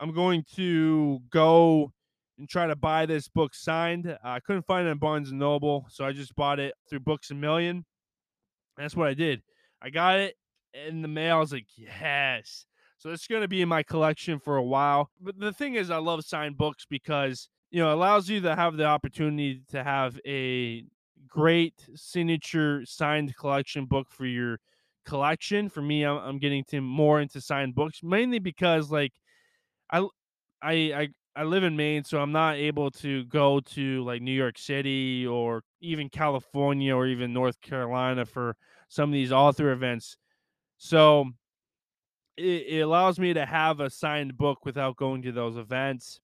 I'm 0.00 0.12
going 0.12 0.44
to 0.56 1.20
go 1.30 1.92
and 2.38 2.48
try 2.48 2.66
to 2.66 2.76
buy 2.76 3.06
this 3.06 3.28
book 3.28 3.54
signed. 3.54 4.06
Uh, 4.08 4.16
I 4.24 4.40
couldn't 4.40 4.66
find 4.66 4.88
it 4.88 4.90
in 4.90 4.98
Barnes 4.98 5.30
and 5.30 5.38
Noble, 5.38 5.86
so 5.90 6.04
I 6.04 6.12
just 6.12 6.34
bought 6.34 6.58
it 6.58 6.74
through 6.88 7.00
Books 7.00 7.30
a 7.30 7.34
Million. 7.34 7.84
That's 8.76 8.96
what 8.96 9.08
I 9.08 9.14
did. 9.14 9.42
I 9.82 9.90
got 9.90 10.18
it 10.18 10.36
in 10.72 11.02
the 11.02 11.08
mail. 11.08 11.36
I 11.36 11.40
was 11.40 11.52
like, 11.52 11.66
yes. 11.76 12.64
So 12.98 13.10
it's 13.10 13.26
going 13.26 13.42
to 13.42 13.48
be 13.48 13.62
in 13.62 13.68
my 13.68 13.82
collection 13.82 14.38
for 14.38 14.56
a 14.56 14.62
while. 14.62 15.10
But 15.20 15.38
the 15.38 15.52
thing 15.52 15.74
is, 15.74 15.90
I 15.90 15.98
love 15.98 16.24
signed 16.24 16.56
books 16.56 16.86
because 16.88 17.48
you 17.70 17.80
know 17.80 17.90
it 17.90 17.94
allows 17.94 18.28
you 18.28 18.40
to 18.40 18.56
have 18.56 18.76
the 18.76 18.86
opportunity 18.86 19.62
to 19.70 19.84
have 19.84 20.18
a 20.26 20.84
great 21.28 21.74
signature 21.94 22.84
signed 22.84 23.36
collection 23.36 23.84
book 23.84 24.08
for 24.10 24.26
your 24.26 24.58
collection. 25.08 25.68
For 25.68 25.82
me, 25.82 26.04
I'm, 26.04 26.18
I'm 26.18 26.38
getting 26.38 26.64
to 26.64 26.80
more 26.80 27.20
into 27.20 27.40
signed 27.40 27.74
books 27.74 28.00
mainly 28.02 28.38
because 28.38 28.90
like 28.90 29.12
I 29.90 30.00
I 30.62 30.72
I 30.72 31.08
I 31.36 31.44
live 31.44 31.64
in 31.64 31.76
Maine, 31.76 32.04
so 32.04 32.20
I'm 32.20 32.32
not 32.32 32.56
able 32.56 32.90
to 32.90 33.24
go 33.26 33.60
to 33.60 34.04
like 34.04 34.20
New 34.22 34.32
York 34.32 34.58
City 34.58 35.26
or 35.26 35.62
even 35.80 36.08
California 36.08 36.94
or 36.94 37.06
even 37.06 37.32
North 37.32 37.60
Carolina 37.60 38.24
for 38.26 38.56
some 38.88 39.08
of 39.10 39.12
these 39.12 39.32
author 39.32 39.70
events. 39.70 40.16
So 40.78 41.26
it, 42.36 42.66
it 42.68 42.80
allows 42.80 43.18
me 43.18 43.32
to 43.34 43.46
have 43.46 43.80
a 43.80 43.90
signed 43.90 44.36
book 44.36 44.64
without 44.64 44.96
going 44.96 45.22
to 45.22 45.32
those 45.32 45.56
events. 45.56 46.20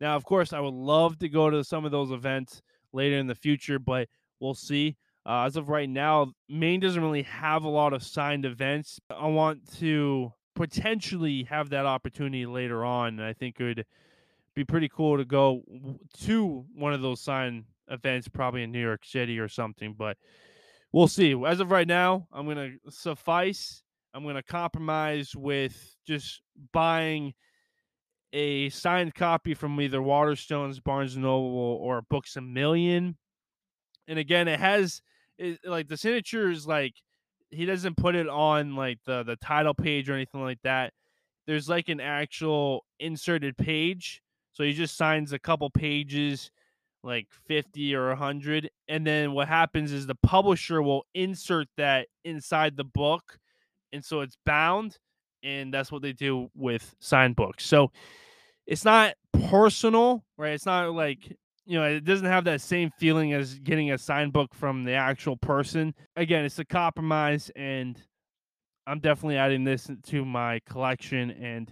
Now, 0.00 0.16
of 0.16 0.24
course, 0.24 0.52
I 0.52 0.60
would 0.60 0.74
love 0.74 1.18
to 1.18 1.28
go 1.28 1.50
to 1.50 1.64
some 1.64 1.84
of 1.84 1.90
those 1.90 2.10
events 2.10 2.62
later 2.92 3.16
in 3.16 3.26
the 3.26 3.34
future, 3.34 3.78
but 3.78 4.08
we'll 4.38 4.54
see. 4.54 4.96
Uh, 5.26 5.44
as 5.44 5.56
of 5.56 5.68
right 5.68 5.88
now, 5.88 6.32
Maine 6.48 6.80
doesn't 6.80 7.02
really 7.02 7.24
have 7.24 7.64
a 7.64 7.68
lot 7.68 7.92
of 7.92 8.02
signed 8.02 8.44
events. 8.44 8.98
I 9.10 9.26
want 9.26 9.70
to 9.78 10.32
potentially 10.54 11.44
have 11.44 11.70
that 11.70 11.86
opportunity 11.86 12.46
later 12.46 12.84
on, 12.84 13.18
and 13.18 13.22
I 13.22 13.32
think 13.32 13.60
it 13.60 13.64
would 13.64 13.86
be 14.54 14.64
pretty 14.64 14.88
cool 14.88 15.18
to 15.18 15.24
go 15.24 15.62
to 16.22 16.64
one 16.74 16.92
of 16.92 17.02
those 17.02 17.20
signed 17.20 17.64
events, 17.88 18.26
probably 18.28 18.62
in 18.62 18.72
New 18.72 18.80
York 18.80 19.04
City 19.04 19.38
or 19.38 19.48
something. 19.48 19.94
But 19.96 20.16
we'll 20.92 21.08
see. 21.08 21.34
As 21.46 21.60
of 21.60 21.70
right 21.70 21.86
now, 21.86 22.26
I'm 22.32 22.46
gonna 22.46 22.72
suffice. 22.88 23.82
I'm 24.14 24.24
gonna 24.24 24.42
compromise 24.42 25.36
with 25.36 25.96
just 26.06 26.42
buying 26.72 27.34
a 28.32 28.68
signed 28.70 29.14
copy 29.14 29.54
from 29.54 29.80
either 29.80 30.00
Waterstones, 30.00 30.82
Barnes 30.82 31.16
Noble, 31.16 31.78
or 31.80 32.02
Books 32.02 32.36
a 32.36 32.40
Million. 32.40 33.16
And 34.08 34.18
again, 34.18 34.48
it 34.48 34.58
has 34.58 35.02
it, 35.38 35.60
like 35.64 35.88
the 35.88 35.96
signature 35.96 36.50
is 36.50 36.66
like 36.66 36.94
he 37.50 37.64
doesn't 37.64 37.96
put 37.96 38.14
it 38.14 38.28
on 38.28 38.74
like 38.74 38.98
the 39.04 39.22
the 39.22 39.36
title 39.36 39.74
page 39.74 40.08
or 40.10 40.14
anything 40.14 40.42
like 40.42 40.60
that. 40.64 40.92
There's 41.46 41.68
like 41.68 41.88
an 41.88 42.00
actual 42.00 42.84
inserted 42.98 43.56
page, 43.56 44.22
so 44.52 44.64
he 44.64 44.72
just 44.72 44.96
signs 44.96 45.32
a 45.32 45.38
couple 45.38 45.70
pages, 45.70 46.50
like 47.02 47.26
50 47.46 47.94
or 47.94 48.08
100, 48.08 48.70
and 48.88 49.06
then 49.06 49.32
what 49.32 49.48
happens 49.48 49.92
is 49.92 50.06
the 50.06 50.14
publisher 50.14 50.82
will 50.82 51.06
insert 51.14 51.68
that 51.76 52.08
inside 52.24 52.76
the 52.76 52.84
book, 52.84 53.38
and 53.92 54.04
so 54.04 54.20
it's 54.20 54.36
bound, 54.44 54.98
and 55.42 55.72
that's 55.72 55.90
what 55.90 56.02
they 56.02 56.12
do 56.12 56.50
with 56.54 56.94
signed 57.00 57.36
books. 57.36 57.64
So 57.64 57.92
it's 58.66 58.84
not 58.84 59.14
personal, 59.32 60.24
right? 60.36 60.52
It's 60.52 60.66
not 60.66 60.92
like 60.92 61.34
you 61.68 61.78
know, 61.78 61.84
it 61.84 62.04
doesn't 62.04 62.26
have 62.26 62.44
that 62.44 62.62
same 62.62 62.90
feeling 62.98 63.34
as 63.34 63.58
getting 63.58 63.92
a 63.92 63.98
signed 63.98 64.32
book 64.32 64.54
from 64.54 64.84
the 64.84 64.94
actual 64.94 65.36
person. 65.36 65.94
Again, 66.16 66.46
it's 66.46 66.58
a 66.58 66.64
compromise, 66.64 67.50
and 67.54 68.02
I'm 68.86 69.00
definitely 69.00 69.36
adding 69.36 69.64
this 69.64 69.90
to 70.06 70.24
my 70.24 70.60
collection. 70.66 71.30
And 71.30 71.70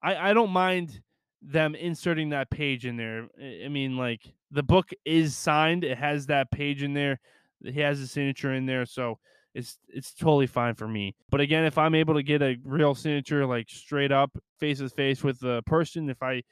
I, 0.00 0.30
I 0.30 0.32
don't 0.32 0.50
mind 0.50 1.02
them 1.42 1.74
inserting 1.74 2.28
that 2.28 2.50
page 2.50 2.86
in 2.86 2.96
there. 2.96 3.26
I 3.64 3.66
mean, 3.66 3.96
like 3.96 4.32
the 4.52 4.62
book 4.62 4.90
is 5.04 5.36
signed; 5.36 5.82
it 5.82 5.98
has 5.98 6.26
that 6.26 6.52
page 6.52 6.84
in 6.84 6.94
there. 6.94 7.18
He 7.64 7.80
has 7.80 7.98
a 7.98 8.06
signature 8.06 8.54
in 8.54 8.66
there, 8.66 8.86
so 8.86 9.18
it's 9.56 9.76
it's 9.88 10.14
totally 10.14 10.46
fine 10.46 10.76
for 10.76 10.86
me. 10.86 11.16
But 11.30 11.40
again, 11.40 11.64
if 11.64 11.78
I'm 11.78 11.96
able 11.96 12.14
to 12.14 12.22
get 12.22 12.42
a 12.42 12.58
real 12.62 12.94
signature, 12.94 13.44
like 13.44 13.70
straight 13.70 14.12
up, 14.12 14.38
face 14.60 14.78
to 14.78 14.88
face 14.88 15.24
with 15.24 15.40
the 15.40 15.62
person, 15.66 16.08
if 16.10 16.22
I 16.22 16.44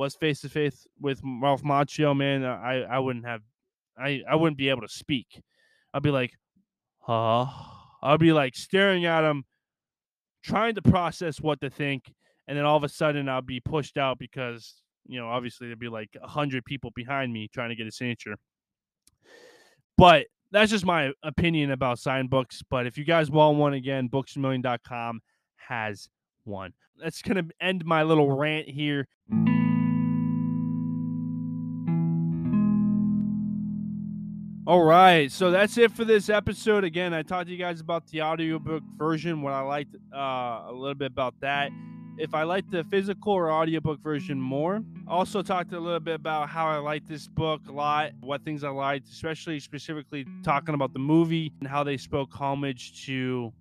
was 0.00 0.14
face 0.14 0.40
to 0.40 0.48
face 0.48 0.86
with 0.98 1.20
Ralph 1.22 1.62
Macchio, 1.62 2.16
man, 2.16 2.42
uh, 2.42 2.54
I 2.54 2.86
I 2.90 2.98
wouldn't 2.98 3.26
have, 3.26 3.42
I 3.98 4.22
I 4.28 4.34
wouldn't 4.34 4.56
be 4.56 4.70
able 4.70 4.80
to 4.80 4.88
speak. 4.88 5.42
I'd 5.92 6.02
be 6.02 6.10
like, 6.10 6.32
huh? 7.00 7.44
I'd 8.02 8.18
be 8.18 8.32
like 8.32 8.56
staring 8.56 9.04
at 9.04 9.24
him, 9.24 9.44
trying 10.42 10.74
to 10.76 10.82
process 10.82 11.38
what 11.38 11.60
to 11.60 11.68
think, 11.68 12.14
and 12.48 12.56
then 12.56 12.64
all 12.64 12.78
of 12.78 12.84
a 12.84 12.88
sudden 12.88 13.28
I'll 13.28 13.42
be 13.42 13.60
pushed 13.60 13.98
out 13.98 14.18
because 14.18 14.80
you 15.06 15.20
know 15.20 15.28
obviously 15.28 15.66
there'd 15.66 15.78
be 15.78 15.90
like 15.90 16.16
a 16.22 16.26
hundred 16.26 16.64
people 16.64 16.90
behind 16.94 17.30
me 17.30 17.46
trying 17.52 17.68
to 17.68 17.76
get 17.76 17.86
a 17.86 17.92
signature. 17.92 18.36
But 19.98 20.28
that's 20.50 20.70
just 20.70 20.86
my 20.86 21.12
opinion 21.22 21.72
about 21.72 21.98
signed 21.98 22.30
books. 22.30 22.62
But 22.70 22.86
if 22.86 22.96
you 22.96 23.04
guys 23.04 23.30
want 23.30 23.58
one 23.58 23.74
again, 23.74 24.08
booksamillion.com 24.08 25.20
has 25.56 26.08
one. 26.44 26.72
That's 26.96 27.20
gonna 27.20 27.44
end 27.60 27.84
my 27.84 28.02
little 28.02 28.34
rant 28.34 28.66
here. 28.66 29.06
All 34.70 34.84
right, 34.84 35.32
so 35.32 35.50
that's 35.50 35.76
it 35.78 35.90
for 35.90 36.04
this 36.04 36.28
episode. 36.28 36.84
Again, 36.84 37.12
I 37.12 37.22
talked 37.22 37.46
to 37.46 37.52
you 37.52 37.58
guys 37.58 37.80
about 37.80 38.06
the 38.06 38.22
audiobook 38.22 38.84
version, 38.96 39.42
what 39.42 39.52
I 39.52 39.62
liked 39.62 39.96
uh, 40.14 40.68
a 40.68 40.72
little 40.72 40.94
bit 40.94 41.10
about 41.10 41.34
that. 41.40 41.72
If 42.18 42.36
I 42.36 42.44
like 42.44 42.70
the 42.70 42.84
physical 42.84 43.32
or 43.32 43.50
audiobook 43.50 44.00
version 44.00 44.40
more, 44.40 44.80
also 45.08 45.42
talked 45.42 45.72
a 45.72 45.80
little 45.80 45.98
bit 45.98 46.14
about 46.14 46.50
how 46.50 46.68
I 46.68 46.76
like 46.76 47.08
this 47.08 47.26
book 47.26 47.62
a 47.68 47.72
lot, 47.72 48.12
what 48.20 48.44
things 48.44 48.62
I 48.62 48.68
liked, 48.68 49.08
especially 49.08 49.58
specifically 49.58 50.24
talking 50.44 50.76
about 50.76 50.92
the 50.92 51.00
movie 51.00 51.52
and 51.58 51.68
how 51.68 51.82
they 51.82 51.96
spoke 51.96 52.32
homage 52.32 53.04
to 53.06 53.52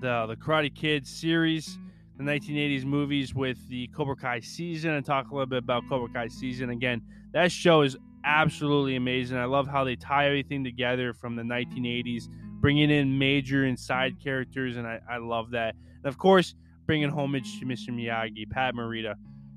the 0.00 0.24
the 0.28 0.36
Karate 0.36 0.74
Kid 0.74 1.06
series, 1.06 1.78
the 2.16 2.24
1980s 2.24 2.86
movies 2.86 3.34
with 3.34 3.58
the 3.68 3.86
Cobra 3.88 4.16
Kai 4.16 4.40
season, 4.40 4.92
and 4.92 5.04
talk 5.04 5.28
a 5.30 5.34
little 5.34 5.44
bit 5.44 5.58
about 5.58 5.86
Cobra 5.90 6.08
Kai 6.08 6.28
season. 6.28 6.70
Again, 6.70 7.02
that 7.32 7.52
show 7.52 7.82
is 7.82 7.98
absolutely 8.26 8.96
amazing. 8.96 9.38
I 9.38 9.44
love 9.44 9.68
how 9.68 9.84
they 9.84 9.96
tie 9.96 10.26
everything 10.26 10.64
together 10.64 11.14
from 11.14 11.36
the 11.36 11.42
1980s, 11.42 12.28
bringing 12.60 12.90
in 12.90 13.18
major 13.18 13.64
and 13.64 13.78
side 13.78 14.20
characters, 14.22 14.76
and 14.76 14.86
I, 14.86 15.00
I 15.08 15.18
love 15.18 15.52
that. 15.52 15.74
And 15.96 16.06
of 16.06 16.18
course, 16.18 16.54
bringing 16.84 17.08
homage 17.08 17.58
to 17.60 17.64
Mr. 17.64 17.88
Miyagi, 17.90 18.50
Pat 18.50 18.74
Morita. 18.74 19.14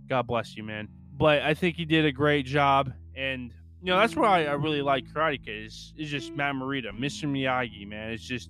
God 0.07 0.27
bless 0.27 0.55
you, 0.55 0.63
man. 0.63 0.87
But 1.17 1.41
I 1.41 1.53
think 1.53 1.75
he 1.75 1.85
did 1.85 2.05
a 2.05 2.11
great 2.11 2.45
job, 2.45 2.93
and 3.15 3.51
you 3.81 3.87
know 3.87 3.97
that's 3.97 4.15
why 4.15 4.45
I 4.45 4.53
really 4.53 4.81
like 4.81 5.05
Karate 5.05 5.43
Kid. 5.43 5.65
Is 5.65 5.93
is 5.97 6.09
just 6.09 6.35
Pat 6.37 6.55
Morita, 6.55 6.97
Mr. 6.97 7.25
Miyagi, 7.25 7.87
man. 7.87 8.11
It's 8.11 8.23
just 8.23 8.49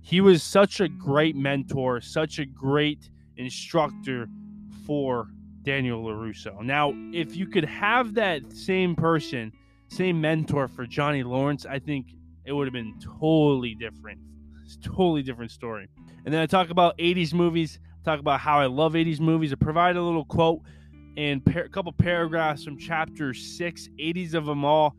he 0.00 0.20
was 0.20 0.42
such 0.42 0.80
a 0.80 0.88
great 0.88 1.36
mentor, 1.36 2.00
such 2.00 2.38
a 2.40 2.44
great 2.44 3.08
instructor 3.36 4.28
for 4.84 5.28
Daniel 5.62 6.02
LaRusso. 6.02 6.62
Now, 6.62 6.92
if 7.12 7.36
you 7.36 7.46
could 7.46 7.64
have 7.64 8.14
that 8.14 8.52
same 8.52 8.94
person, 8.94 9.52
same 9.88 10.20
mentor 10.20 10.68
for 10.68 10.86
Johnny 10.86 11.22
Lawrence, 11.22 11.66
I 11.66 11.78
think 11.78 12.14
it 12.44 12.52
would 12.52 12.66
have 12.66 12.72
been 12.72 12.98
totally 13.00 13.74
different. 13.74 14.18
It's 14.64 14.76
totally 14.76 15.22
different 15.22 15.50
story. 15.50 15.88
And 16.24 16.32
then 16.32 16.40
I 16.40 16.46
talk 16.46 16.70
about 16.70 16.96
80s 16.98 17.32
movies, 17.32 17.78
talk 18.04 18.20
about 18.20 18.40
how 18.40 18.58
I 18.58 18.66
love 18.66 18.94
80s 18.94 19.20
movies. 19.20 19.52
I 19.52 19.56
provide 19.56 19.96
a 19.96 20.02
little 20.02 20.24
quote 20.24 20.60
and 21.16 21.44
par- 21.44 21.64
a 21.64 21.68
couple 21.68 21.92
paragraphs 21.92 22.64
from 22.64 22.78
chapter 22.78 23.34
6, 23.34 23.88
80s 23.98 24.34
of 24.34 24.46
them 24.46 24.64
all. 24.64 24.96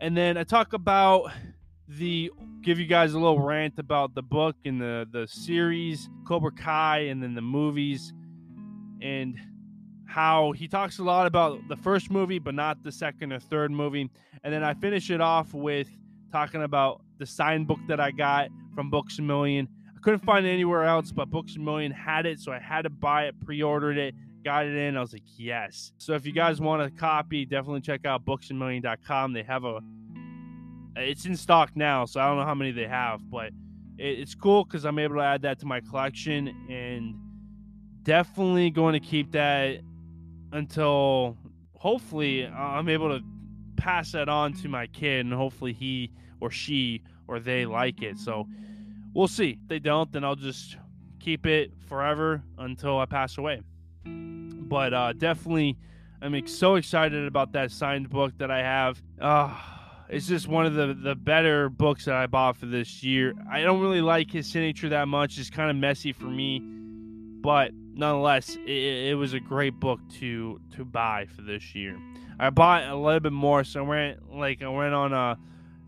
And 0.00 0.16
then 0.16 0.36
I 0.36 0.44
talk 0.44 0.72
about 0.72 1.30
the 1.88 2.30
give 2.60 2.78
you 2.78 2.86
guys 2.86 3.14
a 3.14 3.18
little 3.18 3.40
rant 3.40 3.78
about 3.78 4.14
the 4.14 4.22
book 4.22 4.56
and 4.66 4.78
the 4.80 5.06
the 5.10 5.26
series 5.26 6.10
Cobra 6.26 6.52
Kai 6.52 6.98
and 7.06 7.22
then 7.22 7.34
the 7.34 7.40
movies 7.40 8.12
and 9.00 9.38
how 10.08 10.52
he 10.52 10.66
talks 10.66 10.98
a 10.98 11.04
lot 11.04 11.26
about 11.26 11.68
the 11.68 11.76
first 11.76 12.10
movie, 12.10 12.38
but 12.38 12.54
not 12.54 12.82
the 12.82 12.90
second 12.90 13.30
or 13.30 13.38
third 13.38 13.70
movie. 13.70 14.08
And 14.42 14.52
then 14.52 14.64
I 14.64 14.72
finish 14.72 15.10
it 15.10 15.20
off 15.20 15.52
with 15.52 15.86
talking 16.32 16.62
about 16.62 17.02
the 17.18 17.26
signed 17.26 17.66
book 17.66 17.78
that 17.88 18.00
I 18.00 18.10
got 18.10 18.48
from 18.74 18.88
Books 18.88 19.18
a 19.18 19.22
Million. 19.22 19.68
I 19.94 20.00
couldn't 20.00 20.20
find 20.20 20.46
it 20.46 20.50
anywhere 20.50 20.84
else, 20.84 21.12
but 21.12 21.28
Books 21.28 21.56
a 21.56 21.58
Million 21.58 21.92
had 21.92 22.24
it, 22.24 22.40
so 22.40 22.52
I 22.52 22.58
had 22.58 22.82
to 22.82 22.90
buy 22.90 23.26
it, 23.26 23.38
pre 23.44 23.62
ordered 23.62 23.98
it, 23.98 24.14
got 24.42 24.64
it 24.64 24.74
in. 24.74 24.96
I 24.96 25.00
was 25.00 25.12
like, 25.12 25.24
yes. 25.36 25.92
So 25.98 26.14
if 26.14 26.24
you 26.24 26.32
guys 26.32 26.58
want 26.58 26.80
a 26.80 26.90
copy, 26.90 27.44
definitely 27.44 27.82
check 27.82 28.06
out 28.06 28.24
booksamillion.com. 28.24 29.34
They 29.34 29.42
have 29.42 29.64
a 29.64 29.80
It's 30.96 31.26
in 31.26 31.36
stock 31.36 31.72
now, 31.76 32.06
so 32.06 32.18
I 32.18 32.28
don't 32.28 32.38
know 32.38 32.46
how 32.46 32.54
many 32.54 32.70
they 32.70 32.88
have, 32.88 33.28
but 33.30 33.48
it, 33.98 34.20
it's 34.20 34.34
cool 34.34 34.64
because 34.64 34.86
I'm 34.86 34.98
able 34.98 35.16
to 35.16 35.22
add 35.22 35.42
that 35.42 35.58
to 35.60 35.66
my 35.66 35.80
collection 35.80 36.48
and 36.70 37.14
definitely 38.04 38.70
going 38.70 38.94
to 38.94 39.00
keep 39.00 39.32
that 39.32 39.80
until 40.52 41.36
hopefully 41.74 42.46
I'm 42.46 42.88
able 42.88 43.16
to 43.16 43.24
pass 43.76 44.12
that 44.12 44.28
on 44.28 44.52
to 44.54 44.68
my 44.68 44.86
kid 44.86 45.24
and 45.24 45.32
hopefully 45.32 45.72
he 45.72 46.10
or 46.40 46.50
she 46.50 47.02
or 47.26 47.38
they 47.38 47.66
like 47.66 48.02
it. 48.02 48.18
So 48.18 48.46
we'll 49.14 49.28
see. 49.28 49.58
If 49.62 49.68
they 49.68 49.78
don't, 49.78 50.10
then 50.12 50.24
I'll 50.24 50.36
just 50.36 50.76
keep 51.20 51.46
it 51.46 51.72
forever 51.88 52.42
until 52.58 52.98
I 52.98 53.06
pass 53.06 53.38
away. 53.38 53.62
But 54.04 54.92
uh, 54.92 55.12
definitely, 55.14 55.76
I'm 56.20 56.46
so 56.46 56.74
excited 56.74 57.26
about 57.26 57.52
that 57.52 57.70
signed 57.70 58.10
book 58.10 58.32
that 58.38 58.50
I 58.50 58.58
have. 58.58 59.02
Uh, 59.20 59.54
it's 60.08 60.26
just 60.26 60.48
one 60.48 60.66
of 60.66 60.74
the, 60.74 60.94
the 60.94 61.14
better 61.14 61.68
books 61.68 62.06
that 62.06 62.14
I 62.14 62.26
bought 62.26 62.56
for 62.56 62.66
this 62.66 63.02
year. 63.02 63.34
I 63.50 63.62
don't 63.62 63.80
really 63.80 64.00
like 64.00 64.30
his 64.30 64.46
signature 64.46 64.88
that 64.88 65.06
much. 65.06 65.38
It's 65.38 65.50
kind 65.50 65.70
of 65.70 65.76
messy 65.76 66.12
for 66.12 66.24
me, 66.24 66.60
but 66.60 67.72
nonetheless, 67.98 68.56
it, 68.64 68.70
it 69.10 69.16
was 69.16 69.34
a 69.34 69.40
great 69.40 69.78
book 69.78 70.00
to 70.20 70.60
to 70.76 70.84
buy 70.84 71.26
for 71.26 71.42
this 71.42 71.74
year. 71.74 71.98
I 72.38 72.50
bought 72.50 72.84
a 72.84 72.96
little 72.96 73.20
bit 73.20 73.32
more, 73.32 73.64
so 73.64 73.80
I 73.80 73.86
went 73.86 74.34
like 74.34 74.62
I 74.62 74.68
went 74.68 74.94
on 74.94 75.12
a 75.12 75.36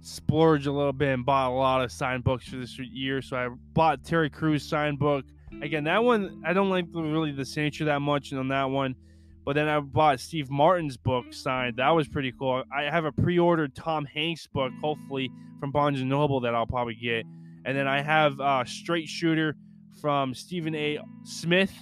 splurge 0.02 0.66
a 0.66 0.72
little 0.72 0.92
bit 0.92 1.10
and 1.10 1.24
bought 1.24 1.50
a 1.50 1.54
lot 1.54 1.82
of 1.82 1.92
signed 1.92 2.24
books 2.24 2.48
for 2.48 2.56
this 2.56 2.78
year. 2.78 3.22
So 3.22 3.36
I 3.36 3.48
bought 3.72 4.04
Terry 4.04 4.28
Crews 4.28 4.68
signed 4.68 4.98
book. 4.98 5.24
Again, 5.62 5.84
that 5.84 6.02
one 6.02 6.42
I 6.44 6.52
don't 6.52 6.70
like 6.70 6.86
really 6.92 7.32
the 7.32 7.44
signature 7.44 7.84
that 7.86 8.00
much 8.00 8.32
on 8.32 8.48
that 8.48 8.64
one. 8.64 8.96
But 9.44 9.54
then 9.54 9.68
I 9.68 9.80
bought 9.80 10.20
Steve 10.20 10.50
Martin's 10.50 10.96
book 10.98 11.32
signed. 11.32 11.76
That 11.76 11.90
was 11.90 12.06
pretty 12.06 12.32
cool. 12.38 12.62
I 12.76 12.82
have 12.82 13.06
a 13.06 13.12
pre-ordered 13.12 13.74
Tom 13.74 14.04
Hanks 14.04 14.46
book, 14.46 14.70
hopefully 14.82 15.30
from 15.58 15.72
Barnes 15.72 16.00
and 16.00 16.10
Noble 16.10 16.40
that 16.40 16.54
I'll 16.54 16.66
probably 16.66 16.94
get. 16.94 17.24
And 17.64 17.76
then 17.76 17.88
I 17.88 18.02
have 18.02 18.38
uh, 18.38 18.64
Straight 18.64 19.08
Shooter 19.08 19.56
from 20.00 20.34
Stephen 20.34 20.74
A. 20.74 20.98
Smith, 21.24 21.72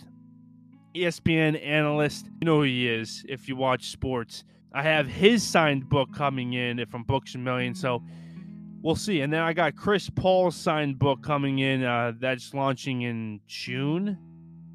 ESPN 1.02 1.64
analyst. 1.64 2.26
You 2.40 2.46
know 2.46 2.56
who 2.56 2.62
he 2.62 2.88
is 2.88 3.24
if 3.28 3.48
you 3.48 3.56
watch 3.56 3.90
sports. 3.90 4.44
I 4.72 4.82
have 4.82 5.06
his 5.06 5.42
signed 5.42 5.88
book 5.88 6.12
coming 6.14 6.52
in 6.52 6.84
from 6.86 7.02
Books 7.04 7.34
a 7.34 7.38
Million. 7.38 7.74
So 7.74 8.02
we'll 8.82 8.96
see. 8.96 9.20
And 9.22 9.32
then 9.32 9.40
I 9.40 9.52
got 9.52 9.76
Chris 9.76 10.10
Paul's 10.10 10.56
signed 10.56 10.98
book 10.98 11.22
coming 11.22 11.60
in. 11.60 11.82
Uh, 11.82 12.12
that's 12.18 12.54
launching 12.54 13.02
in 13.02 13.40
June. 13.46 14.18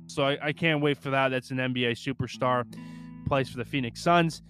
So 0.07 0.23
I, 0.23 0.47
I 0.47 0.53
can't 0.53 0.81
wait 0.81 0.97
for 0.97 1.09
that. 1.11 1.29
That's 1.29 1.51
an 1.51 1.57
NBA 1.57 1.91
superstar, 1.91 2.65
plays 3.27 3.49
for 3.49 3.57
the 3.57 3.65
Phoenix 3.65 4.01
Suns. 4.01 4.41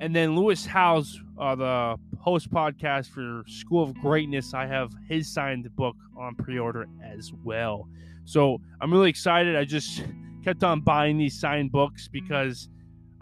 And 0.00 0.14
then 0.14 0.36
Lewis 0.36 0.64
Howes, 0.64 1.20
uh, 1.38 1.54
the 1.54 1.98
host 2.18 2.50
podcast 2.50 3.08
for 3.08 3.42
School 3.48 3.82
of 3.82 3.94
Greatness, 3.94 4.54
I 4.54 4.66
have 4.66 4.92
his 5.08 5.32
signed 5.32 5.68
book 5.76 5.96
on 6.16 6.34
pre 6.34 6.58
order 6.58 6.86
as 7.02 7.32
well. 7.44 7.88
So 8.24 8.60
I'm 8.80 8.92
really 8.92 9.10
excited. 9.10 9.56
I 9.56 9.64
just 9.64 10.02
kept 10.44 10.62
on 10.62 10.80
buying 10.80 11.18
these 11.18 11.38
signed 11.38 11.72
books 11.72 12.08
because 12.08 12.68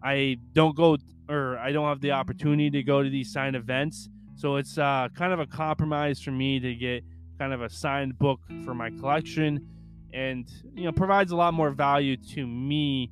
I 0.03 0.37
don't 0.53 0.77
go 0.77 0.97
or 1.29 1.59
I 1.59 1.73
don't 1.73 1.89
have 1.89 2.01
the 2.01 2.13
opportunity 2.13 2.71
to 2.71 2.83
go 2.83 3.03
to 3.03 3.11
these 3.11 3.33
signed 3.33 3.57
events. 3.57 4.09
So 4.37 4.57
it's 4.57 4.79
uh, 4.79 5.09
kind 5.17 5.33
of 5.33 5.41
a 5.41 5.47
compromise 5.47 6.21
for 6.21 6.31
me 6.31 6.61
to 6.61 6.75
get 6.75 7.03
kind 7.39 7.53
of 7.53 7.63
a 7.63 7.71
signed 7.71 8.19
book 8.19 8.41
for 8.65 8.75
my 8.75 8.91
collection 8.91 9.67
and 10.13 10.51
you 10.75 10.85
know 10.85 10.93
provides 10.93 11.33
a 11.33 11.37
lot 11.37 11.53
more 11.53 11.71
value 11.71 12.17
to 12.17 12.47
me 12.47 13.11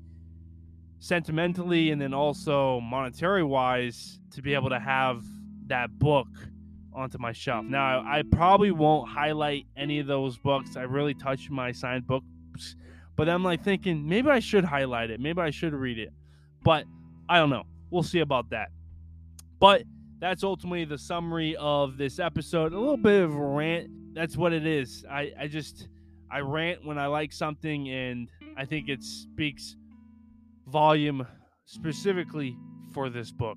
sentimentally 1.04 1.90
and 1.90 2.00
then 2.00 2.14
also 2.14 2.80
monetary 2.80 3.44
wise 3.44 4.18
to 4.30 4.40
be 4.40 4.54
able 4.54 4.70
to 4.70 4.80
have 4.80 5.22
that 5.66 5.98
book 5.98 6.28
onto 6.94 7.18
my 7.18 7.30
shelf. 7.30 7.62
Now 7.66 8.00
I 8.00 8.22
probably 8.22 8.70
won't 8.70 9.10
highlight 9.10 9.66
any 9.76 9.98
of 9.98 10.06
those 10.06 10.38
books. 10.38 10.78
I 10.78 10.82
really 10.82 11.12
touch 11.12 11.50
my 11.50 11.72
signed 11.72 12.06
books, 12.06 12.76
but 13.16 13.28
I'm 13.28 13.44
like 13.44 13.62
thinking 13.62 14.08
maybe 14.08 14.30
I 14.30 14.38
should 14.38 14.64
highlight 14.64 15.10
it. 15.10 15.20
Maybe 15.20 15.42
I 15.42 15.50
should 15.50 15.74
read 15.74 15.98
it. 15.98 16.10
But 16.62 16.86
I 17.28 17.38
don't 17.38 17.50
know. 17.50 17.64
We'll 17.90 18.02
see 18.02 18.20
about 18.20 18.48
that. 18.50 18.68
But 19.60 19.82
that's 20.20 20.42
ultimately 20.42 20.86
the 20.86 20.96
summary 20.96 21.54
of 21.56 21.98
this 21.98 22.18
episode. 22.18 22.72
A 22.72 22.78
little 22.78 22.96
bit 22.96 23.24
of 23.24 23.34
rant. 23.34 23.90
That's 24.14 24.38
what 24.38 24.54
it 24.54 24.66
is. 24.66 25.04
I, 25.10 25.32
I 25.38 25.48
just 25.48 25.86
I 26.30 26.38
rant 26.40 26.82
when 26.82 26.96
I 26.96 27.08
like 27.08 27.30
something 27.30 27.90
and 27.90 28.26
I 28.56 28.64
think 28.64 28.88
it 28.88 29.02
speaks 29.02 29.76
volume 30.74 31.24
specifically 31.66 32.58
for 32.92 33.08
this 33.08 33.30
book. 33.30 33.56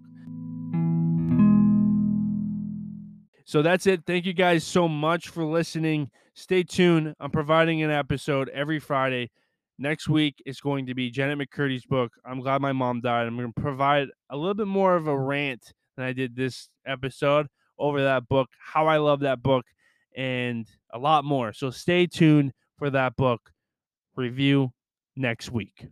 So 3.43 3.63
that's 3.63 3.87
it. 3.87 4.03
Thank 4.05 4.27
you 4.27 4.33
guys 4.33 4.63
so 4.63 4.87
much 4.87 5.29
for 5.29 5.43
listening. 5.43 6.11
Stay 6.35 6.61
tuned. 6.61 7.15
I'm 7.19 7.31
providing 7.31 7.81
an 7.81 7.89
episode 7.89 8.49
every 8.49 8.77
Friday. 8.77 9.31
Next 9.79 10.07
week 10.07 10.43
is 10.45 10.61
going 10.61 10.85
to 10.85 10.93
be 10.93 11.09
Jennette 11.09 11.39
McCurdy's 11.39 11.87
book. 11.87 12.11
I'm 12.23 12.39
glad 12.39 12.61
my 12.61 12.71
mom 12.71 13.01
died. 13.01 13.25
I'm 13.25 13.35
going 13.35 13.51
to 13.51 13.61
provide 13.61 14.09
a 14.29 14.37
little 14.37 14.53
bit 14.53 14.67
more 14.67 14.95
of 14.95 15.07
a 15.07 15.17
rant 15.17 15.73
than 15.95 16.05
I 16.05 16.13
did 16.13 16.35
this 16.35 16.69
episode 16.85 17.47
over 17.79 17.99
that 18.03 18.27
book, 18.27 18.49
how 18.59 18.85
I 18.85 18.97
love 18.97 19.21
that 19.21 19.41
book, 19.41 19.65
and 20.15 20.67
a 20.93 20.99
lot 20.99 21.25
more. 21.25 21.51
So 21.51 21.71
stay 21.71 22.05
tuned 22.05 22.53
for 22.77 22.91
that 22.91 23.15
book 23.15 23.49
review 24.15 24.71
next 25.15 25.51
week. 25.51 25.87